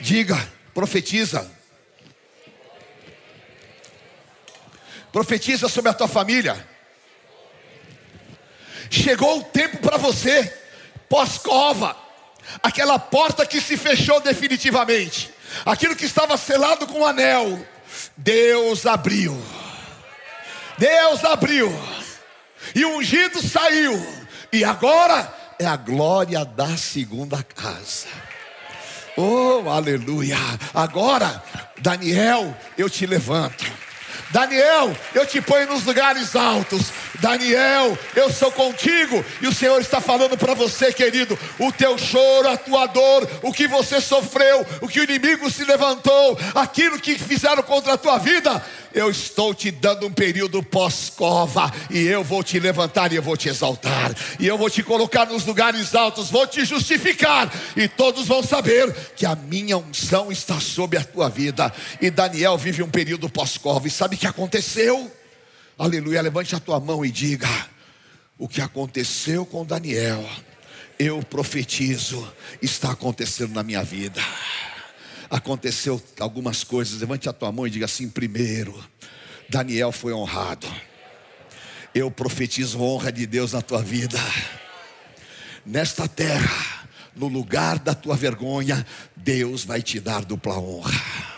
Diga, 0.00 0.36
profetiza. 0.72 1.50
Profetiza 5.12 5.68
sobre 5.68 5.90
a 5.90 5.94
tua 5.94 6.08
família. 6.08 6.66
Chegou 8.90 9.40
o 9.40 9.44
tempo 9.44 9.78
para 9.78 9.98
você, 9.98 10.50
pós-cova, 11.08 11.96
aquela 12.62 12.98
porta 12.98 13.44
que 13.44 13.60
se 13.60 13.76
fechou 13.76 14.20
definitivamente, 14.20 15.30
aquilo 15.66 15.94
que 15.94 16.06
estava 16.06 16.38
selado 16.38 16.86
com 16.86 17.00
o 17.00 17.06
anel, 17.06 17.66
Deus 18.16 18.86
abriu. 18.86 19.36
Deus 20.78 21.24
abriu 21.24 21.97
e 22.78 22.84
o 22.84 22.98
ungido 22.98 23.42
saiu, 23.42 24.00
e 24.52 24.62
agora 24.62 25.34
é 25.58 25.66
a 25.66 25.74
glória 25.74 26.44
da 26.44 26.76
segunda 26.76 27.42
casa. 27.42 28.06
Oh, 29.16 29.68
aleluia! 29.68 30.36
Agora, 30.72 31.42
Daniel, 31.80 32.56
eu 32.76 32.88
te 32.88 33.04
levanto. 33.04 33.64
Daniel, 34.30 34.94
eu 35.14 35.26
te 35.26 35.40
ponho 35.40 35.66
nos 35.68 35.84
lugares 35.84 36.36
altos. 36.36 36.92
Daniel, 37.20 37.98
eu 38.14 38.30
sou 38.32 38.52
contigo. 38.52 39.24
E 39.40 39.46
o 39.46 39.54
Senhor 39.54 39.80
está 39.80 40.00
falando 40.00 40.36
para 40.36 40.54
você, 40.54 40.92
querido, 40.92 41.38
o 41.58 41.72
teu 41.72 41.96
choro, 41.98 42.48
a 42.48 42.56
tua 42.56 42.86
dor, 42.86 43.28
o 43.42 43.52
que 43.52 43.66
você 43.66 44.00
sofreu, 44.00 44.66
o 44.80 44.88
que 44.88 45.00
o 45.00 45.04
inimigo 45.04 45.50
se 45.50 45.64
levantou, 45.64 46.38
aquilo 46.54 46.98
que 46.98 47.18
fizeram 47.18 47.62
contra 47.62 47.94
a 47.94 47.98
tua 47.98 48.18
vida, 48.18 48.64
eu 48.94 49.10
estou 49.10 49.54
te 49.54 49.70
dando 49.70 50.06
um 50.06 50.12
período 50.12 50.62
pós-cova, 50.62 51.72
e 51.90 52.06
eu 52.06 52.24
vou 52.24 52.42
te 52.42 52.58
levantar 52.58 53.12
e 53.12 53.16
eu 53.16 53.22
vou 53.22 53.36
te 53.36 53.48
exaltar, 53.48 54.14
e 54.38 54.46
eu 54.46 54.58
vou 54.58 54.68
te 54.68 54.82
colocar 54.82 55.26
nos 55.26 55.44
lugares 55.44 55.94
altos, 55.94 56.30
vou 56.30 56.46
te 56.46 56.64
justificar, 56.64 57.52
e 57.76 57.86
todos 57.86 58.26
vão 58.26 58.42
saber 58.42 58.94
que 59.14 59.26
a 59.26 59.36
minha 59.36 59.76
unção 59.76 60.32
está 60.32 60.58
sobre 60.60 60.98
a 60.98 61.04
tua 61.04 61.28
vida. 61.28 61.72
E 62.00 62.10
Daniel 62.10 62.56
vive 62.56 62.82
um 62.82 62.90
período 62.90 63.28
pós-cova, 63.28 63.86
e 63.86 63.90
sabe 63.90 64.16
que 64.18 64.26
aconteceu? 64.26 65.10
Aleluia, 65.78 66.20
levante 66.20 66.54
a 66.54 66.60
tua 66.60 66.78
mão 66.80 67.04
e 67.04 67.10
diga: 67.10 67.48
o 68.36 68.48
que 68.48 68.60
aconteceu 68.60 69.46
com 69.46 69.64
Daniel, 69.64 70.28
eu 70.98 71.22
profetizo, 71.22 72.30
está 72.60 72.92
acontecendo 72.92 73.54
na 73.54 73.62
minha 73.62 73.82
vida 73.82 74.20
aconteceu 75.30 76.02
algumas 76.18 76.64
coisas. 76.64 77.00
Levante 77.00 77.28
a 77.28 77.32
tua 77.32 77.52
mão 77.52 77.66
e 77.66 77.70
diga 77.70 77.84
assim: 77.84 78.08
primeiro, 78.08 78.74
Daniel 79.48 79.92
foi 79.92 80.12
honrado. 80.12 80.66
Eu 81.94 82.10
profetizo 82.10 82.80
honra 82.80 83.10
de 83.10 83.26
Deus 83.26 83.52
na 83.52 83.62
tua 83.62 83.82
vida. 83.82 84.18
Nesta 85.64 86.08
terra, 86.08 86.88
no 87.14 87.28
lugar 87.28 87.78
da 87.78 87.94
tua 87.94 88.16
vergonha, 88.16 88.86
Deus 89.16 89.64
vai 89.64 89.82
te 89.82 90.00
dar 90.00 90.24
dupla 90.24 90.58
honra. 90.58 91.37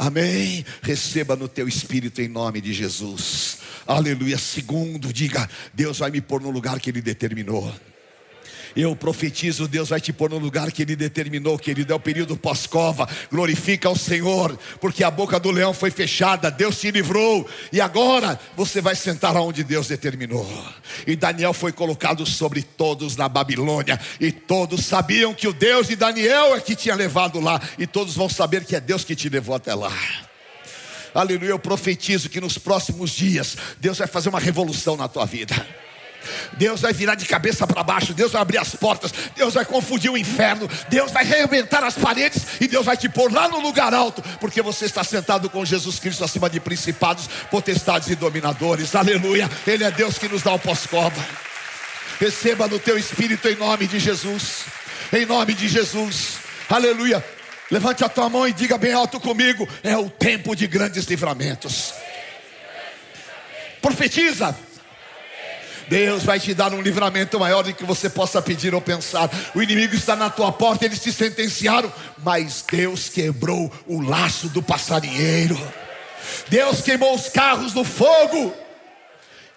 Amém. 0.00 0.64
Receba 0.80 1.36
no 1.36 1.46
teu 1.46 1.68
espírito 1.68 2.22
em 2.22 2.28
nome 2.28 2.58
de 2.62 2.72
Jesus. 2.72 3.58
Aleluia. 3.86 4.38
Segundo, 4.38 5.12
diga: 5.12 5.46
Deus 5.74 5.98
vai 5.98 6.10
me 6.10 6.22
pôr 6.22 6.40
no 6.40 6.48
lugar 6.48 6.80
que 6.80 6.88
Ele 6.88 7.02
determinou. 7.02 7.70
Eu 8.76 8.94
profetizo, 8.94 9.66
Deus 9.66 9.88
vai 9.88 10.00
te 10.00 10.12
pôr 10.12 10.30
no 10.30 10.38
lugar 10.38 10.70
que 10.70 10.82
Ele 10.82 10.94
determinou, 10.94 11.58
querido. 11.58 11.92
É 11.92 11.96
o 11.96 12.00
período 12.00 12.36
pós-cova. 12.36 13.08
Glorifica 13.30 13.88
ao 13.88 13.96
Senhor, 13.96 14.58
porque 14.80 15.02
a 15.02 15.10
boca 15.10 15.38
do 15.40 15.50
leão 15.50 15.74
foi 15.74 15.90
fechada, 15.90 16.50
Deus 16.50 16.80
te 16.80 16.90
livrou, 16.90 17.48
e 17.72 17.80
agora 17.80 18.38
você 18.56 18.80
vai 18.80 18.94
sentar 18.94 19.36
aonde 19.36 19.64
Deus 19.64 19.88
determinou. 19.88 20.46
E 21.06 21.16
Daniel 21.16 21.52
foi 21.52 21.72
colocado 21.72 22.24
sobre 22.24 22.62
todos 22.62 23.16
na 23.16 23.28
Babilônia, 23.28 24.00
e 24.20 24.30
todos 24.30 24.84
sabiam 24.84 25.34
que 25.34 25.48
o 25.48 25.52
Deus 25.52 25.88
de 25.88 25.96
Daniel 25.96 26.54
é 26.54 26.60
que 26.60 26.76
tinha 26.76 26.94
levado 26.94 27.40
lá, 27.40 27.60
e 27.78 27.86
todos 27.86 28.14
vão 28.14 28.28
saber 28.28 28.64
que 28.64 28.76
é 28.76 28.80
Deus 28.80 29.04
que 29.04 29.16
te 29.16 29.28
levou 29.28 29.54
até 29.54 29.74
lá. 29.74 29.92
Aleluia, 31.12 31.50
eu 31.50 31.58
profetizo 31.58 32.28
que 32.28 32.40
nos 32.40 32.56
próximos 32.56 33.10
dias 33.10 33.56
Deus 33.80 33.98
vai 33.98 34.06
fazer 34.06 34.28
uma 34.28 34.38
revolução 34.38 34.96
na 34.96 35.08
tua 35.08 35.26
vida. 35.26 35.54
Deus 36.52 36.80
vai 36.80 36.92
virar 36.92 37.14
de 37.14 37.26
cabeça 37.26 37.66
para 37.66 37.82
baixo, 37.82 38.14
Deus 38.14 38.32
vai 38.32 38.42
abrir 38.42 38.58
as 38.58 38.74
portas, 38.74 39.12
Deus 39.36 39.54
vai 39.54 39.64
confundir 39.64 40.10
o 40.10 40.18
inferno, 40.18 40.68
Deus 40.88 41.10
vai 41.10 41.24
reinventar 41.24 41.82
as 41.84 41.94
paredes 41.94 42.60
e 42.60 42.68
Deus 42.68 42.84
vai 42.86 42.96
te 42.96 43.08
pôr 43.08 43.32
lá 43.32 43.48
no 43.48 43.60
lugar 43.60 43.94
alto, 43.94 44.22
porque 44.38 44.62
você 44.62 44.84
está 44.84 45.02
sentado 45.04 45.48
com 45.48 45.64
Jesus 45.64 45.98
Cristo 45.98 46.24
acima 46.24 46.50
de 46.50 46.60
principados, 46.60 47.28
potestades 47.50 48.08
e 48.08 48.14
dominadores. 48.14 48.94
Aleluia! 48.94 49.50
Ele 49.66 49.84
é 49.84 49.90
Deus 49.90 50.18
que 50.18 50.28
nos 50.28 50.42
dá 50.42 50.52
o 50.52 50.58
pós-cova. 50.58 51.24
Receba 52.20 52.68
no 52.68 52.78
teu 52.78 52.98
espírito 52.98 53.48
em 53.48 53.56
nome 53.56 53.86
de 53.86 53.98
Jesus. 53.98 54.64
Em 55.12 55.24
nome 55.24 55.54
de 55.54 55.68
Jesus. 55.68 56.34
Aleluia. 56.68 57.24
Levante 57.70 58.04
a 58.04 58.08
tua 58.08 58.28
mão 58.28 58.46
e 58.46 58.52
diga 58.52 58.76
bem 58.76 58.92
alto 58.92 59.18
comigo: 59.18 59.66
é 59.82 59.96
o 59.96 60.10
tempo 60.10 60.54
de 60.54 60.66
grandes 60.66 61.04
livramentos. 61.06 61.94
Profetiza. 63.80 64.56
Deus 65.90 66.22
vai 66.22 66.38
te 66.38 66.54
dar 66.54 66.72
um 66.72 66.80
livramento 66.80 67.36
maior 67.40 67.64
do 67.64 67.74
que 67.74 67.84
você 67.84 68.08
possa 68.08 68.40
pedir 68.40 68.72
ou 68.72 68.80
pensar. 68.80 69.28
O 69.56 69.60
inimigo 69.60 69.92
está 69.92 70.14
na 70.14 70.30
tua 70.30 70.52
porta, 70.52 70.84
eles 70.84 71.02
te 71.02 71.12
sentenciaram, 71.12 71.92
mas 72.22 72.64
Deus 72.70 73.08
quebrou 73.08 73.68
o 73.88 74.00
laço 74.00 74.48
do 74.50 74.62
passarinheiro. 74.62 75.60
Deus 76.48 76.80
queimou 76.82 77.12
os 77.12 77.28
carros 77.28 77.72
do 77.72 77.82
fogo. 77.82 78.54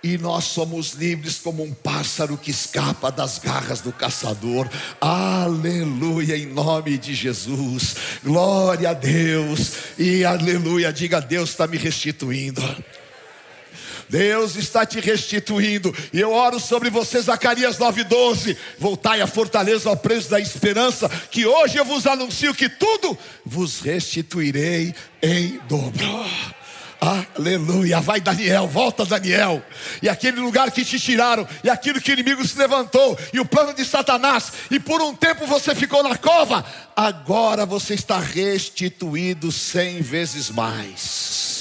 E 0.04 0.18
nós 0.18 0.46
somos 0.46 0.94
livres 0.94 1.38
como 1.38 1.64
um 1.64 1.72
pássaro 1.72 2.36
que 2.36 2.50
escapa 2.50 3.12
das 3.12 3.38
garras 3.38 3.80
do 3.82 3.92
caçador. 3.94 4.68
Aleluia, 5.00 6.36
em 6.36 6.48
nome 6.48 6.98
de 6.98 7.14
Jesus. 7.14 7.96
Glória 8.24 8.90
a 8.90 8.94
Deus. 8.94 9.74
E 10.00 10.26
aleluia, 10.26 10.92
diga: 10.92 11.22
Deus 11.22 11.52
está 11.52 11.68
me 11.68 11.78
restituindo. 11.78 12.62
Deus 14.14 14.56
está 14.56 14.86
te 14.86 15.00
restituindo. 15.00 15.92
E 16.14 16.20
eu 16.20 16.32
oro 16.32 16.60
sobre 16.60 16.92
você, 16.92 17.20
Zacarias 17.20 17.80
9,12. 17.80 18.56
Voltai 18.78 19.22
à 19.22 19.26
fortaleza 19.26 19.90
ao 19.90 19.98
preço 19.98 20.30
da 20.30 20.40
esperança, 20.40 21.10
que 21.32 21.48
hoje 21.48 21.78
eu 21.78 21.84
vos 21.84 22.06
anuncio 22.06 22.54
que 22.54 22.70
tudo 22.70 23.18
vos 23.44 23.80
restituirei 23.80 24.94
em 25.20 25.60
dobro. 25.68 26.06
Aleluia, 27.02 28.00
vai 28.02 28.22
Daniel, 28.22 28.68
volta 28.68 29.04
Daniel. 29.04 29.64
E 30.00 30.08
aquele 30.08 30.40
lugar 30.40 30.70
que 30.70 30.86
te 30.86 31.00
tiraram, 31.00 31.48
e 31.64 31.70
aquilo 31.70 32.00
que 32.00 32.12
o 32.12 32.14
inimigo 32.14 32.48
se 32.48 32.56
levantou, 32.56 33.18
e 33.34 33.40
o 33.40 33.46
plano 33.46 33.74
de 33.74 33.84
Satanás, 33.84 34.54
e 34.70 34.80
por 34.80 35.02
um 35.02 35.16
tempo 35.16 35.48
você 35.48 35.74
ficou 35.74 36.04
na 36.04 36.16
cova, 36.16 36.64
agora 36.96 37.66
você 37.66 37.96
está 37.96 38.20
restituído 38.20 39.52
cem 39.52 40.04
vezes 40.04 40.52
mais. 40.52 41.53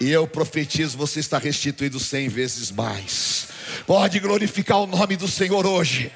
E 0.00 0.10
eu 0.10 0.26
profetizo, 0.26 0.96
você 0.96 1.20
está 1.20 1.36
restituído 1.36 2.00
cem 2.00 2.26
vezes 2.26 2.70
mais. 2.70 3.48
Pode 3.86 4.18
glorificar 4.18 4.78
o 4.78 4.86
nome 4.86 5.14
do 5.14 5.28
Senhor 5.28 5.66
hoje. 5.66 6.10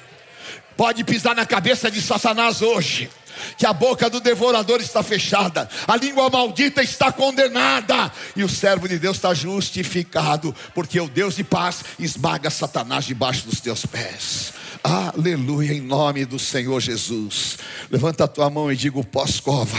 Pode 0.75 1.03
pisar 1.03 1.35
na 1.35 1.45
cabeça 1.45 1.91
de 1.91 2.01
Satanás 2.01 2.63
hoje. 2.63 3.09
Que 3.57 3.65
a 3.65 3.73
boca 3.73 4.09
do 4.09 4.19
devorador 4.19 4.79
está 4.79 5.03
fechada, 5.03 5.69
a 5.85 5.97
língua 5.97 6.29
maldita 6.29 6.81
está 6.81 7.11
condenada, 7.11 8.09
e 8.33 8.45
o 8.45 8.49
servo 8.49 8.87
de 8.87 8.97
Deus 8.97 9.17
está 9.17 9.33
justificado, 9.33 10.55
porque 10.73 10.97
o 11.01 11.09
Deus 11.09 11.35
de 11.35 11.43
paz 11.43 11.83
esmaga 11.99 12.49
Satanás 12.49 13.03
debaixo 13.03 13.45
dos 13.45 13.59
teus 13.59 13.85
pés. 13.85 14.53
Aleluia, 14.81 15.73
em 15.73 15.81
nome 15.81 16.23
do 16.23 16.39
Senhor 16.39 16.79
Jesus. 16.79 17.57
Levanta 17.91 18.23
a 18.23 18.27
tua 18.27 18.49
mão 18.49 18.71
e 18.71 18.75
diga: 18.75 19.03
pós-cova 19.03 19.77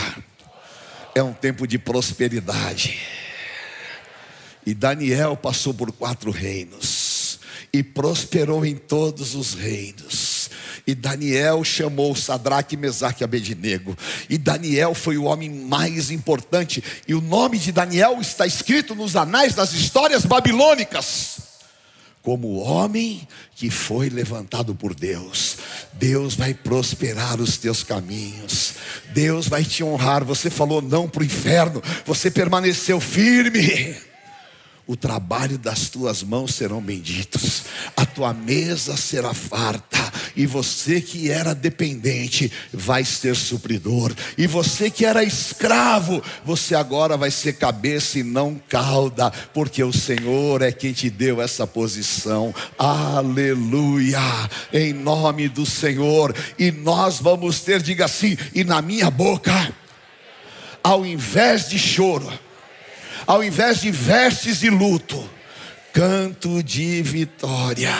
é 1.15 1.23
um 1.23 1.33
tempo 1.33 1.65
de 1.65 1.79
prosperidade. 1.79 2.99
E 4.67 4.73
Daniel 4.73 5.37
passou 5.37 5.73
por 5.73 5.93
quatro 5.93 6.29
reinos 6.29 7.39
e 7.71 7.81
prosperou 7.81 8.65
em 8.65 8.75
todos 8.75 9.33
os 9.33 9.53
reinos. 9.53 10.49
E 10.85 10.93
Daniel 10.93 11.63
chamou 11.63 12.13
Sadraque, 12.13 12.75
Mesaque 12.75 13.23
e 13.23 13.23
Abednego. 13.23 13.97
E 14.29 14.37
Daniel 14.37 14.93
foi 14.93 15.17
o 15.17 15.23
homem 15.23 15.49
mais 15.49 16.11
importante. 16.11 16.83
E 17.07 17.15
o 17.15 17.21
nome 17.21 17.57
de 17.57 17.71
Daniel 17.71 18.19
está 18.19 18.45
escrito 18.45 18.93
nos 18.93 19.15
anais 19.15 19.55
das 19.55 19.71
histórias 19.71 20.25
babilônicas. 20.25 21.37
Como 22.21 22.57
homem 22.57 23.25
que 23.55 23.69
foi 23.69 24.09
levantado 24.09 24.75
por 24.75 24.93
Deus, 24.93 25.59
Deus 25.93 26.35
vai 26.35 26.53
prosperar 26.53 27.39
os 27.39 27.55
teus 27.55 27.83
caminhos, 27.83 28.73
Deus 29.13 29.47
vai 29.47 29.63
te 29.63 29.81
honrar. 29.81 30.25
Você 30.25 30.49
falou 30.49 30.81
não 30.81 31.07
para 31.07 31.21
o 31.21 31.25
inferno, 31.25 31.81
você 32.05 32.29
permaneceu 32.29 32.99
firme 32.99 33.95
o 34.87 34.95
trabalho 34.95 35.57
das 35.57 35.89
tuas 35.89 36.23
mãos 36.23 36.55
serão 36.55 36.81
benditos, 36.81 37.63
a 37.95 38.05
tua 38.05 38.33
mesa 38.33 38.95
será 38.95 39.33
farta, 39.33 39.97
e 40.33 40.45
você 40.45 41.01
que 41.01 41.29
era 41.29 41.53
dependente 41.53 42.49
vai 42.71 43.03
ser 43.03 43.35
supridor, 43.35 44.13
e 44.37 44.47
você 44.47 44.89
que 44.89 45.05
era 45.05 45.25
escravo, 45.25 46.23
você 46.45 46.73
agora 46.73 47.17
vai 47.17 47.29
ser 47.29 47.53
cabeça 47.53 48.17
e 48.17 48.23
não 48.23 48.59
cauda, 48.69 49.29
porque 49.53 49.83
o 49.83 49.91
Senhor 49.91 50.61
é 50.61 50.71
quem 50.71 50.93
te 50.93 51.09
deu 51.09 51.41
essa 51.41 51.67
posição. 51.67 52.55
Aleluia! 52.79 54.19
Em 54.71 54.93
nome 54.93 55.49
do 55.49 55.65
Senhor, 55.65 56.33
e 56.57 56.71
nós 56.71 57.19
vamos 57.19 57.59
ter, 57.59 57.81
diga 57.81 58.05
assim, 58.05 58.37
e 58.55 58.63
na 58.63 58.81
minha 58.81 59.11
boca, 59.11 59.73
ao 60.81 61.05
invés 61.05 61.67
de 61.67 61.77
choro, 61.77 62.31
ao 63.27 63.43
invés 63.43 63.81
de 63.81 63.91
vestes 63.91 64.61
de 64.61 64.69
luto, 64.69 65.29
canto 65.91 66.63
de 66.63 67.01
vitória. 67.01 67.93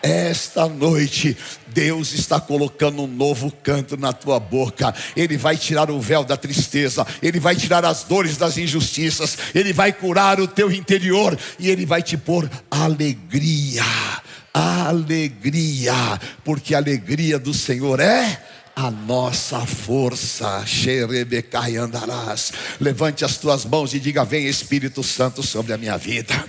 Esta 0.00 0.68
noite, 0.68 1.36
Deus 1.66 2.12
está 2.12 2.40
colocando 2.40 3.02
um 3.02 3.06
novo 3.06 3.50
canto 3.62 3.96
na 3.96 4.12
tua 4.12 4.38
boca. 4.38 4.94
Ele 5.16 5.36
vai 5.36 5.56
tirar 5.56 5.90
o 5.90 6.00
véu 6.00 6.22
da 6.22 6.36
tristeza, 6.36 7.04
ele 7.20 7.40
vai 7.40 7.56
tirar 7.56 7.84
as 7.84 8.04
dores 8.04 8.36
das 8.36 8.56
injustiças, 8.56 9.36
ele 9.54 9.72
vai 9.72 9.92
curar 9.92 10.38
o 10.38 10.46
teu 10.46 10.70
interior 10.70 11.36
e 11.58 11.68
ele 11.68 11.84
vai 11.84 12.02
te 12.02 12.16
pôr 12.16 12.48
alegria. 12.70 13.82
Alegria, 14.52 15.94
porque 16.44 16.74
a 16.74 16.78
alegria 16.78 17.38
do 17.38 17.54
Senhor 17.54 18.00
é 18.00 18.49
a 18.80 18.90
nossa 18.90 19.60
força. 19.66 20.64
Xerebecai 20.66 21.76
andarás. 21.76 22.52
Levante 22.80 23.24
as 23.24 23.36
tuas 23.36 23.64
mãos 23.64 23.92
e 23.92 24.00
diga: 24.00 24.24
Vem 24.24 24.46
Espírito 24.46 25.02
Santo 25.02 25.42
sobre 25.42 25.72
a 25.72 25.78
minha 25.78 25.98
vida. 25.98 26.44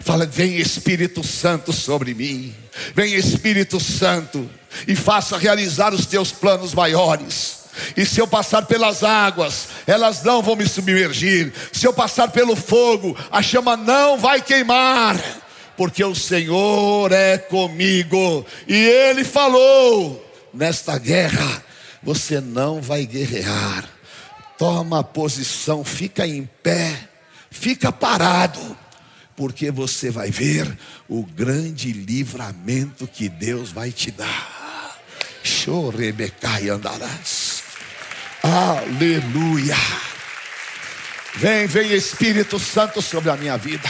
Fala, 0.00 0.26
vem 0.26 0.56
Espírito 0.56 1.24
Santo 1.24 1.72
sobre 1.72 2.14
mim. 2.14 2.54
Vem 2.94 3.14
Espírito 3.14 3.80
Santo 3.80 4.48
e 4.86 4.94
faça 4.94 5.36
realizar 5.36 5.92
os 5.92 6.06
teus 6.06 6.30
planos 6.30 6.74
maiores. 6.74 7.58
E 7.96 8.04
se 8.04 8.20
eu 8.20 8.26
passar 8.26 8.66
pelas 8.66 9.02
águas, 9.02 9.68
elas 9.86 10.22
não 10.22 10.42
vão 10.42 10.56
me 10.56 10.68
submergir. 10.68 11.52
Se 11.72 11.86
eu 11.86 11.92
passar 11.92 12.30
pelo 12.30 12.56
fogo, 12.56 13.16
a 13.30 13.42
chama 13.42 13.76
não 13.76 14.18
vai 14.18 14.40
queimar. 14.40 15.16
Porque 15.76 16.04
o 16.04 16.14
Senhor 16.14 17.12
é 17.12 17.38
comigo. 17.38 18.44
E 18.66 18.74
Ele 18.74 19.24
falou: 19.24 20.27
nesta 20.58 20.98
guerra, 20.98 21.62
você 22.02 22.40
não 22.40 22.82
vai 22.82 23.06
guerrear. 23.06 23.88
Toma 24.58 25.04
posição, 25.04 25.84
fica 25.84 26.26
em 26.26 26.44
pé, 26.62 27.08
fica 27.48 27.92
parado 27.92 28.76
porque 29.36 29.70
você 29.70 30.10
vai 30.10 30.32
ver 30.32 30.76
o 31.08 31.24
grande 31.24 31.92
livramento 31.92 33.06
que 33.06 33.28
Deus 33.28 33.70
vai 33.70 33.92
te 33.92 34.10
dar. 34.10 34.98
Chorebecai 35.44 36.68
andarás. 36.68 37.62
Aleluia. 38.42 39.76
Vem, 41.36 41.68
vem 41.68 41.92
Espírito 41.92 42.58
Santo 42.58 43.00
sobre 43.00 43.30
a 43.30 43.36
minha 43.36 43.56
vida. 43.56 43.88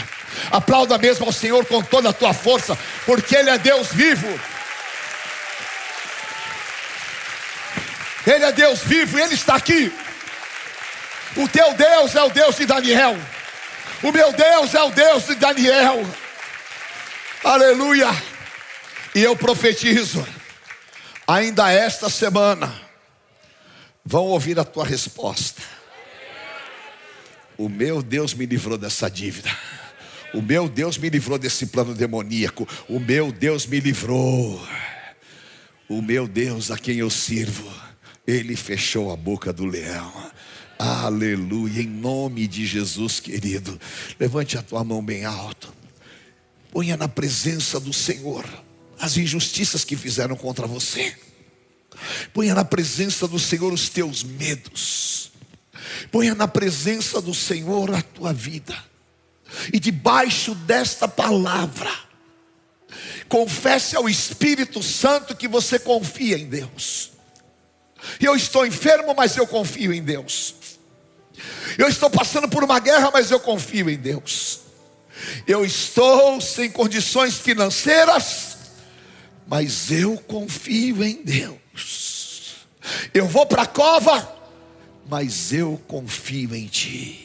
Aplauda 0.50 0.98
mesmo 0.98 1.24
ao 1.24 1.32
Senhor 1.32 1.64
com 1.64 1.82
toda 1.82 2.10
a 2.10 2.12
tua 2.12 2.34
força, 2.34 2.78
porque 3.06 3.34
Ele 3.34 3.48
é 3.48 3.56
Deus 3.56 3.88
vivo. 3.90 4.28
Ele 8.28 8.44
é 8.44 8.52
Deus 8.52 8.80
vivo 8.80 9.18
Ele 9.18 9.34
está 9.34 9.54
aqui. 9.54 9.92
O 11.36 11.48
teu 11.48 11.74
Deus 11.74 12.14
é 12.14 12.22
o 12.22 12.30
Deus 12.30 12.56
de 12.56 12.66
Daniel. 12.66 13.16
O 14.02 14.12
meu 14.12 14.32
Deus 14.32 14.74
é 14.74 14.82
o 14.82 14.90
Deus 14.90 15.26
de 15.26 15.34
Daniel. 15.34 16.04
Aleluia. 17.44 18.08
E 19.14 19.22
eu 19.22 19.36
profetizo, 19.36 20.26
ainda 21.26 21.70
esta 21.70 22.08
semana, 22.08 22.80
vão 24.04 24.24
ouvir 24.24 24.58
a 24.58 24.64
tua 24.64 24.84
resposta. 24.84 25.62
O 27.56 27.68
meu 27.68 28.02
Deus 28.02 28.34
me 28.34 28.46
livrou 28.46 28.78
dessa 28.78 29.10
dívida. 29.10 29.50
O 30.32 30.40
meu 30.40 30.68
Deus 30.68 30.98
me 30.98 31.08
livrou 31.08 31.38
desse 31.38 31.66
plano 31.66 31.94
demoníaco. 31.94 32.68
O 32.88 33.00
meu 33.00 33.32
Deus 33.32 33.66
me 33.66 33.80
livrou. 33.80 34.64
O 35.88 36.02
meu 36.02 36.28
Deus 36.28 36.70
a 36.70 36.78
quem 36.78 36.98
eu 36.98 37.10
sirvo, 37.10 37.68
ele 38.28 38.54
fechou 38.54 39.10
a 39.10 39.16
boca 39.16 39.54
do 39.54 39.64
leão. 39.64 40.12
Aleluia, 40.78 41.80
em 41.80 41.86
nome 41.86 42.46
de 42.46 42.66
Jesus, 42.66 43.20
querido. 43.20 43.80
Levante 44.20 44.58
a 44.58 44.62
tua 44.62 44.84
mão 44.84 45.02
bem 45.02 45.24
alto. 45.24 45.72
Ponha 46.70 46.94
na 46.94 47.08
presença 47.08 47.80
do 47.80 47.90
Senhor 47.90 48.44
as 49.00 49.16
injustiças 49.16 49.82
que 49.82 49.96
fizeram 49.96 50.36
contra 50.36 50.66
você. 50.66 51.16
Ponha 52.34 52.54
na 52.54 52.66
presença 52.66 53.26
do 53.26 53.38
Senhor 53.38 53.72
os 53.72 53.88
teus 53.88 54.22
medos. 54.22 55.32
Ponha 56.12 56.34
na 56.34 56.46
presença 56.46 57.22
do 57.22 57.32
Senhor 57.32 57.94
a 57.94 58.02
tua 58.02 58.34
vida. 58.34 58.76
E 59.72 59.80
debaixo 59.80 60.54
desta 60.54 61.08
palavra, 61.08 61.90
confesse 63.26 63.96
ao 63.96 64.06
Espírito 64.06 64.82
Santo 64.82 65.34
que 65.34 65.48
você 65.48 65.78
confia 65.78 66.36
em 66.36 66.46
Deus. 66.46 67.16
Eu 68.20 68.34
estou 68.34 68.66
enfermo, 68.66 69.14
mas 69.14 69.36
eu 69.36 69.46
confio 69.46 69.92
em 69.92 70.02
Deus. 70.02 70.54
Eu 71.76 71.88
estou 71.88 72.10
passando 72.10 72.48
por 72.48 72.64
uma 72.64 72.78
guerra, 72.80 73.10
mas 73.12 73.30
eu 73.30 73.38
confio 73.38 73.88
em 73.88 73.96
Deus. 73.96 74.60
Eu 75.46 75.64
estou 75.64 76.40
sem 76.40 76.70
condições 76.70 77.34
financeiras, 77.34 78.56
mas 79.46 79.90
eu 79.90 80.16
confio 80.16 81.02
em 81.02 81.22
Deus. 81.22 82.56
Eu 83.12 83.26
vou 83.26 83.46
para 83.46 83.62
a 83.62 83.66
cova, 83.66 84.36
mas 85.08 85.52
eu 85.52 85.80
confio 85.86 86.54
em 86.54 86.66
Ti. 86.66 87.24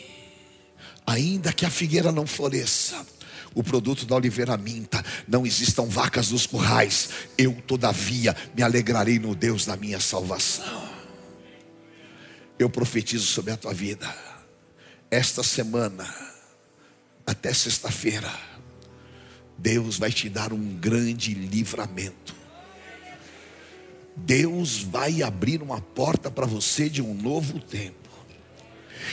Ainda 1.06 1.52
que 1.52 1.66
a 1.66 1.70
figueira 1.70 2.12
não 2.12 2.26
floresça, 2.26 3.06
o 3.54 3.64
produto 3.64 4.06
da 4.06 4.16
oliveira 4.16 4.58
minta, 4.58 5.04
não 5.28 5.46
existam 5.46 5.86
vacas 5.86 6.32
nos 6.32 6.46
currais, 6.46 7.10
eu 7.38 7.54
todavia 7.68 8.36
me 8.56 8.64
alegrarei 8.64 9.20
no 9.20 9.36
Deus 9.36 9.66
da 9.66 9.76
minha 9.76 10.00
salvação. 10.00 10.92
Eu 12.58 12.70
profetizo 12.70 13.26
sobre 13.26 13.52
a 13.52 13.58
tua 13.58 13.74
vida, 13.74 14.14
esta 15.10 15.44
semana, 15.44 16.08
até 17.26 17.54
sexta-feira, 17.54 18.32
Deus 19.58 19.98
vai 19.98 20.12
te 20.12 20.30
dar 20.30 20.52
um 20.52 20.76
grande 20.76 21.34
livramento. 21.34 22.36
Deus 24.16 24.84
vai 24.84 25.24
abrir 25.24 25.62
uma 25.62 25.82
porta 25.82 26.30
para 26.30 26.46
você 26.46 26.90
de 26.90 27.02
um 27.02 27.14
novo 27.14 27.60
tempo. 27.60 28.10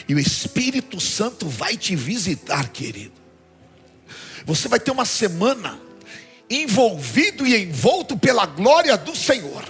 E 0.09 0.15
o 0.15 0.19
Espírito 0.19 1.01
Santo 1.01 1.49
vai 1.49 1.77
te 1.77 1.97
visitar, 1.97 2.69
querido. 2.71 3.20
Você 4.45 4.69
vai 4.69 4.81
ter 4.81 4.91
uma 4.91 5.05
semana 5.05 5.79
envolvido 6.49 7.47
e 7.47 7.57
envolto 7.57 8.17
pela 8.17 8.47
glória 8.47 8.97
do 8.97 9.15
Senhor. 9.15 9.65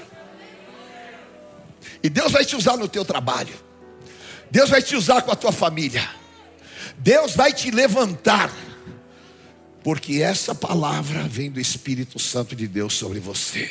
E 2.03 2.09
Deus 2.09 2.33
vai 2.33 2.45
te 2.45 2.57
usar 2.57 2.77
no 2.77 2.89
teu 2.89 3.05
trabalho. 3.05 3.55
Deus 4.51 4.71
vai 4.71 4.83
te 4.83 4.97
usar 4.97 5.23
com 5.23 5.31
a 5.31 5.37
tua 5.37 5.53
família. 5.53 6.09
Deus 6.99 7.35
vai 7.35 7.53
te 7.53 7.71
levantar. 7.71 8.51
Porque 9.83 10.23
essa 10.23 10.55
palavra 10.55 11.23
vem 11.23 11.51
do 11.51 11.61
Espírito 11.61 12.19
Santo 12.19 12.57
de 12.57 12.67
Deus 12.67 12.95
sobre 12.95 13.21
você. 13.21 13.71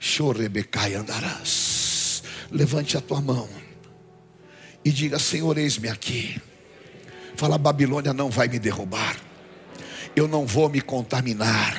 Chorebecai 0.00 0.94
andarás. 0.94 2.22
Levante 2.50 2.96
a 2.96 3.00
tua 3.00 3.20
mão 3.20 3.48
e 4.84 4.90
diga: 4.90 5.18
Senhor, 5.18 5.56
eis-me 5.58 5.88
aqui. 5.88 6.40
Fala, 7.36 7.58
Babilônia 7.58 8.12
não 8.12 8.30
vai 8.30 8.48
me 8.48 8.58
derrubar. 8.58 9.27
Eu 10.18 10.26
não 10.26 10.44
vou 10.44 10.68
me 10.68 10.80
contaminar. 10.80 11.78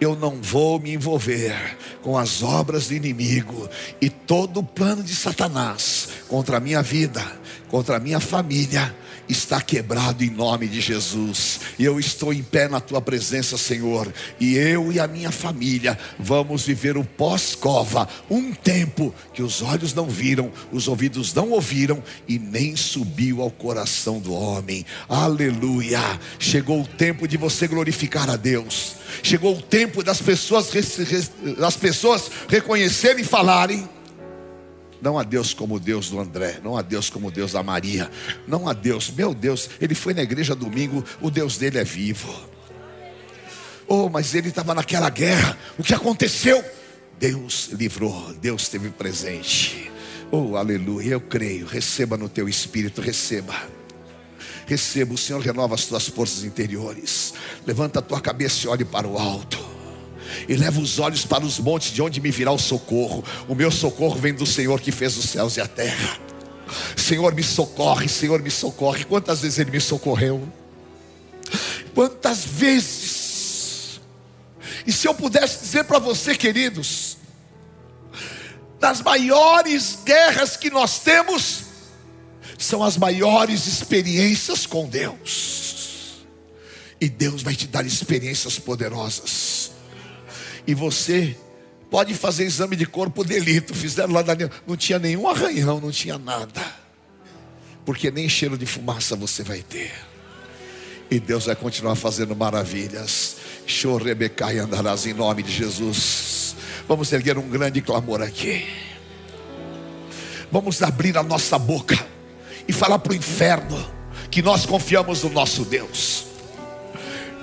Eu 0.00 0.16
não 0.16 0.40
vou 0.40 0.80
me 0.80 0.94
envolver 0.94 1.54
com 2.00 2.16
as 2.16 2.42
obras 2.42 2.88
do 2.88 2.94
inimigo 2.94 3.68
e 4.00 4.08
todo 4.08 4.60
o 4.60 4.64
plano 4.64 5.02
de 5.02 5.14
Satanás 5.14 6.08
contra 6.28 6.56
a 6.56 6.60
minha 6.60 6.80
vida, 6.82 7.22
contra 7.68 7.98
a 7.98 8.00
minha 8.00 8.20
família, 8.20 8.96
está 9.28 9.60
quebrado 9.60 10.24
em 10.24 10.30
nome 10.30 10.68
de 10.68 10.80
Jesus. 10.80 11.60
Eu 11.78 11.98
estou 11.98 12.32
em 12.32 12.42
pé 12.42 12.68
na 12.68 12.80
tua 12.80 13.00
presença, 13.00 13.56
Senhor. 13.56 14.12
E 14.38 14.56
eu 14.56 14.92
e 14.92 15.00
a 15.00 15.06
minha 15.06 15.30
família 15.30 15.98
vamos 16.18 16.64
viver 16.64 16.96
o 16.96 17.04
pós-cova, 17.04 18.08
um 18.30 18.52
tempo 18.52 19.14
que 19.32 19.42
os 19.42 19.62
olhos 19.62 19.94
não 19.94 20.06
viram, 20.06 20.50
os 20.70 20.88
ouvidos 20.88 21.32
não 21.34 21.50
ouviram 21.50 22.02
e 22.28 22.38
nem 22.38 22.76
subiu 22.76 23.42
ao 23.42 23.50
coração 23.50 24.18
do 24.18 24.32
homem. 24.32 24.84
Aleluia! 25.08 26.00
Chegou 26.38 26.82
o 26.82 26.86
tempo 26.86 27.26
de 27.26 27.36
você 27.36 27.66
glorificar 27.66 28.28
a 28.28 28.36
Deus. 28.36 28.96
Chegou 29.22 29.56
o 29.56 29.62
tempo 29.62 30.02
das 30.02 30.20
pessoas, 30.20 30.70
das 31.58 31.76
pessoas 31.76 32.30
reconhecerem 32.48 33.22
e 33.22 33.26
falarem 33.26 33.88
não 35.02 35.18
há 35.18 35.24
Deus 35.24 35.52
como 35.52 35.74
o 35.74 35.80
Deus 35.80 36.08
do 36.08 36.20
André, 36.20 36.60
não 36.62 36.76
há 36.76 36.80
Deus 36.80 37.10
como 37.10 37.26
o 37.26 37.30
Deus 37.30 37.52
da 37.52 37.62
Maria, 37.62 38.08
não 38.46 38.68
há 38.68 38.72
Deus, 38.72 39.10
meu 39.10 39.34
Deus, 39.34 39.68
ele 39.80 39.96
foi 39.96 40.14
na 40.14 40.22
igreja 40.22 40.54
domingo, 40.54 41.04
o 41.20 41.28
Deus 41.28 41.58
dele 41.58 41.78
é 41.78 41.84
vivo. 41.84 42.32
Oh, 43.88 44.08
mas 44.08 44.32
ele 44.32 44.48
estava 44.48 44.74
naquela 44.74 45.10
guerra, 45.10 45.58
o 45.76 45.82
que 45.82 45.92
aconteceu? 45.92 46.64
Deus 47.18 47.70
livrou, 47.72 48.32
Deus 48.34 48.62
esteve 48.62 48.90
presente. 48.90 49.90
Oh, 50.30 50.56
aleluia, 50.56 51.14
eu 51.14 51.20
creio, 51.20 51.66
receba 51.66 52.16
no 52.16 52.28
teu 52.28 52.48
espírito, 52.48 53.00
receba. 53.00 53.54
Receba, 54.66 55.12
o 55.12 55.18
Senhor 55.18 55.42
renova 55.42 55.74
as 55.74 55.84
tuas 55.84 56.06
forças 56.06 56.44
interiores. 56.44 57.34
Levanta 57.66 57.98
a 57.98 58.02
tua 58.02 58.20
cabeça 58.20 58.66
e 58.66 58.68
olhe 58.68 58.84
para 58.84 59.06
o 59.06 59.18
alto 59.18 59.71
e 60.48 60.54
leva 60.54 60.80
os 60.80 60.98
olhos 60.98 61.24
para 61.24 61.44
os 61.44 61.58
montes, 61.58 61.92
de 61.92 62.02
onde 62.02 62.20
me 62.20 62.30
virá 62.30 62.52
o 62.52 62.58
socorro. 62.58 63.24
O 63.48 63.54
meu 63.54 63.70
socorro 63.70 64.18
vem 64.18 64.34
do 64.34 64.46
Senhor 64.46 64.80
que 64.80 64.92
fez 64.92 65.16
os 65.16 65.26
céus 65.26 65.56
e 65.56 65.60
a 65.60 65.66
terra. 65.66 66.18
Senhor, 66.96 67.34
me 67.34 67.42
socorre, 67.42 68.08
Senhor, 68.08 68.40
me 68.42 68.50
socorre. 68.50 69.04
Quantas 69.04 69.40
vezes 69.42 69.58
Ele 69.58 69.70
me 69.70 69.80
socorreu? 69.80 70.48
Quantas 71.94 72.44
vezes? 72.44 74.00
E 74.86 74.92
se 74.92 75.06
eu 75.06 75.14
pudesse 75.14 75.60
dizer 75.60 75.84
para 75.84 75.98
você, 75.98 76.34
queridos, 76.34 77.18
das 78.80 79.00
maiores 79.00 79.98
guerras 80.04 80.56
que 80.56 80.70
nós 80.70 81.00
temos, 81.00 81.62
são 82.58 82.82
as 82.82 82.96
maiores 82.96 83.66
experiências 83.66 84.66
com 84.66 84.88
Deus. 84.88 86.24
E 87.00 87.08
Deus 87.08 87.42
vai 87.42 87.54
te 87.54 87.66
dar 87.66 87.84
experiências 87.84 88.58
poderosas. 88.58 89.71
E 90.66 90.74
você 90.74 91.36
pode 91.90 92.14
fazer 92.14 92.44
exame 92.44 92.76
de 92.76 92.86
corpo 92.86 93.24
delito. 93.24 93.74
Fizeram 93.74 94.12
lá, 94.12 94.24
não 94.66 94.76
tinha 94.76 94.98
nenhum 94.98 95.28
arranhão, 95.28 95.80
não 95.80 95.90
tinha 95.90 96.18
nada. 96.18 96.62
Porque 97.84 98.10
nem 98.10 98.28
cheiro 98.28 98.56
de 98.56 98.66
fumaça 98.66 99.16
você 99.16 99.42
vai 99.42 99.62
ter. 99.62 99.92
E 101.10 101.20
Deus 101.20 101.46
vai 101.46 101.54
continuar 101.56 101.94
fazendo 101.96 102.34
maravilhas. 102.34 103.36
Chorrebecai 103.66 104.58
andarás 104.58 105.06
em 105.06 105.12
nome 105.12 105.42
de 105.42 105.52
Jesus. 105.52 106.56
Vamos 106.88 107.12
erguer 107.12 107.36
um 107.36 107.48
grande 107.48 107.82
clamor 107.82 108.22
aqui. 108.22 108.66
Vamos 110.50 110.82
abrir 110.82 111.16
a 111.18 111.22
nossa 111.22 111.58
boca 111.58 111.98
e 112.68 112.72
falar 112.72 112.98
para 112.98 113.12
o 113.12 113.16
inferno 113.16 113.84
que 114.30 114.42
nós 114.42 114.64
confiamos 114.64 115.22
no 115.22 115.30
nosso 115.30 115.64
Deus. 115.64 116.21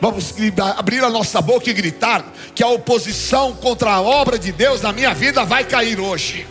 Vamos 0.02 0.34
abrir 0.78 1.04
a 1.04 1.10
nossa 1.10 1.42
boca 1.42 1.70
e 1.70 1.74
gritar 1.74 2.26
que 2.56 2.64
a 2.64 2.68
oposição 2.68 3.54
contra 3.54 3.92
a 3.92 4.02
obra 4.02 4.40
de 4.40 4.52
Deus 4.52 4.82
na 4.82 4.94
minha 4.94 5.14
vida 5.14 5.44
vai 5.44 5.66
cair 5.66 6.00
hoje. 6.00 6.48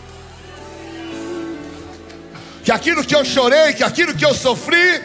Que 2.63 2.71
aquilo 2.71 3.03
que 3.03 3.15
eu 3.15 3.25
chorei, 3.25 3.73
que 3.73 3.83
aquilo 3.83 4.13
que 4.13 4.23
eu 4.23 4.33
sofri, 4.35 5.01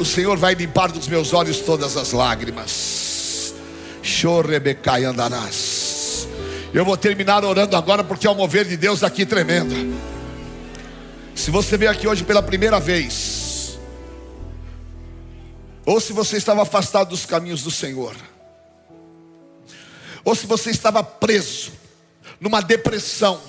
o 0.00 0.04
Senhor 0.04 0.36
vai 0.36 0.54
limpar 0.54 0.90
dos 0.90 1.06
meus 1.06 1.32
olhos 1.32 1.60
todas 1.60 1.96
as 1.96 2.10
lágrimas. 2.10 3.54
Chorebecai 4.02 5.04
andarás. 5.04 6.26
Eu 6.74 6.84
vou 6.84 6.96
terminar 6.96 7.44
orando 7.44 7.76
agora 7.76 8.02
porque 8.02 8.26
é 8.26 8.30
o 8.30 8.34
mover 8.34 8.64
de 8.64 8.76
Deus 8.76 9.04
aqui 9.04 9.24
tremendo. 9.24 9.96
Se 11.36 11.50
você 11.50 11.76
veio 11.76 11.90
aqui 11.90 12.08
hoje 12.08 12.24
pela 12.24 12.42
primeira 12.42 12.80
vez, 12.80 13.39
ou 15.90 16.00
se 16.00 16.12
você 16.12 16.36
estava 16.36 16.62
afastado 16.62 17.08
dos 17.08 17.26
caminhos 17.26 17.64
do 17.64 17.70
Senhor, 17.72 18.14
ou 20.24 20.36
se 20.36 20.46
você 20.46 20.70
estava 20.70 21.02
preso 21.02 21.72
numa 22.38 22.60
depressão, 22.60 23.40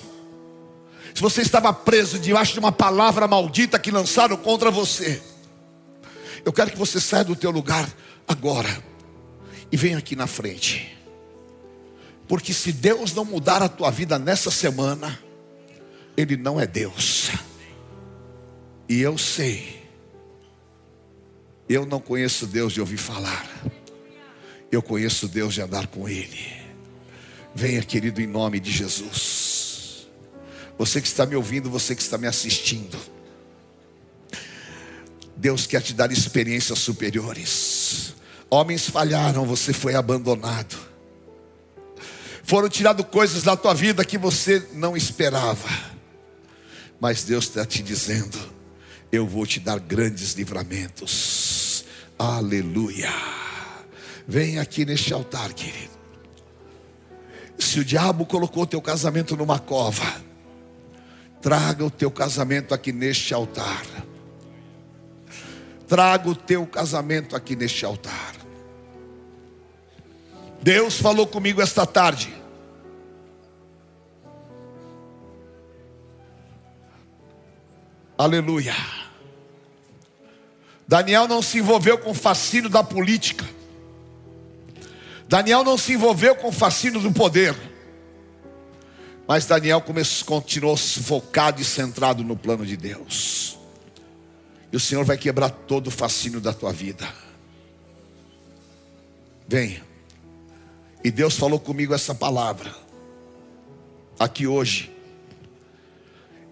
se 1.13 1.21
você 1.21 1.43
estava 1.43 1.71
preso 1.71 2.17
debaixo 2.17 2.53
de 2.53 2.59
uma 2.59 2.71
palavra 2.71 3.27
maldita 3.27 3.77
que 3.77 3.91
lançaram 3.91 4.35
contra 4.37 4.71
você, 4.71 5.21
eu 6.43 6.51
quero 6.51 6.71
que 6.71 6.77
você 6.79 6.99
saia 6.99 7.23
do 7.23 7.35
teu 7.35 7.51
lugar 7.51 7.87
agora 8.27 8.83
e 9.71 9.77
venha 9.77 9.99
aqui 9.99 10.15
na 10.15 10.25
frente. 10.25 10.97
Porque 12.27 12.55
se 12.55 12.71
Deus 12.71 13.13
não 13.13 13.23
mudar 13.23 13.61
a 13.61 13.69
tua 13.69 13.91
vida 13.91 14.17
nessa 14.17 14.49
semana, 14.49 15.19
Ele 16.17 16.35
não 16.35 16.59
é 16.59 16.65
Deus. 16.65 17.29
E 18.89 18.99
eu 18.99 19.15
sei, 19.15 19.80
eu 21.73 21.85
não 21.85 21.99
conheço 21.99 22.45
Deus 22.45 22.73
de 22.73 22.79
ouvir 22.79 22.97
falar, 22.97 23.49
eu 24.71 24.81
conheço 24.81 25.27
Deus 25.27 25.53
de 25.53 25.61
andar 25.61 25.87
com 25.87 26.07
Ele. 26.07 26.61
Venha, 27.53 27.81
querido, 27.81 28.21
em 28.21 28.27
nome 28.27 28.59
de 28.59 28.71
Jesus. 28.71 30.07
Você 30.77 31.01
que 31.01 31.07
está 31.07 31.25
me 31.25 31.35
ouvindo, 31.35 31.69
você 31.69 31.95
que 31.95 32.01
está 32.01 32.17
me 32.17 32.27
assistindo. 32.27 32.97
Deus 35.35 35.65
quer 35.65 35.81
te 35.81 35.93
dar 35.93 36.11
experiências 36.11 36.79
superiores. 36.79 38.13
Homens 38.49 38.89
falharam, 38.89 39.45
você 39.45 39.73
foi 39.73 39.95
abandonado. 39.95 40.77
Foram 42.43 42.69
tiradas 42.69 43.05
coisas 43.07 43.43
da 43.43 43.55
tua 43.55 43.73
vida 43.73 44.03
que 44.03 44.17
você 44.17 44.65
não 44.73 44.95
esperava. 44.95 45.69
Mas 46.99 47.23
Deus 47.23 47.45
está 47.45 47.65
te 47.65 47.81
dizendo: 47.81 48.37
eu 49.11 49.27
vou 49.27 49.45
te 49.45 49.59
dar 49.59 49.79
grandes 49.79 50.33
livramentos. 50.33 51.50
Aleluia. 52.21 53.09
Vem 54.27 54.59
aqui 54.59 54.85
neste 54.85 55.11
altar, 55.11 55.51
querido. 55.53 55.89
Se 57.57 57.79
o 57.79 57.85
diabo 57.85 58.27
colocou 58.27 58.61
o 58.61 58.67
teu 58.67 58.79
casamento 58.79 59.35
numa 59.35 59.57
cova, 59.57 60.21
traga 61.41 61.83
o 61.83 61.89
teu 61.89 62.11
casamento 62.11 62.75
aqui 62.75 62.91
neste 62.91 63.33
altar. 63.33 63.83
Traga 65.87 66.29
o 66.29 66.35
teu 66.35 66.67
casamento 66.67 67.35
aqui 67.35 67.55
neste 67.55 67.83
altar. 67.85 68.35
Deus 70.61 70.99
falou 70.99 71.25
comigo 71.25 71.59
esta 71.59 71.87
tarde. 71.87 72.31
Aleluia. 78.15 78.75
Daniel 80.91 81.25
não 81.25 81.41
se 81.41 81.59
envolveu 81.59 81.97
com 81.97 82.11
o 82.11 82.13
fascínio 82.13 82.69
da 82.69 82.83
política. 82.83 83.47
Daniel 85.25 85.63
não 85.63 85.77
se 85.77 85.93
envolveu 85.93 86.35
com 86.35 86.49
o 86.49 86.51
fascínio 86.51 86.99
do 86.99 87.13
poder. 87.13 87.55
Mas 89.25 89.45
Daniel 89.45 89.79
começou, 89.79 90.27
continuou 90.27 90.75
focado 90.75 91.61
e 91.61 91.63
centrado 91.63 92.25
no 92.25 92.35
plano 92.35 92.65
de 92.65 92.75
Deus. 92.75 93.57
E 94.69 94.75
o 94.75 94.81
Senhor 94.81 95.05
vai 95.05 95.17
quebrar 95.17 95.49
todo 95.49 95.87
o 95.87 95.91
fascínio 95.91 96.41
da 96.41 96.51
tua 96.51 96.73
vida. 96.73 97.07
Venha. 99.47 99.85
E 101.01 101.09
Deus 101.09 101.37
falou 101.37 101.57
comigo 101.57 101.93
essa 101.93 102.13
palavra. 102.13 102.75
Aqui 104.19 104.45
hoje. 104.45 104.91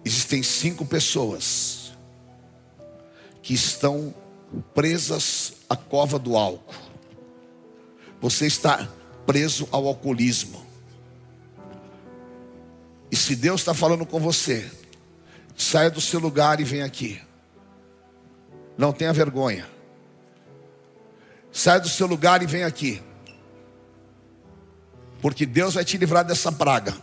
Existem 0.02 0.42
cinco 0.42 0.86
pessoas 0.86 1.92
que 3.42 3.52
estão 3.52 4.14
presas 4.74 5.54
à 5.68 5.76
cova 5.76 6.18
do 6.18 6.36
álcool. 6.36 6.74
Você 8.20 8.46
está 8.46 8.88
preso 9.26 9.68
ao 9.70 9.86
alcoolismo. 9.86 10.64
E 13.10 13.16
se 13.16 13.34
Deus 13.34 13.60
está 13.60 13.74
falando 13.74 14.06
com 14.06 14.20
você, 14.20 14.70
saia 15.56 15.90
do 15.90 16.00
seu 16.00 16.20
lugar 16.20 16.60
e 16.60 16.64
vem 16.64 16.82
aqui. 16.82 17.20
Não 18.76 18.92
tenha 18.92 19.12
vergonha. 19.12 19.68
Saia 21.52 21.80
do 21.80 21.88
seu 21.88 22.06
lugar 22.06 22.42
e 22.42 22.46
vem 22.46 22.62
aqui. 22.62 23.02
Porque 25.20 25.44
Deus 25.44 25.74
vai 25.74 25.84
te 25.84 25.98
livrar 25.98 26.24
dessa 26.24 26.50
praga. 26.50 26.96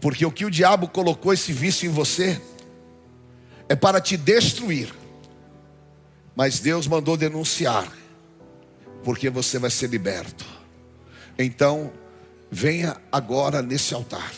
Porque 0.00 0.24
o 0.24 0.32
que 0.32 0.44
o 0.44 0.50
diabo 0.50 0.88
colocou 0.88 1.32
esse 1.32 1.52
vício 1.52 1.86
em 1.86 1.92
você 1.92 2.40
é 3.70 3.76
para 3.76 4.00
te 4.00 4.16
destruir. 4.16 4.92
Mas 6.34 6.58
Deus 6.58 6.88
mandou 6.88 7.16
denunciar, 7.16 7.88
porque 9.04 9.30
você 9.30 9.60
vai 9.60 9.70
ser 9.70 9.88
liberto. 9.88 10.44
Então, 11.38 11.92
venha 12.50 13.00
agora 13.12 13.62
nesse 13.62 13.94
altar. 13.94 14.34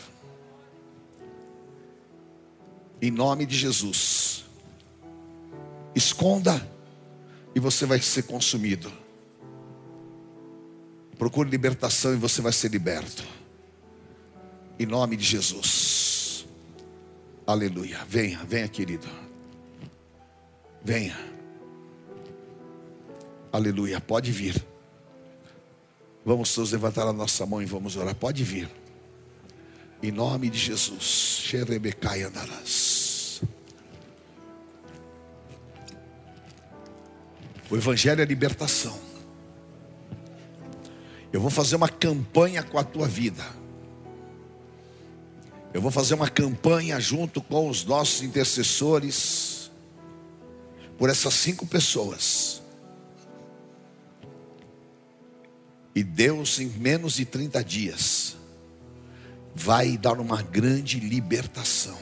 Em 3.01 3.11
nome 3.11 3.47
de 3.47 3.57
Jesus. 3.57 4.45
Esconda 5.95 6.69
e 7.55 7.61
você 7.61 7.87
vai 7.87 8.03
ser 8.03 8.25
consumido. 8.25 8.93
Procure 11.19 11.49
libertação 11.49 12.13
e 12.13 12.17
você 12.17 12.43
vai 12.43 12.53
ser 12.53 12.71
liberto. 12.71 13.25
Em 14.79 14.85
nome 14.85 15.17
de 15.17 15.25
Jesus. 15.25 15.92
Aleluia. 17.47 17.99
Venha, 18.09 18.39
venha, 18.45 18.69
querido. 18.69 19.09
Venha. 20.85 21.17
Aleluia. 23.53 24.01
Pode 24.01 24.31
vir. 24.31 24.65
Vamos 26.25 26.55
todos 26.55 26.73
levantar 26.73 27.07
a 27.07 27.13
nossa 27.13 27.45
mão 27.45 27.61
e 27.61 27.67
vamos 27.67 27.97
orar. 27.97 28.15
Pode 28.15 28.45
vir. 28.45 28.71
Em 30.03 30.13
nome 30.13 30.49
de 30.49 30.59
Jesus. 30.59 31.03
Xerebecai 31.45 32.23
andarás. 32.23 33.43
O 37.69 37.77
Evangelho 37.77 38.21
é 38.21 38.25
libertação. 38.25 38.99
Eu 41.33 41.41
vou 41.41 41.51
fazer 41.51 41.77
uma 41.77 41.89
campanha 41.89 42.63
com 42.63 42.79
a 42.79 42.85
tua 42.85 43.09
vida. 43.09 43.43
Eu 45.75 45.81
vou 45.81 45.91
fazer 45.91 46.15
uma 46.15 46.29
campanha 46.29 47.01
junto 47.01 47.41
com 47.41 47.69
os 47.69 47.85
nossos 47.85 48.23
intercessores 48.23 49.71
por 50.99 51.09
essas 51.09 51.33
cinco 51.35 51.67
pessoas. 51.67 52.63
E 55.95 56.03
Deus, 56.03 56.59
em 56.59 56.67
menos 56.67 57.15
de 57.15 57.25
30 57.25 57.65
dias, 57.65 58.37
vai 59.55 59.97
dar 59.97 60.21
uma 60.21 60.43
grande 60.43 61.01
libertação. 61.01 61.99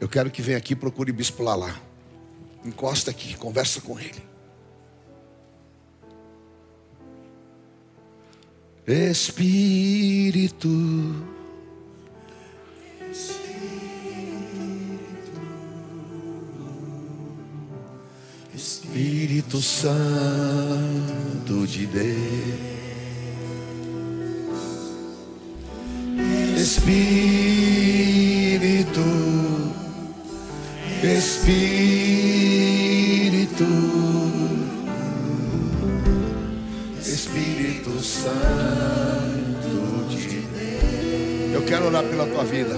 Eu 0.00 0.08
quero 0.08 0.30
que 0.30 0.42
venha 0.42 0.58
aqui 0.58 0.76
procure 0.76 1.12
Bispo 1.12 1.42
Lalá. 1.42 1.80
Encosta 2.64 3.10
aqui, 3.10 3.34
conversa 3.36 3.80
com 3.80 3.98
ele. 3.98 4.35
Espírito, 8.86 10.68
Espírito 18.54 19.60
Santo 19.60 19.96
de 21.66 21.86
Deus, 21.86 22.16
Espírito. 26.56 27.16
Espírito, 31.02 32.35
Santo 38.26 40.08
de 40.08 40.40
Deus. 40.40 41.54
Eu 41.54 41.64
quero 41.64 41.86
orar 41.86 42.02
pela 42.02 42.26
tua 42.26 42.42
vida. 42.42 42.74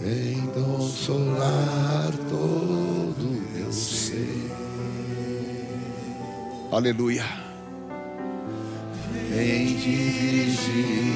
Vem 0.00 0.46
consolar 0.54 2.10
todo 2.30 3.42
meu 3.54 3.70
ser. 3.70 4.50
Aleluia. 6.72 7.24
Vem 9.30 9.76
dirigir 9.76 11.08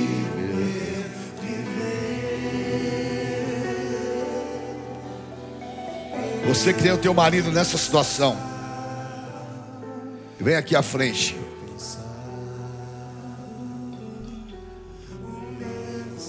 Você 6.47 6.75
que 6.75 6.83
tem 6.83 6.93
o 6.93 6.99
teu 6.99 7.15
marido 7.15 7.51
nessa 7.51 7.79
situação, 7.79 8.37
vem 10.43 10.57
aqui 10.57 10.75
à 10.75 10.83
frente. 10.83 11.37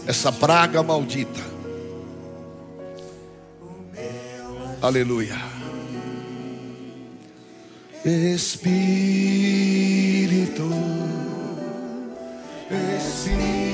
Essa 0.06 0.32
praga 0.32 0.84
maldita. 0.84 1.42
Aleluia. 4.82 5.36
Espírito, 8.06 8.70
Espírito, 12.98 13.73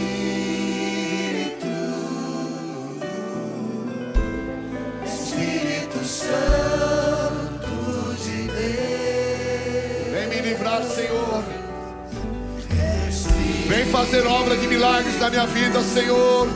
fazer 14.05 14.25
obra 14.25 14.55
de 14.55 14.65
milagres 14.65 15.19
na 15.19 15.29
minha 15.29 15.45
vida, 15.45 15.83
Senhor. 15.83 16.47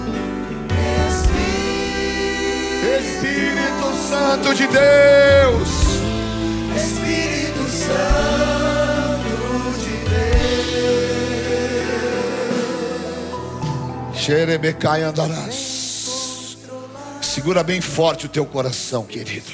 Espírito 3.02 3.94
Santo 4.10 4.56
de 4.56 4.66
Deus. 4.66 5.70
Espírito 6.74 7.70
Santo 7.70 9.28
de 9.82 9.92
Deus. 14.14 14.18
Xerebecai 14.18 15.04
andarás. 15.04 16.58
Segura 17.22 17.62
bem 17.62 17.82
forte 17.82 18.26
o 18.26 18.30
teu 18.30 18.46
coração, 18.46 19.04
querido. 19.04 19.52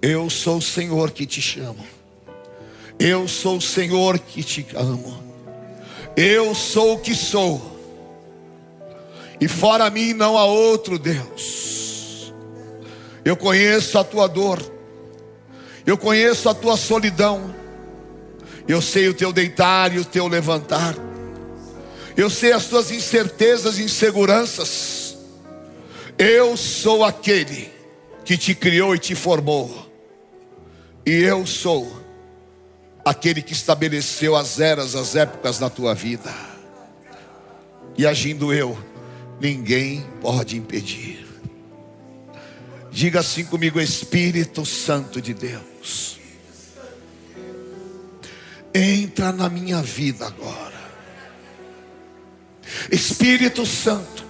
Eu 0.00 0.30
sou 0.30 0.56
o 0.56 0.62
Senhor 0.62 1.10
que 1.10 1.26
te 1.26 1.42
chamo. 1.42 1.84
Eu 2.98 3.28
sou 3.28 3.58
o 3.58 3.60
Senhor 3.60 4.18
que 4.18 4.42
te 4.42 4.66
amo. 4.74 5.31
Eu 6.16 6.54
sou 6.54 6.94
o 6.94 6.98
que 6.98 7.14
sou. 7.14 7.72
E 9.40 9.48
fora 9.48 9.90
mim 9.90 10.12
não 10.12 10.36
há 10.36 10.44
outro 10.44 10.98
Deus. 10.98 12.32
Eu 13.24 13.36
conheço 13.36 13.98
a 13.98 14.04
tua 14.04 14.28
dor. 14.28 14.60
Eu 15.86 15.96
conheço 15.96 16.48
a 16.48 16.54
tua 16.54 16.76
solidão. 16.76 17.54
Eu 18.68 18.80
sei 18.80 19.08
o 19.08 19.14
teu 19.14 19.32
deitar 19.32 19.94
e 19.94 19.98
o 19.98 20.04
teu 20.04 20.28
levantar. 20.28 20.94
Eu 22.16 22.28
sei 22.28 22.52
as 22.52 22.66
tuas 22.66 22.90
incertezas 22.90 23.78
e 23.78 23.84
inseguranças. 23.84 25.16
Eu 26.18 26.56
sou 26.56 27.04
aquele 27.04 27.70
que 28.24 28.36
te 28.36 28.54
criou 28.54 28.94
e 28.94 28.98
te 28.98 29.14
formou. 29.14 29.90
E 31.04 31.10
eu 31.10 31.46
sou 31.46 32.01
aquele 33.04 33.42
que 33.42 33.52
estabeleceu 33.52 34.36
as 34.36 34.60
eras, 34.60 34.94
as 34.94 35.16
épocas 35.16 35.58
na 35.58 35.68
tua 35.68 35.94
vida. 35.94 36.32
E 37.96 38.06
agindo 38.06 38.52
eu, 38.52 38.78
ninguém 39.40 40.06
pode 40.20 40.56
impedir. 40.56 41.26
Diga 42.90 43.20
assim 43.20 43.44
comigo, 43.44 43.80
Espírito 43.80 44.64
Santo 44.64 45.20
de 45.20 45.32
Deus. 45.32 46.18
Entra 48.74 49.32
na 49.32 49.48
minha 49.48 49.82
vida 49.82 50.26
agora. 50.26 50.72
Espírito 52.90 53.66
Santo, 53.66 54.24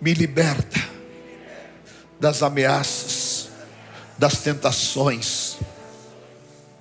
me 0.00 0.14
liberta 0.14 0.86
das 2.18 2.42
ameaças, 2.42 3.48
das 4.18 4.40
tentações, 4.40 5.45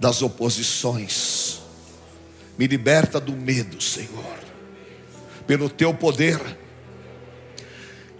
das 0.06 0.22
oposições. 0.22 1.62
Me 2.60 2.68
liberta 2.68 3.20
do 3.20 3.32
medo, 3.32 3.82
Senhor. 3.82 4.38
Pelo 5.48 5.68
teu 5.68 5.96
poder, 5.96 6.40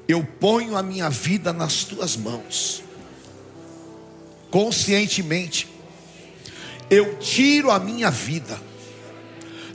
eu 0.08 0.26
ponho 0.26 0.76
a 0.76 0.82
minha 0.82 1.12
vida 1.12 1.54
nas 1.54 1.84
tuas 1.84 2.18
mãos. 2.18 2.82
Conscientemente, 4.50 5.70
eu 6.90 7.20
tiro 7.20 7.70
a 7.70 7.78
minha 7.78 8.10
vida 8.10 8.60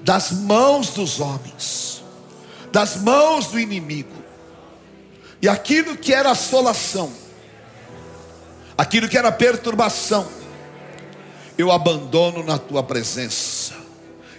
das 0.02 0.32
mãos 0.32 0.90
dos 0.90 1.20
homens, 1.20 2.02
das 2.72 2.96
mãos 2.96 3.46
do 3.46 3.60
inimigo. 3.60 4.20
E 5.40 5.48
aquilo 5.48 5.96
que 5.96 6.12
era 6.12 6.32
assolação, 6.32 7.12
aquilo 8.76 9.08
que 9.08 9.16
era 9.16 9.30
perturbação, 9.30 10.39
eu 11.60 11.70
abandono 11.70 12.42
na 12.42 12.58
tua 12.58 12.82
presença. 12.82 13.74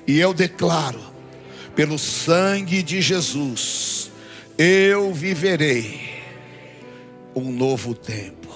E 0.08 0.20
eu 0.20 0.34
declaro, 0.34 1.00
pelo 1.76 1.98
sangue 1.98 2.82
de 2.82 3.02
Jesus, 3.02 4.12
eu 4.58 5.14
viverei 5.14 6.02
um 7.36 7.52
novo 7.52 7.94
tempo. 7.94 8.52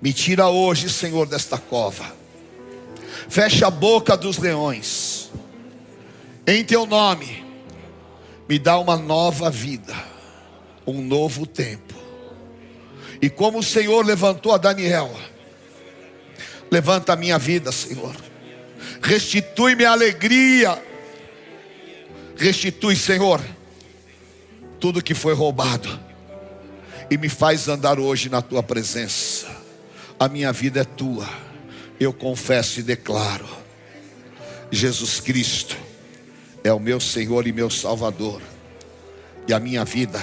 Me 0.00 0.12
tira 0.12 0.48
hoje, 0.48 0.90
Senhor, 0.90 1.26
desta 1.26 1.56
cova. 1.56 2.04
Fecha 3.28 3.68
a 3.68 3.70
boca 3.70 4.16
dos 4.16 4.38
leões. 4.38 5.30
Em 6.44 6.64
teu 6.64 6.84
nome, 6.84 7.44
me 8.48 8.58
dá 8.58 8.76
uma 8.78 8.96
nova 8.96 9.48
vida, 9.48 9.94
um 10.84 11.00
novo 11.00 11.46
tempo. 11.46 11.94
E 13.22 13.30
como 13.30 13.60
o 13.60 13.62
Senhor 13.62 14.04
levantou 14.04 14.52
a 14.52 14.58
Daniel, 14.58 15.08
levanta 16.72 17.12
a 17.12 17.16
minha 17.16 17.38
vida, 17.38 17.70
Senhor. 17.70 18.16
Restitui-me 19.02 19.84
a 19.84 19.92
alegria. 19.92 20.82
Restitui, 22.34 22.96
Senhor, 22.96 23.44
tudo 24.80 25.02
que 25.02 25.12
foi 25.12 25.34
roubado. 25.34 26.00
E 27.10 27.18
me 27.18 27.28
faz 27.28 27.68
andar 27.68 28.00
hoje 28.00 28.30
na 28.30 28.40
tua 28.40 28.62
presença. 28.62 29.54
A 30.18 30.28
minha 30.28 30.50
vida 30.50 30.80
é 30.80 30.84
tua. 30.84 31.28
Eu 32.00 32.10
confesso 32.10 32.80
e 32.80 32.82
declaro: 32.82 33.46
Jesus 34.70 35.20
Cristo 35.20 35.76
é 36.64 36.72
o 36.72 36.80
meu 36.80 36.98
Senhor 36.98 37.46
e 37.46 37.52
meu 37.52 37.68
Salvador. 37.68 38.40
E 39.46 39.52
a 39.52 39.60
minha 39.60 39.84
vida 39.84 40.22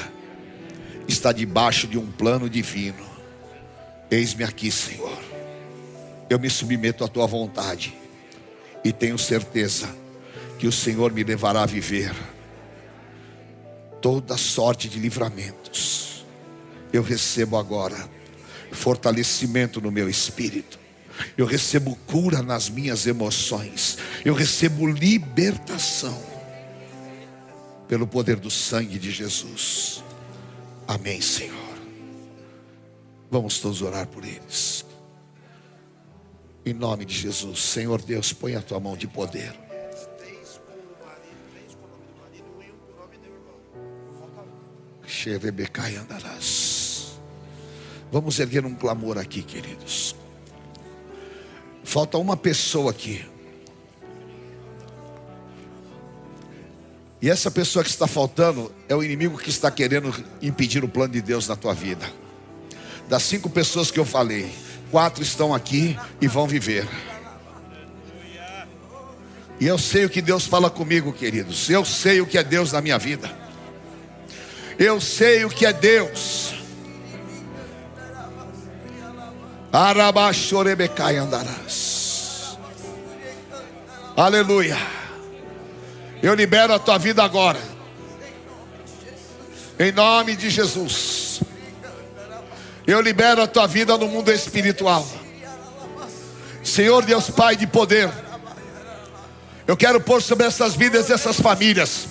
está 1.08 1.32
debaixo 1.32 1.86
de 1.86 2.00
um 2.00 2.10
plano 2.10 2.50
divino. 2.50 3.08
Eis-me 4.10 4.44
aqui, 4.44 4.72
Senhor. 4.72 5.29
Eu 6.30 6.40
me 6.40 6.50
submeto 6.50 7.04
à 7.04 7.08
tua 7.08 7.26
vontade. 7.26 7.96
E 8.84 8.92
tenho 8.92 9.18
certeza 9.18 9.90
que 10.58 10.68
o 10.68 10.72
Senhor 10.72 11.12
me 11.12 11.24
levará 11.24 11.64
a 11.64 11.66
viver 11.66 12.14
toda 14.02 14.38
sorte 14.38 14.88
de 14.88 15.00
livramentos. 15.00 16.26
Eu 16.92 17.02
recebo 17.02 17.58
agora 17.58 18.10
fortalecimento 18.72 19.82
no 19.82 19.92
meu 19.92 20.10
espírito. 20.10 20.80
Eu 21.38 21.46
recebo 21.46 21.98
cura 22.08 22.42
nas 22.42 22.70
minhas 22.70 23.06
emoções. 23.06 23.98
Eu 24.24 24.34
recebo 24.34 24.88
libertação 24.88 26.18
pelo 27.88 28.08
poder 28.08 28.38
do 28.38 28.50
sangue 28.50 28.98
de 28.98 29.12
Jesus. 29.12 30.04
Amém, 30.88 31.20
Senhor. 31.22 31.58
Vamos 33.30 33.60
todos 33.60 33.82
orar 33.82 34.08
por 34.08 34.24
eles. 34.24 34.86
Em 36.70 36.74
nome 36.74 37.04
de 37.04 37.16
Jesus, 37.16 37.64
Senhor 37.64 38.00
Deus, 38.00 38.32
põe 38.32 38.54
a 38.56 38.62
tua 38.62 38.80
mão 38.80 38.96
de 38.96 39.08
poder. 39.08 39.52
Xerebecai 45.04 45.96
andarás. 45.96 47.20
Vamos 48.12 48.38
erguer 48.38 48.68
um 48.68 48.76
clamor 48.76 49.18
aqui, 49.18 49.42
queridos. 49.42 50.16
Falta 51.84 52.20
uma 52.20 52.38
pessoa 52.38 52.92
aqui. 52.92 53.26
E 57.20 57.32
essa 57.32 57.50
pessoa 57.50 57.84
que 57.84 57.90
está 57.90 58.06
faltando 58.06 58.72
é 58.88 58.94
o 58.94 59.04
inimigo 59.04 59.40
que 59.40 59.50
está 59.50 59.72
querendo 59.72 60.14
impedir 60.40 60.84
o 60.84 60.88
plano 60.88 61.14
de 61.14 61.22
Deus 61.24 61.48
na 61.48 61.56
tua 61.56 61.74
vida. 61.74 62.08
Das 63.08 63.24
cinco 63.24 63.50
pessoas 63.50 63.90
que 63.90 64.00
eu 64.00 64.06
falei, 64.06 64.54
quatro 64.92 65.24
estão 65.24 65.54
aqui 65.54 65.98
e 66.20 66.28
vão 66.28 66.48
viver. 66.48 66.88
E 69.60 69.68
eu 69.68 69.78
sei 69.78 70.06
o 70.06 70.10
que 70.10 70.22
Deus 70.22 70.46
fala 70.46 70.70
comigo, 70.70 71.12
queridos. 71.12 71.70
Eu 71.70 71.84
sei 71.84 72.22
o 72.22 72.26
que 72.26 72.38
é 72.38 72.44
Deus 72.44 72.72
na 72.72 72.82
minha 72.82 72.98
vida. 72.98 73.30
Eu 74.78 75.02
sei 75.02 75.44
o 75.44 75.50
que 75.50 75.66
é 75.66 75.74
Deus. 75.74 76.54
Arabachorebecai 79.72 81.18
andarás. 81.18 82.58
Aleluia. 84.16 84.78
Eu 86.24 86.34
libero 86.34 86.74
a 86.74 86.80
tua 86.80 86.98
vida 86.98 87.24
agora. 87.24 87.60
Em 89.78 89.92
nome 89.92 90.36
de 90.36 90.50
Jesus. 90.50 91.09
Eu 92.90 93.02
libero 93.02 93.44
a 93.44 93.46
tua 93.46 93.68
vida 93.68 93.96
no 94.00 94.08
mundo 94.08 94.32
espiritual. 94.32 95.08
Senhor 96.64 97.06
Deus 97.06 97.30
Pai 97.30 97.56
de 97.56 97.68
poder. 97.68 98.12
Eu 99.68 99.78
quero 99.78 100.02
pôr 100.02 100.20
sobre 100.24 100.48
essas 100.48 100.74
vidas, 100.74 101.12
essas 101.12 101.40
famílias, 101.40 102.08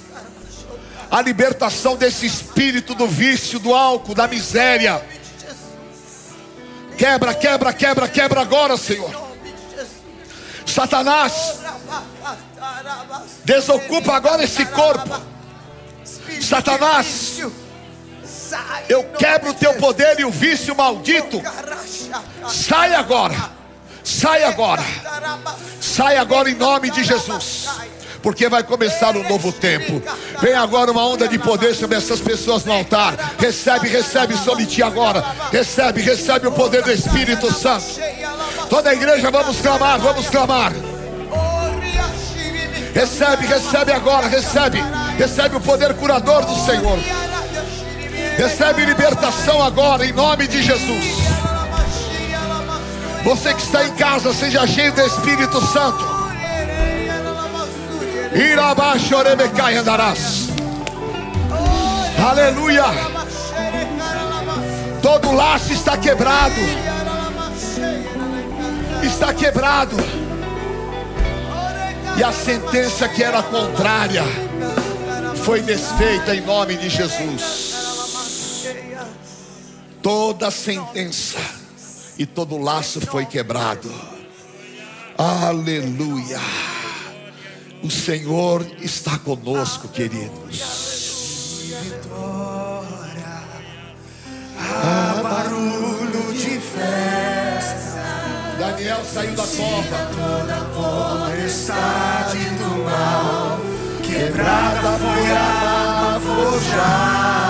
a 1.11 1.21
libertação 1.21 1.97
desse 1.97 2.27
espírito 2.27 2.95
do 2.95 3.09
vício, 3.09 3.59
do 3.59 3.75
álcool, 3.75 4.15
da 4.15 4.29
miséria. 4.29 5.05
Quebra, 6.97 7.35
quebra, 7.35 7.73
quebra, 7.73 8.07
quebra 8.07 8.41
agora, 8.41 8.77
Senhor. 8.77 9.11
Satanás, 10.65 11.59
desocupa 13.45 14.15
agora 14.15 14.45
esse 14.45 14.65
corpo. 14.67 15.21
Satanás, 16.41 17.41
eu 18.89 19.05
quebro 19.05 19.51
o 19.51 19.55
teu 19.55 19.75
poder 19.75 20.19
e 20.20 20.25
o 20.25 20.31
vício 20.31 20.75
maldito. 20.75 21.43
Sai 22.49 22.95
agora, 22.95 23.35
sai 24.03 24.45
agora, 24.45 24.85
sai 25.81 26.16
agora 26.16 26.51
em 26.51 26.55
nome 26.55 26.91
de 26.91 27.05
Jesus 27.05 27.69
porque 28.23 28.49
vai 28.49 28.62
começar 28.62 29.16
um 29.16 29.29
novo 29.29 29.53
tempo. 29.53 30.03
Vem 30.41 30.55
agora 30.55 30.91
uma 30.91 31.07
onda 31.07 31.29
de 31.29 31.39
poder 31.39 31.75
sobre 31.75 31.97
essas 31.97 32.20
pessoas 32.20 32.65
no 32.65 32.73
altar. 32.73 33.15
Recebe, 33.39 33.89
recebe 33.89 34.37
sobre 34.37 34.66
ti 34.66 34.83
agora. 34.83 35.25
Recebe, 35.51 36.01
recebe 36.03 36.47
o 36.47 36.53
poder 36.53 36.83
do 36.83 36.91
Espírito 36.91 37.53
Santo. 37.53 37.85
Toda 38.69 38.91
a 38.91 38.95
igreja, 38.95 39.31
vamos 39.31 39.61
clamar, 39.61 39.99
vamos 40.01 40.29
clamar. 40.29 40.73
Recebe, 42.95 43.47
recebe 43.47 43.93
agora, 43.93 44.27
recebe. 44.27 44.83
Recebe 45.16 45.57
o 45.57 45.61
poder 45.61 45.95
curador 45.95 46.45
do 46.45 46.55
Senhor. 46.66 46.99
Recebe 48.39 48.85
libertação 48.85 49.60
agora, 49.60 50.06
em 50.06 50.12
nome 50.12 50.47
de 50.47 50.62
Jesus. 50.62 51.05
Você 53.24 53.52
que 53.52 53.60
está 53.60 53.85
em 53.85 53.90
casa, 53.97 54.32
seja 54.32 54.65
cheio 54.65 54.93
do 54.93 55.01
Espírito 55.01 55.60
Santo. 55.60 55.98
Andarás. 59.81 60.51
Aleluia. 62.31 62.85
Todo 65.02 65.32
laço 65.32 65.73
está 65.73 65.97
quebrado. 65.97 66.60
Está 69.02 69.35
quebrado. 69.35 69.97
E 72.16 72.23
a 72.23 72.32
sentença 72.32 73.09
que 73.09 73.20
era 73.20 73.43
contrária 73.43 74.23
foi 75.44 75.60
desfeita 75.60 76.36
em 76.36 76.40
nome 76.43 76.77
de 76.77 76.89
Jesus. 76.89 77.78
Toda 80.03 80.51
sentença 80.51 81.39
e 82.16 82.25
todo 82.25 82.59
laço 82.59 83.01
foi 83.01 83.27
quebrado. 83.27 83.93
Aleluia. 85.16 86.39
O 87.83 87.91
Senhor 87.91 88.66
está 88.81 89.19
conosco, 89.19 89.89
queridos. 89.89 91.19
Há 94.61 95.20
barulho 95.23 96.33
de 96.33 96.61
festa, 96.61 98.03
Daniel 98.59 99.05
saiu 99.05 99.35
da 99.35 99.43
cova. 99.43 100.09
toda 100.15 100.65
potestade 101.27 102.39
do 102.39 102.85
mal, 102.85 103.61
quebrada 104.03 104.99
foi 104.99 105.33
a 105.33 106.20
forjada. 106.20 107.48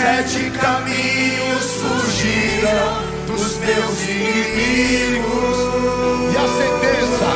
Sete 0.00 0.50
caminhos 0.52 1.66
fugiram 1.76 3.04
dos 3.26 3.58
meus 3.58 4.00
inimigos. 4.08 5.58
E 6.32 6.36
a 6.38 6.46
sentença? 6.56 7.28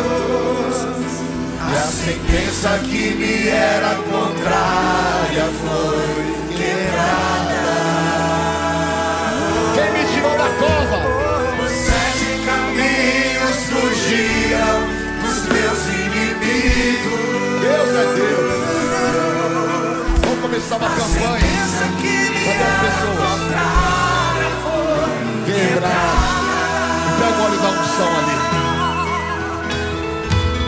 E 1.61 1.77
a 1.77 1.83
sentença 1.83 2.71
que 2.79 3.05
me 3.17 3.49
era 3.49 3.93
contrária 3.97 5.45
foi 5.61 6.09
quebrada. 6.57 7.69
Quem 9.75 9.89
me 9.93 10.03
tirou 10.15 10.35
da 10.39 10.49
cova? 10.59 11.01
Os 11.63 11.71
sete 11.71 12.29
caminhos 12.47 13.57
fugiram 13.69 14.79
dos 15.21 15.37
meus 15.53 15.81
inimigos. 16.01 17.25
Deus 17.61 17.91
é 17.91 18.07
Deus. 18.17 18.57
Vamos 20.23 20.41
começar 20.41 20.77
uma 20.79 20.89
campanha. 20.89 21.55
Pensa 22.59 22.89
que 22.91 23.07
me 23.07 23.17
Cadê 23.19 23.27
as 23.27 23.41
era 23.41 23.71
pessoas? 23.71 24.55
foi 24.63 25.45
Quebrar. 25.45 26.15
Pega 27.19 27.39
o 27.39 27.45
óleo 27.45 27.59
da 27.59 27.69
unção 27.69 28.09
ali. 28.19 28.37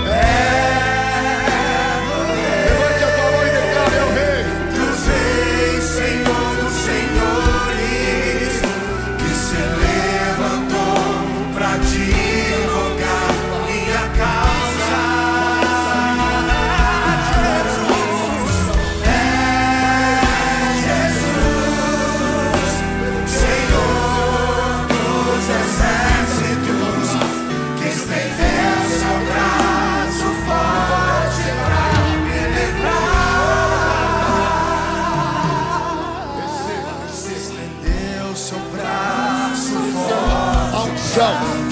Levante 0.04 0.55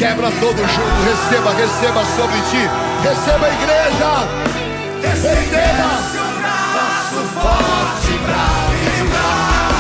quebra 0.05 0.31
todo 0.33 0.59
jugo. 0.59 1.03
Receba, 1.07 1.51
receba 1.55 2.05
sobre 2.05 2.37
ti. 2.51 2.69
Receba 3.03 3.49
igreja. 3.49 4.29
Receba. 5.01 5.89
Seu 6.13 6.29
braço 6.41 7.21
forte 7.33 8.13
pra 8.25 8.45
livrar. 8.85 9.71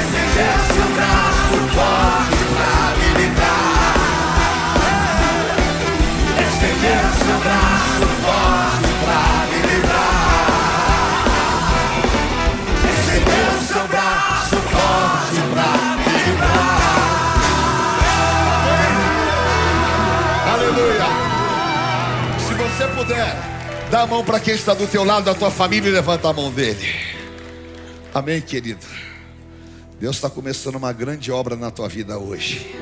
Estendeu 0.00 0.58
seu 0.72 0.88
braço 0.96 1.56
forte 1.74 2.42
pra 2.54 2.74
me 2.96 3.08
livrar. 3.20 3.96
Estendeu 6.40 7.04
seu 7.26 7.38
braço 7.40 7.63
dá 23.94 24.02
a 24.02 24.06
mão 24.08 24.24
para 24.24 24.40
quem 24.40 24.54
está 24.54 24.74
do 24.74 24.88
teu 24.88 25.04
lado, 25.04 25.26
da 25.26 25.36
tua 25.36 25.52
família, 25.52 25.88
e 25.88 25.92
levanta 25.92 26.28
a 26.28 26.32
mão 26.32 26.50
dele. 26.50 26.84
Amém, 28.12 28.40
querido. 28.40 28.84
Deus 30.00 30.16
está 30.16 30.28
começando 30.28 30.74
uma 30.74 30.92
grande 30.92 31.30
obra 31.30 31.54
na 31.54 31.70
tua 31.70 31.88
vida 31.88 32.18
hoje. 32.18 32.74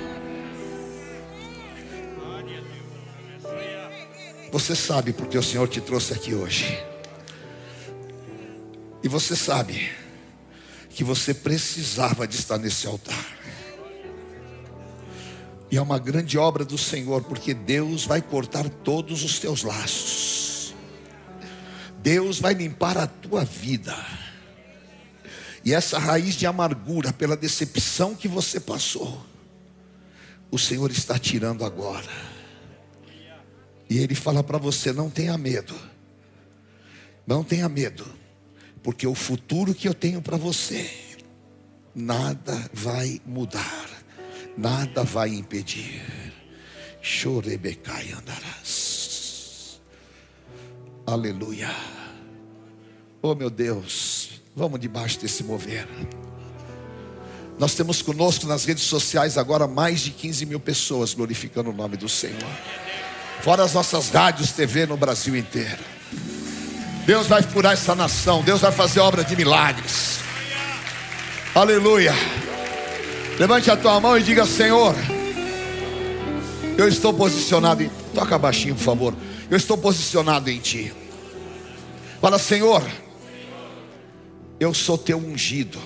Você 4.51 4.75
sabe 4.75 5.13
porque 5.13 5.37
o 5.37 5.43
Senhor 5.43 5.69
te 5.69 5.83
trouxe 5.83 6.15
aqui 6.15 6.35
hoje. 6.35 6.83
E 9.03 9.09
você 9.09 9.37
sabe 9.37 9.93
que 10.89 11.05
você 11.05 11.35
precisava 11.35 12.27
de 12.27 12.37
estar 12.37 12.57
nesse 12.57 12.87
altar. 12.87 13.37
E 15.71 15.77
é 15.77 15.83
uma 15.83 15.99
grande 15.99 16.39
obra 16.39 16.65
do 16.65 16.79
Senhor, 16.79 17.23
porque 17.25 17.53
Deus 17.53 18.07
vai 18.07 18.23
cortar 18.23 18.67
todos 18.71 19.23
os 19.23 19.39
teus 19.39 19.63
laços. 19.63 20.52
Deus 22.03 22.41
vai 22.41 22.55
limpar 22.55 22.99
a 22.99 23.07
tua 23.07 23.45
vida. 23.45 23.97
E 25.65 25.73
essa 25.73 25.99
raiz 25.99 26.35
de 26.35 26.47
amargura 26.47 27.13
pela 27.13 27.37
decepção 27.37 28.17
que 28.17 28.27
você 28.27 28.59
passou, 28.59 29.25
o 30.51 30.59
Senhor 30.59 30.91
está 30.91 31.19
tirando 31.19 31.65
agora. 31.65 32.11
E 33.89 33.99
Ele 33.99 34.15
fala 34.15 34.43
para 34.43 34.59
você: 34.59 34.93
não 34.93 35.09
tenha 35.09 35.39
medo, 35.39 35.75
não 37.27 37.45
tenha 37.45 37.69
medo, 37.69 38.05
porque 38.83 39.07
o 39.07 39.15
futuro 39.15 39.73
que 39.73 39.87
eu 39.87 39.95
tenho 39.95 40.21
para 40.21 40.37
você, 40.37 40.91
nada 41.95 42.69
vai 42.73 43.21
mudar, 43.25 43.89
nada 44.59 45.05
vai 45.05 45.29
impedir. 45.29 46.03
Chorebecai 47.01 48.13
andarás. 48.13 48.92
Aleluia. 51.07 51.71
Oh 53.21 53.35
meu 53.35 53.51
Deus, 53.51 54.41
vamos 54.55 54.81
debaixo 54.81 55.19
desse 55.21 55.43
mover. 55.45 55.87
Nós 57.59 57.75
temos 57.75 58.03
conosco 58.03 58.47
nas 58.47 58.65
redes 58.65 58.85
sociais 58.85 59.37
agora 59.37 59.67
mais 59.67 60.01
de 60.01 60.11
15 60.11 60.47
mil 60.47 60.59
pessoas 60.59 61.15
glorificando 61.15 61.71
o 61.71 61.73
nome 61.73 61.97
do 61.97 62.09
Senhor. 62.09 62.43
Fora 63.41 63.65
as 63.65 63.75
nossas 63.75 64.11
rádios, 64.11 64.53
TV 64.53 64.87
no 64.87 64.97
Brasil 64.97 65.37
inteiro. 65.37 65.83
Deus 67.05 67.27
vai 67.27 67.43
curar 67.43 67.73
essa 67.73 67.95
nação, 67.95 68.43
Deus 68.43 68.61
vai 68.61 68.73
fazer 68.73 69.01
obra 69.01 69.25
de 69.25 69.37
milagres. 69.37 70.21
Aleluia. 71.55 72.15
Levante 73.39 73.71
a 73.71 73.77
tua 73.77 74.01
mão 74.01 74.17
e 74.17 74.23
diga: 74.23 74.47
Senhor, 74.47 74.95
eu 76.79 76.89
estou 76.89 77.13
posicionado 77.13 77.83
em. 77.83 77.91
Toca 78.15 78.39
baixinho, 78.39 78.75
por 78.75 78.85
favor. 78.85 79.15
Eu 79.53 79.59
estou 79.59 79.77
posicionado 79.77 80.49
em 80.49 80.59
Ti. 80.59 80.95
Fala, 82.23 82.39
Senhor, 82.39 82.83
eu 84.59 84.73
sou 84.73 84.97
Teu 84.97 85.19
ungido. 85.19 85.79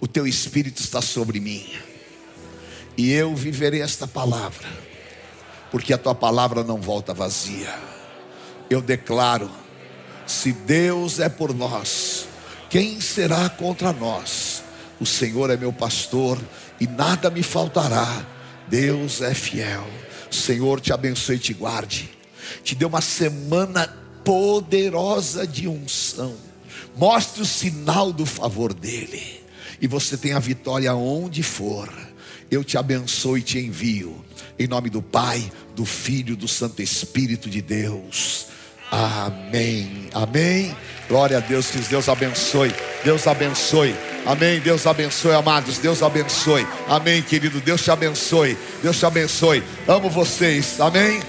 O 0.00 0.08
Teu 0.08 0.26
Espírito 0.26 0.80
está 0.80 1.02
sobre 1.02 1.40
mim. 1.40 1.68
E 2.96 3.12
eu 3.12 3.36
viverei 3.36 3.82
esta 3.82 4.06
palavra. 4.06 4.66
Porque 5.70 5.92
a 5.92 5.98
Tua 5.98 6.14
palavra 6.14 6.64
não 6.64 6.80
volta 6.80 7.12
vazia. 7.12 7.78
Eu 8.70 8.80
declaro: 8.80 9.50
se 10.26 10.52
Deus 10.52 11.20
é 11.20 11.28
por 11.28 11.54
nós, 11.54 12.26
quem 12.70 12.98
será 12.98 13.46
contra 13.50 13.92
nós? 13.92 14.64
O 14.98 15.04
Senhor 15.04 15.50
é 15.50 15.56
meu 15.58 15.74
pastor 15.74 16.38
e 16.80 16.86
nada 16.86 17.28
me 17.28 17.42
faltará. 17.42 18.24
Deus 18.68 19.20
é 19.20 19.34
fiel. 19.34 20.07
Senhor 20.30 20.80
te 20.80 20.92
abençoe 20.92 21.36
e 21.36 21.40
te 21.40 21.54
guarde. 21.54 22.10
Te 22.62 22.74
dê 22.74 22.84
uma 22.84 23.00
semana 23.00 23.86
poderosa 24.24 25.46
de 25.46 25.68
unção. 25.68 26.34
Mostre 26.96 27.42
o 27.42 27.46
sinal 27.46 28.12
do 28.12 28.26
favor 28.26 28.74
dele. 28.74 29.42
E 29.80 29.86
você 29.86 30.16
tem 30.16 30.32
a 30.32 30.38
vitória 30.38 30.94
onde 30.94 31.42
for. 31.42 31.88
Eu 32.50 32.64
te 32.64 32.76
abençoo 32.76 33.38
e 33.38 33.42
te 33.42 33.58
envio. 33.58 34.24
Em 34.58 34.66
nome 34.66 34.90
do 34.90 35.00
Pai, 35.00 35.50
do 35.76 35.84
Filho, 35.84 36.36
do 36.36 36.48
Santo 36.48 36.82
Espírito 36.82 37.48
de 37.48 37.62
Deus. 37.62 38.46
Amém. 38.90 40.08
Amém. 40.14 40.76
Glória 41.08 41.38
a 41.38 41.40
Deus, 41.40 41.70
que 41.70 41.78
Deus 41.78 42.08
abençoe. 42.08 42.74
Deus 43.04 43.26
abençoe. 43.26 43.94
Amém. 44.26 44.60
Deus 44.60 44.86
abençoe, 44.86 45.34
amados. 45.34 45.78
Deus 45.78 46.02
abençoe. 46.02 46.66
Amém, 46.88 47.22
querido. 47.22 47.60
Deus 47.60 47.82
te 47.82 47.90
abençoe. 47.90 48.56
Deus 48.82 48.98
te 48.98 49.06
abençoe. 49.06 49.62
Amo 49.86 50.10
vocês. 50.10 50.80
Amém. 50.80 51.20